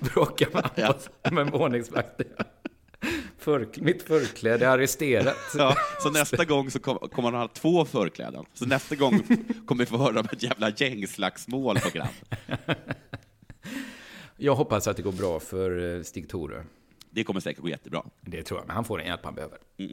Bråka 0.00 0.46
med, 0.52 0.70
Ja. 1.22 1.30
med 1.30 1.54
ordningsvakter. 1.54 2.26
För, 3.38 3.68
mitt 3.76 4.02
förkläde 4.02 4.66
är 4.66 4.70
arresterat. 4.70 5.36
Ja, 5.56 5.76
så 6.02 6.10
nästa 6.10 6.44
gång 6.44 6.70
så 6.70 6.78
kom- 6.78 6.98
kommer 6.98 7.30
han 7.32 7.40
ha 7.40 7.48
två 7.48 7.84
förkläden. 7.84 8.44
Så 8.54 8.66
nästa 8.66 8.94
gång 8.96 9.22
kommer 9.66 9.82
vi 9.84 9.86
få 9.86 9.96
höra 9.96 10.20
om 10.20 10.26
ett 10.32 10.42
jävla 10.42 10.70
gängslagsmål 10.70 11.78
på 11.78 11.88
Grand. 11.90 12.10
Jag 14.36 14.54
hoppas 14.54 14.88
att 14.88 14.96
det 14.96 15.02
går 15.02 15.12
bra 15.12 15.40
för 15.40 15.96
eh, 15.96 16.02
Stig-Tore. 16.02 16.64
Det 17.10 17.24
kommer 17.24 17.40
säkert 17.40 17.62
gå 17.62 17.68
jättebra. 17.68 18.04
Det 18.20 18.42
tror 18.42 18.60
jag, 18.60 18.66
men 18.66 18.76
han 18.76 18.84
får 18.84 18.98
den 18.98 19.06
hjälp 19.06 19.24
han 19.24 19.34
behöver. 19.34 19.58
Eh, 19.76 19.86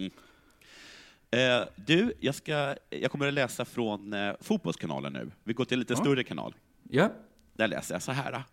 du, 1.76 2.14
jag, 2.20 2.36
ska, 2.36 2.76
jag 2.90 3.12
kommer 3.12 3.28
att 3.28 3.34
läsa 3.34 3.66
från 3.66 4.14
eh, 4.14 4.34
Fotbollskanalen 4.42 5.14
nu. 5.14 5.32
Vi 5.44 5.54
går 5.54 5.66
till 5.66 5.76
en 5.76 5.80
lite 5.80 5.96
större 5.96 6.24
kanal. 6.24 6.56
Ja. 6.90 7.10
Där 7.54 7.68
läser 7.68 7.96
jag 7.96 8.02
så 8.02 8.12
här. 8.12 8.44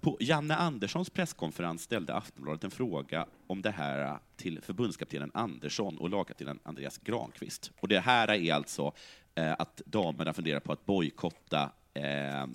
På 0.00 0.16
Janne 0.20 0.56
Anderssons 0.56 1.10
presskonferens 1.10 1.82
ställde 1.82 2.14
Aftonbladet 2.14 2.64
en 2.64 2.70
fråga 2.70 3.26
om 3.46 3.62
det 3.62 3.70
här 3.70 4.18
till 4.36 4.60
förbundskaptenen 4.62 5.30
Andersson 5.34 5.98
och 5.98 6.10
lagkaptenen 6.10 6.58
Andreas 6.62 6.98
Granqvist. 6.98 7.72
Och 7.80 7.88
det 7.88 8.00
här 8.00 8.30
är 8.30 8.54
alltså 8.54 8.92
eh, 9.34 9.52
att 9.58 9.82
damerna 9.84 10.32
funderar 10.32 10.60
på 10.60 10.72
att 10.72 10.86
bojkotta 10.86 11.72
eh, 11.94 12.46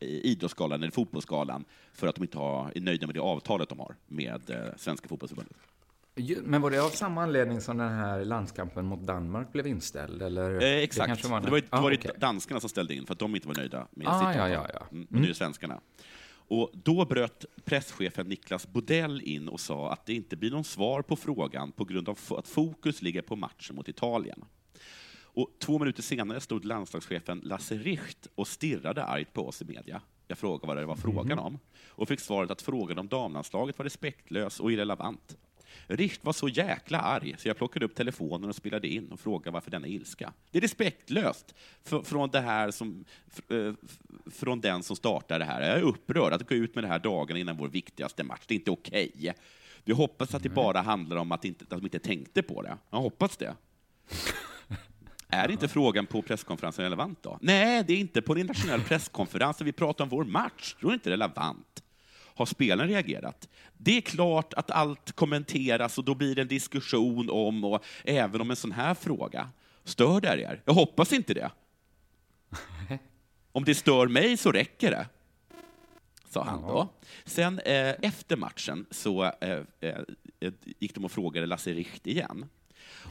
Idrottsgalan 0.00 0.82
eller 0.82 0.92
Fotbollsgalan 0.92 1.64
för 1.92 2.06
att 2.06 2.14
de 2.14 2.24
inte 2.24 2.38
har, 2.38 2.72
är 2.74 2.80
nöjda 2.80 3.06
med 3.06 3.16
det 3.16 3.20
avtalet 3.20 3.68
de 3.68 3.78
har 3.78 3.96
med 4.06 4.50
eh, 4.50 4.76
Svenska 4.76 5.08
fotbollsförbundet. 5.08 5.56
Men 6.42 6.62
var 6.62 6.70
det 6.70 6.78
av 6.84 6.88
samma 6.90 7.22
anledning 7.22 7.60
som 7.60 7.78
den 7.78 7.92
här 7.92 8.24
landskampen 8.24 8.86
mot 8.86 9.00
Danmark 9.00 9.52
blev 9.52 9.66
inställd? 9.66 10.22
Eller? 10.22 10.50
Eh, 10.54 10.58
Det 10.58 10.82
exakt. 10.82 11.06
kanske 11.06 11.28
var 11.28 11.40
Det 11.40 11.50
var, 11.50 11.56
ju- 11.58 11.62
det 11.62 11.68
Ah, 11.70 11.80
var 11.80 11.94
okej. 11.94 12.10
danskarna 12.18 12.60
som 12.60 12.68
ställde 12.70 12.94
in 12.94 13.06
för 13.06 13.12
att 13.12 13.18
de 13.18 13.34
inte 13.34 13.48
var 13.48 13.54
nöjda 13.54 13.86
med 13.90 14.06
Ah, 14.08 14.18
sitt 14.32 14.38
ja, 14.40 14.48
ja, 14.48 14.66
ja. 14.74 14.86
Mm, 14.92 15.04
och 15.04 15.12
nu 15.12 15.22
är 15.24 15.28
det 15.28 15.34
svenskarna. 15.34 15.80
Och 16.46 16.70
då 16.74 17.04
bröt 17.04 17.44
presschefen 17.64 18.26
Niklas 18.28 18.66
Bodell 18.66 19.20
in 19.22 19.48
och 19.48 19.60
sa 19.60 19.92
att 19.92 20.06
det 20.06 20.14
inte 20.14 20.36
blir 20.36 20.50
någon 20.50 20.64
svar 20.64 21.02
på 21.02 21.16
frågan 21.16 21.72
på 21.72 21.84
grund 21.84 22.08
av 22.08 22.18
att 22.38 22.48
fokus 22.48 23.02
ligger 23.02 23.22
på 23.22 23.36
matchen 23.36 23.76
mot 23.76 23.88
Italien. 23.88 24.44
Och 25.22 25.50
två 25.58 25.78
minuter 25.78 26.02
senare 26.02 26.40
stod 26.40 26.64
landslagschefen 26.64 27.40
Lasse 27.44 27.74
Richt 27.74 28.26
och 28.34 28.48
stirrade 28.48 29.04
argt 29.04 29.32
på 29.32 29.48
oss 29.48 29.62
i 29.62 29.64
media. 29.64 30.00
Jag 30.28 30.38
frågade 30.38 30.66
vad 30.66 30.76
det 30.76 30.86
var 30.86 30.96
frågan 30.96 31.38
om 31.38 31.58
och 31.88 32.08
fick 32.08 32.20
svaret 32.20 32.50
att 32.50 32.62
frågan 32.62 32.98
om 32.98 33.08
damlandslaget 33.08 33.78
var 33.78 33.84
respektlös 33.84 34.60
och 34.60 34.72
irrelevant. 34.72 35.36
Richt 35.86 36.24
var 36.24 36.32
så 36.32 36.48
jäkla 36.48 36.98
arg 36.98 37.34
så 37.38 37.48
jag 37.48 37.56
plockade 37.56 37.84
upp 37.84 37.94
telefonen 37.94 38.48
och 38.48 38.56
spelade 38.56 38.88
in 38.88 39.12
och 39.12 39.20
frågade 39.20 39.50
varför 39.50 39.70
denna 39.70 39.86
ilska. 39.86 40.32
Det 40.50 40.58
är 40.58 40.62
respektlöst 40.62 41.54
för, 41.84 42.02
från, 42.02 42.30
det 42.30 42.40
här 42.40 42.70
som, 42.70 43.04
eh, 43.48 43.72
från 44.32 44.60
den 44.60 44.82
som 44.82 44.96
startar 44.96 45.38
det 45.38 45.44
här. 45.44 45.60
Jag 45.60 45.78
är 45.78 45.82
upprörd 45.82 46.32
att 46.32 46.48
gå 46.48 46.54
ut 46.54 46.74
med 46.74 46.84
det 46.84 46.88
här 46.88 46.98
dagen 46.98 47.36
innan 47.36 47.56
vår 47.56 47.68
viktigaste 47.68 48.24
match. 48.24 48.42
Det 48.46 48.54
är 48.54 48.58
inte 48.58 48.70
okej. 48.70 49.34
Vi 49.84 49.92
hoppas 49.92 50.34
att 50.34 50.42
det 50.42 50.48
bara 50.48 50.80
handlar 50.80 51.16
om 51.16 51.32
att, 51.32 51.44
inte, 51.44 51.64
att 51.64 51.70
de 51.70 51.84
inte 51.84 51.98
tänkte 51.98 52.42
på 52.42 52.62
det. 52.62 52.78
Jag 52.90 52.98
hoppas 52.98 53.36
det. 53.36 53.54
Är 55.28 55.50
inte 55.50 55.68
frågan 55.68 56.06
på 56.06 56.22
presskonferensen 56.22 56.82
relevant 56.82 57.22
då? 57.22 57.38
Nej, 57.40 57.84
det 57.86 57.92
är 57.92 57.98
inte 57.98 58.22
på 58.22 58.32
en 58.32 58.38
internationell 58.38 58.80
presskonferens 58.80 59.60
vi 59.60 59.72
pratar 59.72 60.04
om 60.04 60.10
vår 60.10 60.24
match. 60.24 60.76
Då 60.80 60.88
är 60.88 60.90
det 60.90 60.94
inte 60.94 61.10
relevant. 61.10 61.83
Har 62.34 62.46
spelaren 62.46 62.90
reagerat? 62.90 63.48
Det 63.76 63.96
är 63.96 64.00
klart 64.00 64.54
att 64.54 64.70
allt 64.70 65.12
kommenteras 65.12 65.98
och 65.98 66.04
då 66.04 66.14
blir 66.14 66.34
det 66.34 66.42
en 66.42 66.48
diskussion 66.48 67.30
om, 67.30 67.64
och 67.64 67.84
även 68.04 68.40
om 68.40 68.50
en 68.50 68.56
sån 68.56 68.72
här 68.72 68.94
fråga. 68.94 69.50
Stör 69.84 70.20
det 70.20 70.28
er? 70.28 70.62
Jag 70.64 70.74
hoppas 70.74 71.12
inte 71.12 71.34
det. 71.34 71.50
Om 73.52 73.64
det 73.64 73.74
stör 73.74 74.06
mig 74.08 74.36
så 74.36 74.52
räcker 74.52 74.90
det, 74.90 75.06
sa 76.28 76.44
han 76.44 76.62
då. 76.62 76.88
Sen 77.24 77.58
eh, 77.58 77.94
efter 78.02 78.36
matchen 78.36 78.86
så 78.90 79.24
eh, 79.24 79.58
eh, 79.80 80.52
gick 80.78 80.94
de 80.94 81.04
och 81.04 81.12
frågade 81.12 81.46
Lasse 81.46 81.72
Richt 81.72 82.06
igen. 82.06 82.46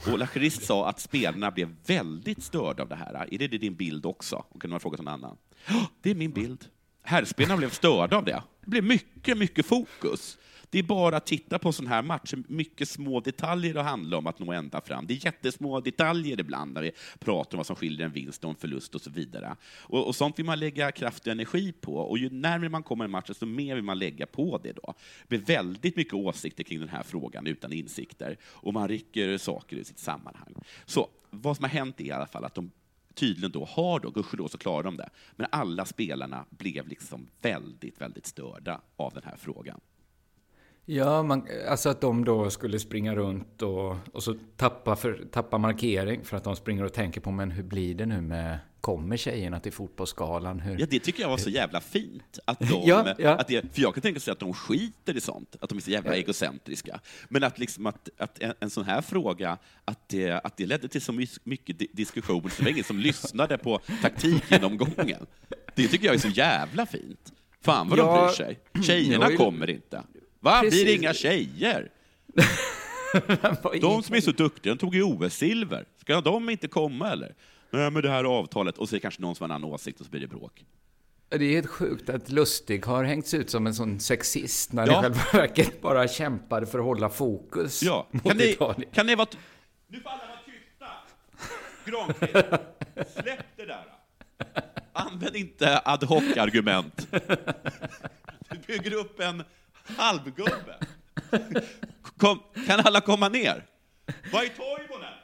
Och 0.06 0.18
Lasse 0.18 0.38
Richt 0.38 0.64
sa 0.64 0.88
att 0.88 1.00
spelarna 1.00 1.50
blev 1.50 1.76
väldigt 1.86 2.42
störda 2.42 2.82
av 2.82 2.88
det 2.88 2.94
här. 2.94 3.34
Är 3.34 3.38
det 3.38 3.58
din 3.58 3.74
bild 3.74 4.06
också? 4.06 4.44
Och 4.48 4.60
kunde 4.60 4.72
man 4.72 4.80
fråga 4.80 4.96
någon 4.96 5.08
annan? 5.08 5.36
Ja, 5.66 5.86
det 6.02 6.10
är 6.10 6.14
min 6.14 6.32
bild. 6.32 6.64
Herrspelarna 7.06 7.56
blev 7.56 7.70
störda 7.70 8.16
av 8.16 8.24
det. 8.24 8.42
Det 8.60 8.70
blev 8.70 8.84
mycket, 8.84 9.38
mycket 9.38 9.66
fokus. 9.66 10.38
Det 10.70 10.78
är 10.78 10.82
bara 10.82 11.16
att 11.16 11.26
titta 11.26 11.58
på 11.58 11.68
en 11.68 11.72
sån 11.72 11.86
här 11.86 12.02
match, 12.02 12.34
mycket 12.48 12.88
små 12.88 13.20
detaljer 13.20 13.74
det 13.74 13.82
handlar 13.82 14.18
om 14.18 14.26
att 14.26 14.38
nå 14.38 14.52
ända 14.52 14.80
fram. 14.80 15.06
Det 15.06 15.14
är 15.14 15.24
jättesmå 15.24 15.80
detaljer 15.80 16.40
ibland 16.40 16.74
när 16.74 16.82
vi 16.82 16.92
pratar 17.18 17.56
om 17.56 17.56
vad 17.56 17.66
som 17.66 17.76
skiljer 17.76 18.06
en 18.06 18.12
vinst 18.12 18.44
och 18.44 18.50
en 18.50 18.56
förlust 18.56 18.94
och 18.94 19.00
så 19.00 19.10
vidare. 19.10 19.56
Och, 19.80 20.06
och 20.06 20.16
sånt 20.16 20.38
vill 20.38 20.46
man 20.46 20.58
lägga 20.58 20.92
kraft 20.92 21.26
och 21.26 21.32
energi 21.32 21.72
på, 21.72 21.96
och 21.96 22.18
ju 22.18 22.30
närmare 22.30 22.68
man 22.68 22.82
kommer 22.82 23.04
en 23.04 23.10
match, 23.10 23.26
desto 23.26 23.46
mer 23.46 23.74
vill 23.74 23.84
man 23.84 23.98
lägga 23.98 24.26
på 24.26 24.60
det 24.62 24.72
då. 24.72 24.94
Det 25.22 25.28
blir 25.28 25.56
väldigt 25.56 25.96
mycket 25.96 26.14
åsikter 26.14 26.64
kring 26.64 26.80
den 26.80 26.88
här 26.88 27.02
frågan 27.02 27.46
utan 27.46 27.72
insikter, 27.72 28.36
och 28.44 28.72
man 28.72 28.88
rycker 28.88 29.38
saker 29.38 29.76
ur 29.76 29.84
sitt 29.84 29.98
sammanhang. 29.98 30.54
Så 30.86 31.08
vad 31.30 31.56
som 31.56 31.64
har 31.64 31.70
hänt 31.70 32.00
är 32.00 32.04
i 32.04 32.10
alla 32.10 32.26
fall 32.26 32.44
att 32.44 32.54
de 32.54 32.70
tydligen 33.14 33.52
då 33.52 33.64
har 33.64 34.00
då, 34.00 34.10
gudskelov 34.10 34.48
så 34.48 34.58
klarar 34.58 34.82
de 34.82 34.96
det, 34.96 35.10
men 35.36 35.46
alla 35.52 35.84
spelarna 35.84 36.44
blev 36.50 36.88
liksom 36.88 37.26
väldigt, 37.42 38.00
väldigt 38.00 38.26
störda 38.26 38.80
av 38.96 39.12
den 39.14 39.22
här 39.24 39.36
frågan. 39.36 39.80
Ja, 40.86 41.22
man, 41.22 41.48
alltså 41.68 41.88
att 41.88 42.00
de 42.00 42.24
då 42.24 42.50
skulle 42.50 42.78
springa 42.78 43.14
runt 43.14 43.62
och, 43.62 43.96
och 44.12 44.22
så 44.22 44.34
tappa, 44.56 44.96
för, 44.96 45.26
tappa 45.32 45.58
markering 45.58 46.24
för 46.24 46.36
att 46.36 46.44
de 46.44 46.56
springer 46.56 46.84
och 46.84 46.92
tänker 46.92 47.20
på 47.20 47.30
men 47.30 47.50
hur 47.50 47.62
blir 47.62 47.94
det 47.94 48.06
nu 48.06 48.20
med, 48.20 48.58
kommer 48.84 49.16
tjejerna 49.16 49.60
till 49.60 49.72
fotbollsskalan? 49.72 50.60
Hur? 50.60 50.78
Ja, 50.80 50.86
det 50.90 50.98
tycker 51.00 51.22
jag 51.22 51.28
var 51.28 51.36
så 51.36 51.50
jävla 51.50 51.80
fint. 51.80 52.38
Att 52.44 52.58
de, 52.68 52.82
Ja, 52.84 53.14
ja. 53.18 53.30
Att 53.30 53.48
det, 53.48 53.74
för 53.74 53.82
jag 53.82 53.94
kan 53.94 54.02
tänka 54.02 54.20
sig 54.20 54.32
att 54.32 54.38
de 54.38 54.54
skiter 54.54 55.16
i 55.16 55.20
sånt, 55.20 55.56
att 55.60 55.68
de 55.68 55.78
är 55.78 55.82
så 55.82 55.90
jävla 55.90 56.14
egocentriska. 56.16 57.00
Men 57.28 57.44
att, 57.44 57.58
liksom 57.58 57.86
att, 57.86 58.08
att 58.18 58.38
en, 58.38 58.54
en 58.60 58.70
sån 58.70 58.84
här 58.84 59.00
fråga, 59.02 59.58
att 59.84 60.08
det, 60.08 60.30
att 60.30 60.56
det 60.56 60.66
ledde 60.66 60.88
till 60.88 61.00
så 61.02 61.12
my- 61.12 61.26
mycket 61.44 61.78
di- 61.78 61.88
diskussion, 61.92 62.42
så 62.42 62.56
det 62.58 62.62
var 62.62 62.70
ingen 62.70 62.84
som 62.84 62.98
lyssnade 63.08 63.58
på 63.58 63.80
taktikgenomgången. 64.02 65.26
Det 65.74 65.88
tycker 65.88 66.06
jag 66.06 66.14
är 66.14 66.18
så 66.18 66.28
jävla 66.28 66.86
fint. 66.86 67.32
Fan 67.60 67.88
vad 67.88 67.98
de 67.98 68.06
Ja, 68.06 68.26
bryr 68.26 68.34
sig. 68.34 68.58
Tjejerna 68.86 69.26
är- 69.32 69.36
kommer 69.36 69.70
inte. 69.70 70.02
Va, 70.40 70.60
blir 70.60 70.70
det 70.70 70.76
Precis. 70.76 71.00
inga 71.00 71.14
tjejer? 71.14 71.90
De 73.80 74.02
som 74.02 74.14
är 74.16 74.20
så 74.20 74.30
duktiga, 74.32 74.74
de 74.74 74.78
tog 74.78 74.94
ju 74.94 75.02
OS-silver. 75.02 75.84
Ska 76.00 76.20
de 76.20 76.50
inte 76.50 76.68
komma 76.68 77.10
eller? 77.12 77.34
Nej, 77.74 77.90
men 77.90 78.02
det 78.02 78.10
här 78.10 78.24
avtalet, 78.24 78.78
och 78.78 78.88
så 78.88 78.94
är 78.94 78.96
det 78.96 79.00
kanske 79.02 79.22
någon 79.22 79.34
som 79.34 79.44
har 79.50 79.56
en 79.56 79.62
annan 79.64 79.74
åsikt 79.74 80.00
och 80.00 80.06
så 80.06 80.10
blir 80.10 80.20
det 80.20 80.26
bråk. 80.26 80.64
Det 81.28 81.44
är 81.44 81.50
helt 81.50 81.66
sjukt 81.66 82.08
att 82.08 82.30
Lustig 82.30 82.86
har 82.86 83.04
hängts 83.04 83.34
ut 83.34 83.50
som 83.50 83.66
en 83.66 83.74
sån 83.74 84.00
sexist 84.00 84.72
när 84.72 84.86
Ja. 84.86 84.92
det 84.92 84.98
i 84.98 85.02
själva 85.02 85.22
verket 85.32 85.80
bara 85.82 86.08
kämpade 86.08 86.66
för 86.66 86.78
att 86.78 86.84
hålla 86.84 87.08
fokus 87.08 87.82
Ja, 87.82 88.06
mot 88.10 88.22
kan 88.24 88.36
ni, 88.36 88.50
Italien. 88.50 88.90
kan 88.94 89.06
ni 89.06 89.14
vara... 89.14 89.28
Nu 89.88 90.00
får 90.00 90.10
alla 90.10 90.22
vara 90.26 90.38
tysta! 90.46 90.86
Granqvist, 91.84 93.22
släpp 93.22 93.46
det 93.56 93.64
där! 93.66 93.84
Använd 94.92 95.36
inte 95.36 95.78
ad 95.84 96.06
hoc-argument. 96.06 97.06
Du 98.50 98.58
bygger 98.66 98.94
upp 98.94 99.20
en 99.20 99.42
halvgubbe. 99.96 100.78
Kom, 102.16 102.38
kan 102.66 102.80
alla 102.80 103.00
komma 103.00 103.28
ner? 103.28 103.64
Vad 104.32 104.44
är 104.44 104.48
Toivonen? 104.48 105.14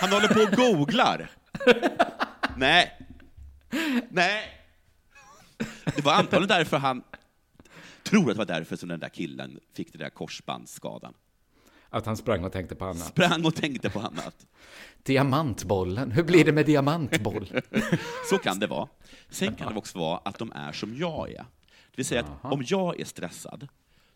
Han 0.00 0.10
håller 0.12 0.28
på 0.28 0.40
och 0.40 0.50
googlar. 0.76 1.30
Nej. 2.56 2.98
Nej. 4.10 4.42
Det 5.84 6.04
var 6.04 6.12
antagligen 6.12 6.48
därför 6.48 6.76
han... 6.76 7.02
Tror 8.02 8.30
att 8.30 8.36
det 8.36 8.38
var 8.38 8.58
därför 8.58 8.76
som 8.76 8.88
den 8.88 9.00
där 9.00 9.08
killen 9.08 9.60
fick 9.74 9.92
den 9.92 10.00
där 10.00 10.10
korsbandsskadan. 10.10 11.14
Att 11.88 12.06
han 12.06 12.16
sprang 12.16 12.44
och 12.44 12.52
tänkte 12.52 12.74
på 12.74 12.84
annat. 12.84 13.06
Sprang 13.06 13.44
och 13.44 13.54
tänkte 13.54 13.90
på 13.90 14.00
annat. 14.00 14.46
Diamantbollen, 15.02 16.10
hur 16.10 16.22
blir 16.22 16.44
det 16.44 16.52
med 16.52 16.66
diamantboll? 16.66 17.62
Så 18.30 18.38
kan 18.38 18.58
det 18.58 18.66
vara. 18.66 18.88
Sen 19.30 19.54
kan 19.54 19.72
det 19.72 19.78
också 19.78 19.98
vara 19.98 20.18
att 20.18 20.38
de 20.38 20.52
är 20.52 20.72
som 20.72 20.96
jag 20.96 21.30
är. 21.30 21.44
Det 21.90 21.96
vill 21.96 22.06
säga 22.06 22.20
att 22.20 22.52
om 22.52 22.64
jag 22.66 23.00
är 23.00 23.04
stressad, 23.04 23.68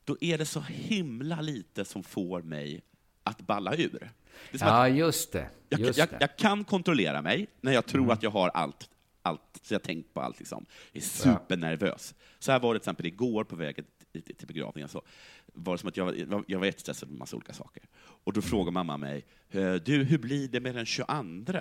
då 0.04 0.16
är 0.20 0.38
det 0.38 0.46
så 0.46 0.60
himla 0.60 1.40
lite 1.40 1.84
som 1.84 2.02
får 2.02 2.42
mig 2.42 2.82
att 3.22 3.40
balla 3.40 3.74
ur. 3.74 4.12
Ja, 4.52 4.88
just 4.88 5.32
det. 5.32 5.48
jag, 5.68 5.80
Just 5.80 5.98
jag, 5.98 6.08
det. 6.08 6.16
jag 6.20 6.36
kan 6.36 6.64
kontrollera 6.64 7.22
mig 7.22 7.46
när 7.60 7.72
jag 7.72 7.86
tror 7.86 8.12
att 8.12 8.22
jag 8.22 8.30
har 8.30 8.48
allt, 8.48 8.90
allt 9.22 9.40
så 9.62 9.74
jag 9.74 9.82
tänkt 9.82 10.14
på 10.14 10.20
allt. 10.20 10.38
Liksom. 10.38 10.66
Jag 10.92 11.02
är 11.02 11.06
supernervös. 11.06 12.14
Så 12.38 12.52
här 12.52 12.60
var 12.60 12.74
det 12.74 12.80
till 12.80 12.82
exempel 12.82 13.06
igår 13.06 13.44
på 13.44 13.56
vägen 13.56 13.84
till, 14.12 14.46
begravningen. 14.46 14.88
Så 14.88 15.02
var 15.46 15.74
det 15.74 15.78
som 15.78 15.88
att 15.88 15.96
jag, 15.96 16.04
var- 16.26 16.44
jag 16.46 16.58
var, 16.58 16.66
jättestressad 16.66 17.08
med 17.08 17.18
massa 17.18 17.36
olika 17.36 17.52
saker. 17.52 17.82
Och 17.98 18.32
då 18.32 18.42
frågade 18.42 18.70
mamma 18.70 18.96
mig, 18.96 19.24
"Eh, 19.50 19.74
du, 19.74 20.04
hur 20.04 20.18
blir 20.18 20.48
det 20.48 20.60
med 20.60 20.74
den 20.74 20.86
22? 20.86 21.58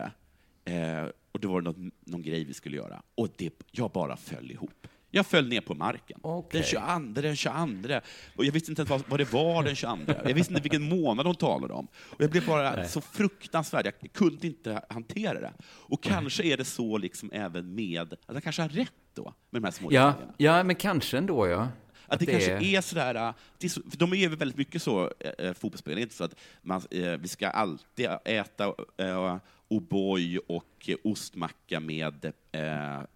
Eh, 0.66 1.06
och 1.32 1.40
då 1.40 1.48
var 1.48 1.62
det 1.62 1.66
någon, 1.72 1.92
någon 2.00 2.22
grej 2.22 2.44
vi 2.44 2.54
skulle 2.54 2.76
göra. 2.78 3.02
Och 3.16 3.28
det, 3.38 3.54
jag 3.72 3.92
bara 3.92 4.18
föll 4.18 4.52
ihop. 4.52 4.88
Jag 5.16 5.26
föll 5.26 5.48
ner 5.48 5.62
på 5.62 5.76
marken. 5.76 6.20
Okej. 6.22 6.62
Den 6.62 6.64
22, 6.64 7.22
den 7.22 7.36
22. 7.36 8.00
Och 8.36 8.46
jag 8.46 8.52
visste 8.52 8.72
inte 8.72 8.82
ens 8.82 8.90
vad, 8.90 9.04
vad 9.08 9.20
det 9.20 9.34
var 9.34 9.64
den 9.64 9.76
22. 9.76 10.14
Jag 10.26 10.34
visste 10.34 10.54
inte 10.54 10.62
vilken 10.64 10.82
månad 10.90 11.26
hon 11.26 11.36
talade 11.36 11.74
om. 11.74 11.88
Och 11.96 12.22
jag 12.22 12.32
blev 12.32 12.46
bara 12.46 12.88
så 12.88 13.02
fruktansvärd, 13.02 13.86
jag 13.86 14.14
kunde 14.14 14.48
inte 14.48 14.82
hantera 14.90 15.40
det. 15.40 15.54
Och 15.64 16.04
kanske 16.04 16.44
är 16.44 16.58
det 16.58 16.66
så 16.66 16.98
liksom 16.98 17.32
även 17.34 17.76
med, 17.76 18.14
att 18.14 18.34
jag 18.34 18.44
kanske 18.44 18.62
har 18.62 18.70
rätt 18.70 18.94
då, 19.14 19.34
med 19.50 19.62
de 19.62 19.64
här 19.66 19.72
små 19.72 19.92
Ja, 19.92 20.06
detaljerna. 20.06 20.34
ja, 20.38 20.64
men 20.64 20.76
kanske 20.76 21.18
ändå, 21.18 21.48
ja. 21.48 21.68
Att 22.08 22.20
det, 22.20 22.26
kanske 22.26 22.52
är 22.52 22.82
sådär, 22.82 23.16
äh, 23.16 23.34
det 23.58 23.68
är 23.68 23.70
så, 23.70 23.82
för 23.90 23.98
de 23.98 24.12
är 24.12 24.18
ju 24.18 24.36
väldigt 24.36 24.58
mycket 24.58 24.82
så, 24.82 25.12
äh, 25.40 25.54
fotbollsspelare, 25.54 26.02
inte 26.02 26.16
så 26.16 26.24
att 26.24 26.36
man, 26.62 26.82
äh, 26.92 27.12
vi 27.12 27.28
ska 27.28 27.48
alltid 27.50 28.10
äta 28.26 28.66
äh, 28.98 29.38
O'boy 29.70 30.40
och 30.48 30.90
ostmacka 31.04 31.80
med, 31.80 32.26
äh, 32.52 32.62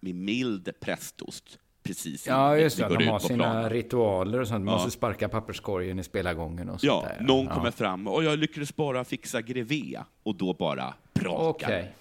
med 0.00 0.14
mild 0.14 0.70
prästost. 0.80 1.58
Precis 1.82 2.26
Ja, 2.26 2.56
just 2.56 2.76
det. 2.78 2.88
De 2.98 3.06
har 3.06 3.18
sina 3.18 3.44
planen. 3.44 3.70
ritualer 3.70 4.40
och 4.40 4.48
sånt. 4.48 4.64
Man 4.64 4.72
Ja. 4.72 4.78
måste 4.78 4.90
sparka 4.90 5.28
papperskorgen 5.28 5.98
i 5.98 6.04
spelargången 6.04 6.68
och 6.68 6.80
sånt 6.80 6.82
Ja, 6.82 7.08
där. 7.18 7.26
någon 7.26 7.46
ja. 7.46 7.54
kommer 7.54 7.70
fram 7.70 8.06
och 8.08 8.24
jag 8.24 8.38
lyckades 8.38 8.76
bara 8.76 9.04
fixa 9.04 9.42
greve 9.42 10.04
och 10.22 10.34
då 10.34 10.54
bara 10.54 10.94
brakar 11.14 11.68
Okej. 11.68 11.94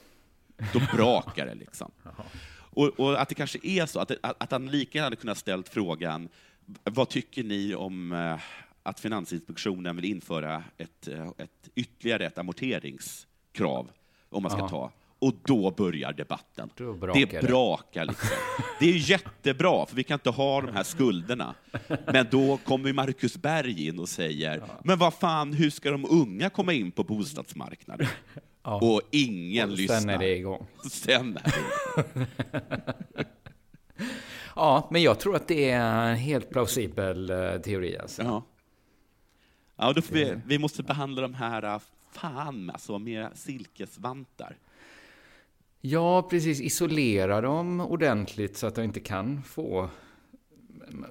Då 0.73 0.79
brakar 0.97 1.45
det 1.45 1.55
liksom. 1.55 1.91
Och, 2.71 2.99
och 2.99 3.21
att 3.21 3.29
det 3.29 3.35
kanske 3.35 3.59
är 3.63 3.85
så, 3.85 3.99
att, 3.99 4.11
att, 4.21 4.51
han 4.51 4.67
lika 4.67 4.97
gärna 4.97 5.05
hade 5.05 5.15
kunnat 5.15 5.37
ställt 5.37 5.69
frågan, 5.69 6.29
vad 6.83 7.09
tycker 7.09 7.43
ni 7.43 7.75
om 7.75 8.11
eh, 8.11 8.39
att 8.83 8.99
Finansinspektionen 8.99 9.95
vill 9.95 10.05
införa 10.05 10.63
ett, 10.77 11.07
eh, 11.07 11.27
ett 11.37 11.69
ytterligare 11.75 12.25
ett 12.25 12.37
amorteringskrav, 12.37 13.89
om 14.29 14.43
man 14.43 14.51
ska 14.51 14.59
Ja. 14.59 14.69
ta, 14.69 14.91
och 15.19 15.33
då 15.45 15.71
börjar 15.71 16.13
debatten. 16.13 16.69
Då 16.75 16.93
brakar 16.93 17.41
det 17.41 17.47
brakar 17.47 18.05
liksom. 18.05 18.29
Det 18.79 18.89
är 18.89 19.09
jättebra, 19.09 19.85
för 19.85 19.95
vi 19.95 20.03
kan 20.03 20.15
inte 20.15 20.29
ha 20.29 20.61
de 20.61 20.71
här 20.73 20.83
skulderna. 20.83 21.55
Men 22.05 22.27
då 22.31 22.57
kommer 22.57 22.93
Marcus 22.93 23.37
Berg 23.37 23.87
in 23.87 23.99
och 23.99 24.09
säger, 24.09 24.63
men 24.83 24.99
vad 24.99 25.13
fan, 25.13 25.53
hur 25.53 25.69
ska 25.69 25.91
de 25.91 26.05
unga 26.09 26.49
komma 26.49 26.73
in 26.73 26.91
på 26.91 27.03
bostadsmarknaden? 27.03 28.07
Och 28.61 29.01
ingen 29.11 29.69
Och 29.69 29.77
lyssnar. 29.77 29.99
Sen 29.99 30.09
är 30.09 30.17
det 30.17 30.37
igång. 30.37 30.67
Sen 30.91 31.37
är 31.37 31.53
det 32.05 32.25
Ja, 34.55 34.87
men 34.91 35.01
jag 35.01 35.19
tror 35.19 35.35
att 35.35 35.47
det 35.47 35.69
är 35.69 36.09
en 36.09 36.15
helt 36.15 36.49
plausibel 36.49 37.29
eh, 37.29 37.57
teori. 37.57 37.97
Alltså. 37.97 38.21
Ja. 38.21 38.43
Ja, 39.75 39.93
då 39.93 40.01
får 40.01 40.15
vi, 40.15 40.35
vi 40.45 40.59
måste 40.59 40.83
behandla 40.83 41.21
de 41.21 41.33
här, 41.33 41.63
äh, 41.63 41.79
fan 42.11 42.69
alltså, 42.69 42.99
med 42.99 43.29
silkesvantar. 43.33 44.57
Ja, 45.81 46.21
precis. 46.29 46.61
Isolera 46.61 47.41
dem 47.41 47.81
ordentligt 47.81 48.57
så 48.57 48.67
att 48.67 48.75
de 48.75 48.81
inte 48.83 48.99
kan 48.99 49.43
få 49.43 49.89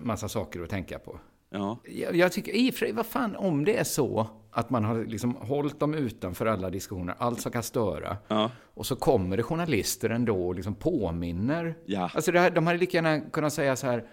massa 0.00 0.28
saker 0.28 0.62
att 0.62 0.70
tänka 0.70 0.98
på. 0.98 1.20
Ja. 1.50 1.78
Jag, 1.84 2.16
jag 2.16 2.32
tycker 2.32 2.52
i 2.52 2.70
och 2.70 2.74
för 2.74 2.78
sig, 2.86 2.92
vad 2.92 3.06
fan, 3.06 3.36
om 3.36 3.64
det 3.64 3.76
är 3.76 3.84
så 3.84 4.26
att 4.50 4.70
man 4.70 4.84
har 4.84 5.04
liksom 5.04 5.34
hållit 5.34 5.80
dem 5.80 5.94
utanför 5.94 6.46
alla 6.46 6.70
diskussioner, 6.70 7.14
allt 7.18 7.40
som 7.40 7.52
kan 7.52 7.62
störa, 7.62 8.16
Ja. 8.28 8.50
och 8.74 8.86
så 8.86 8.96
kommer 8.96 9.36
det 9.36 9.42
journalister 9.42 10.10
ändå 10.10 10.46
och 10.46 10.54
liksom 10.54 10.74
påminner. 10.74 11.74
Ja. 11.86 12.10
Alltså 12.14 12.32
här, 12.32 12.50
de 12.50 12.66
hade 12.66 12.78
lika 12.78 12.96
gärna 12.96 13.20
kunnat 13.20 13.52
säga 13.52 13.76
så 13.76 13.86
här, 13.86 14.04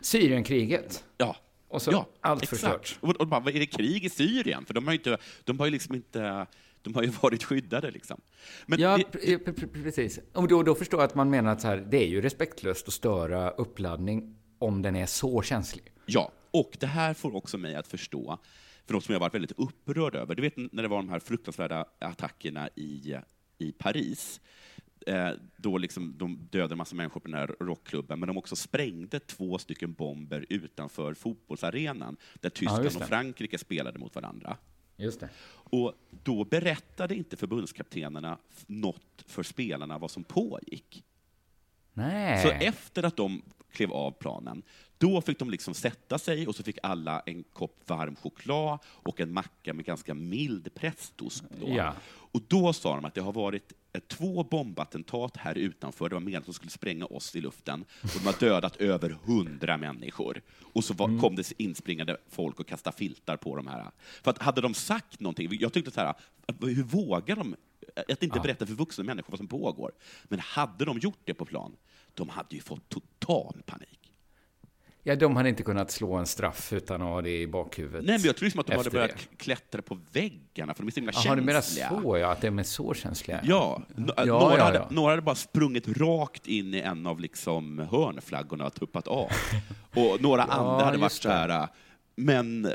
Syrienkriget, 0.00 1.04
Ja. 1.18 1.36
och 1.68 1.82
så 1.82 1.90
ja, 1.92 2.06
allt 2.20 2.42
exakt. 2.42 2.60
förstört. 2.60 2.98
Och, 3.00 3.16
och 3.20 3.28
bara, 3.28 3.50
är 3.50 3.58
det 3.58 3.66
krig 3.66 4.04
i 4.04 4.08
Syrien? 4.10 4.64
För 4.64 4.74
de 4.74 4.84
har 4.86 4.92
ju 4.92 4.98
inte, 4.98 5.18
de 5.44 5.58
har 5.58 5.66
ju 5.66 5.72
liksom 5.72 5.94
inte, 5.94 6.46
de 6.82 6.94
har 6.94 7.02
ju 7.02 7.08
varit 7.22 7.44
skyddade 7.44 7.90
liksom. 7.90 8.20
Men 8.66 8.80
Ja, 8.80 8.96
det, 8.96 9.04
pre- 9.04 9.44
pre- 9.44 9.54
pre- 9.54 9.82
precis. 9.82 10.20
Och 10.32 10.48
då, 10.48 10.62
då 10.62 10.74
förstår 10.74 11.00
jag 11.00 11.08
att 11.08 11.14
man 11.14 11.30
menar 11.30 11.52
att 11.52 11.60
så 11.60 11.68
här, 11.68 11.76
det 11.90 11.96
är 11.96 12.08
ju 12.08 12.20
respektlöst 12.20 12.88
att 12.88 12.94
störa 12.94 13.50
uppladdning 13.50 14.36
om 14.58 14.82
den 14.82 14.96
är 14.96 15.06
så 15.06 15.42
känslig. 15.42 15.84
Ja, 16.06 16.32
och 16.50 16.76
det 16.80 16.86
här 16.86 17.14
får 17.14 17.36
också 17.36 17.58
mig 17.58 17.74
att 17.74 17.86
förstå, 17.86 18.38
för 18.86 18.94
något 18.94 19.04
som 19.04 19.12
jag 19.12 19.20
varit 19.20 19.34
väldigt 19.34 19.52
upprörd 19.58 20.14
över. 20.14 20.34
Du 20.34 20.42
vet 20.42 20.56
när 20.56 20.82
det 20.82 20.88
var 20.88 20.96
de 20.96 21.08
här 21.08 21.18
fruktansvärda 21.18 21.84
attackerna 21.98 22.68
i, 22.74 23.16
i 23.58 23.72
Paris, 23.72 24.40
eh, 25.06 25.30
då 25.56 25.78
liksom 25.78 26.14
de 26.18 26.48
dödade 26.50 26.74
en 26.74 26.78
massa 26.78 26.94
människor 26.94 27.20
på 27.20 27.28
den 27.28 27.38
här 27.38 27.56
rockklubben, 27.60 28.20
men 28.20 28.26
de 28.26 28.38
också 28.38 28.56
sprängde 28.56 29.20
två 29.20 29.58
stycken 29.58 29.92
bomber 29.92 30.46
utanför 30.48 31.14
fotbollsarenan, 31.14 32.16
där 32.34 32.50
Tyskland 32.50 32.84
just 32.84 32.96
och. 32.96 33.08
Frankrike 33.08 33.58
spelade 33.58 33.98
mot 33.98 34.14
varandra. 34.14 34.56
Just 34.96 35.20
det. 35.20 35.28
Och 35.50 35.94
då 36.10 36.44
berättade 36.44 37.14
inte 37.14 37.36
förbundskaptenerna 37.36 38.38
något 38.66 39.24
för 39.26 39.42
spelarna 39.42 39.98
vad 39.98 40.10
som 40.10 40.24
pågick. 40.24 41.04
Nej. 41.92 42.42
Så 42.42 42.48
efter 42.48 43.02
att 43.02 43.16
de 43.16 43.42
klev 43.70 43.92
av 43.92 44.10
planen, 44.10 44.62
då 45.02 45.20
fick 45.20 45.38
de 45.38 45.50
liksom 45.50 45.74
sätta 45.74 46.18
sig 46.18 46.46
och 46.46 46.54
så 46.56 46.62
fick 46.62 46.78
alla 46.82 47.20
en 47.26 47.42
kopp 47.52 47.76
varm 47.86 48.16
choklad 48.16 48.78
och 48.86 49.20
en 49.20 49.32
macka 49.32 49.74
med 49.74 49.84
ganska 49.84 50.14
mild 50.14 50.74
prästost. 50.74 51.44
Då. 51.60 51.68
Ja. 51.68 51.94
Och 52.32 52.40
då 52.48 52.72
sa 52.72 52.94
de 52.94 53.04
att 53.04 53.14
det 53.14 53.20
har 53.20 53.32
varit 53.32 53.72
två 54.08 54.44
bombattentat 54.44 55.36
här 55.36 55.54
utanför, 55.58 56.08
det 56.08 56.14
var 56.14 56.20
meningen 56.20 56.40
att 56.40 56.46
de 56.46 56.52
skulle 56.52 56.70
spränga 56.70 57.06
oss 57.06 57.36
i 57.36 57.40
luften, 57.40 57.84
och 58.02 58.08
de 58.18 58.26
har 58.26 58.40
dödat 58.40 58.76
över 58.80 59.10
hundra 59.24 59.76
människor. 59.76 60.42
Och 60.72 60.84
så 60.84 60.94
var, 60.94 61.08
Mm. 61.08 61.20
kom 61.20 61.36
det 61.36 61.52
inspringande 61.58 62.16
folk 62.30 62.60
och 62.60 62.66
kastade 62.66 62.96
filtar 62.96 63.36
på 63.36 63.56
de 63.56 63.66
här. 63.66 63.90
För 64.22 64.30
att 64.30 64.38
hade 64.42 64.60
de 64.60 64.74
sagt 64.74 65.20
någonting, 65.20 65.48
jag 65.60 65.72
tyckte 65.72 65.90
så 65.90 66.00
här, 66.00 66.14
hur 66.60 66.82
vågar 66.82 67.36
de 67.36 67.56
att 68.08 68.22
inte 68.22 68.40
berätta 68.40 68.66
för 68.66 68.74
vuxna 68.74 69.04
människor 69.04 69.30
vad 69.30 69.38
som 69.38 69.48
pågår? 69.48 69.92
Men 70.24 70.38
hade 70.40 70.84
de 70.84 70.98
gjort 70.98 71.20
det 71.24 71.34
på 71.34 71.44
plan, 71.44 71.76
de 72.14 72.28
hade 72.28 72.54
ju 72.56 72.60
fått 72.62 72.88
total 72.88 73.62
panik. 73.66 73.98
Ja, 75.04 75.16
de 75.16 75.36
hade 75.36 75.48
inte 75.48 75.62
kunnat 75.62 75.90
slå 75.90 76.14
en 76.14 76.26
straff 76.26 76.72
utan 76.72 77.02
att 77.02 77.08
ha 77.08 77.22
det 77.22 77.40
i 77.40 77.46
bakhuvudet. 77.46 78.04
Nej, 78.06 78.18
men 78.18 78.26
jag 78.26 78.36
tror 78.36 78.44
liksom 78.46 78.60
att 78.60 78.66
de 78.66 78.76
hade 78.76 78.90
börjat 78.90 79.10
det. 79.30 79.36
klättra 79.36 79.82
på 79.82 79.98
väggarna, 80.12 80.74
för 80.74 80.82
de 80.82 80.86
är 80.86 80.90
så 80.90 81.00
himla 81.00 81.12
Jaha, 81.24 81.34
du 81.34 81.42
menar 81.42 81.60
känsliga. 81.60 81.88
så, 82.02 82.18
ja, 82.18 82.32
att 82.32 82.40
de 82.40 82.58
är 82.58 82.62
så 82.62 82.94
känsliga. 82.94 83.40
Ja, 83.44 83.82
n- 83.96 84.10
Ja, 84.16 84.24
några, 84.24 84.56
ja, 84.58 84.64
Hade, 84.64 84.78
ja. 84.78 84.86
några 84.90 85.10
hade 85.12 85.22
bara 85.22 85.34
sprungit 85.34 85.88
rakt 85.88 86.46
in 86.46 86.74
i 86.74 86.78
en 86.80 87.06
av 87.06 87.20
liksom 87.20 87.78
hörnflaggorna 87.78 88.66
och 88.66 88.74
tuppat 88.74 89.08
av. 89.08 89.28
Och 89.94 90.20
några 90.22 90.42
andra 90.42 90.84
hade 90.84 90.98
varit 90.98 91.12
så 91.12 91.28
här, 91.28 91.68
men 92.16 92.64
äh, 92.66 92.72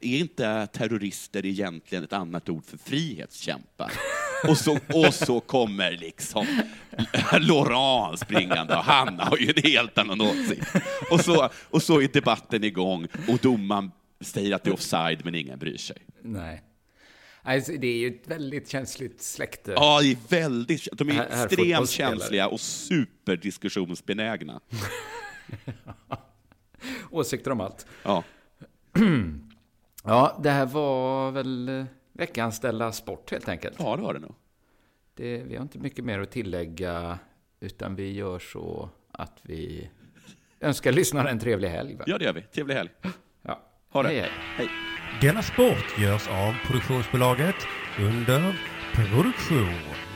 är 0.00 0.18
inte 0.18 0.66
terrorister 0.66 1.46
egentligen 1.46 2.04
ett 2.04 2.12
annat 2.12 2.48
ord 2.48 2.64
för 2.64 2.78
frihetskämpar? 2.78 3.92
Och 4.48 4.58
så, 4.58 4.78
och 4.94 5.14
så 5.14 5.40
kommer 5.40 5.90
liksom 5.92 6.46
Laurent 7.40 8.18
springande 8.18 8.76
och 8.76 8.84
han 8.84 9.18
har 9.20 9.36
ju 9.36 9.52
en 9.56 9.62
helt 9.70 9.98
annan 9.98 10.20
åsikt. 10.20 10.66
Och 11.10 11.20
så, 11.20 11.48
och 11.70 11.82
så 11.82 12.00
är 12.00 12.08
debatten 12.08 12.64
igång 12.64 13.06
och 13.28 13.38
domaren 13.38 13.90
säger 14.20 14.54
att 14.54 14.64
det 14.64 14.70
är 14.70 14.74
offside 14.74 15.20
men 15.24 15.34
ingen 15.34 15.58
bryr 15.58 15.76
sig. 15.76 15.96
Nej. 16.22 16.62
Alltså, 17.44 17.72
det 17.72 17.86
är 17.86 17.96
ju 17.96 18.08
ett 18.08 18.22
väldigt 18.28 18.68
känsligt 18.68 19.22
släkte. 19.22 19.72
Ja, 19.72 20.00
det 20.02 20.12
är 20.12 20.16
väldigt, 20.28 20.88
de 20.92 21.08
är 21.08 21.12
Här- 21.12 21.44
extremt 21.46 21.90
känsliga 21.90 22.48
och 22.48 22.60
superdiskussionsbenägna. 22.60 24.60
Åsikter 27.10 27.50
om 27.50 27.60
allt. 27.60 27.86
Ja. 28.02 28.24
Ja, 30.04 30.40
det 30.42 30.50
här 30.50 30.66
var 30.66 31.30
väl 31.30 31.84
veckans 32.12 32.60
Della 32.60 32.92
Sport 32.92 33.30
helt 33.30 33.48
enkelt. 33.48 33.76
ja, 33.78 33.96
det 33.96 34.02
har 34.02 34.14
det 34.14 34.20
nog. 34.20 34.34
Det, 35.14 35.42
vi 35.42 35.56
har 35.56 35.62
inte 35.62 35.78
mycket 35.78 36.04
mer 36.04 36.20
att 36.20 36.30
tillägga, 36.30 37.18
utan 37.60 37.94
vi 37.94 38.12
gör 38.12 38.38
så 38.38 38.90
att 39.12 39.40
vi 39.42 39.90
önskar 40.60 40.92
lyssnarna 40.92 41.30
en 41.30 41.38
trevlig 41.38 41.68
helg. 41.68 41.96
Va? 41.96 42.04
Ja, 42.06 42.18
det 42.18 42.24
gör 42.24 42.32
vi. 42.32 42.42
Trevlig 42.42 42.74
helg. 42.74 42.90
Ja. 43.42 43.62
Ha 43.88 44.02
det. 44.02 44.08
Hej, 44.08 44.30
hej. 44.56 44.68
Denna 45.20 45.42
sport 45.42 45.98
görs 45.98 46.28
av 46.28 46.54
produktionsbolaget 46.66 47.56
under 47.98 48.56
produktion. 48.94 50.11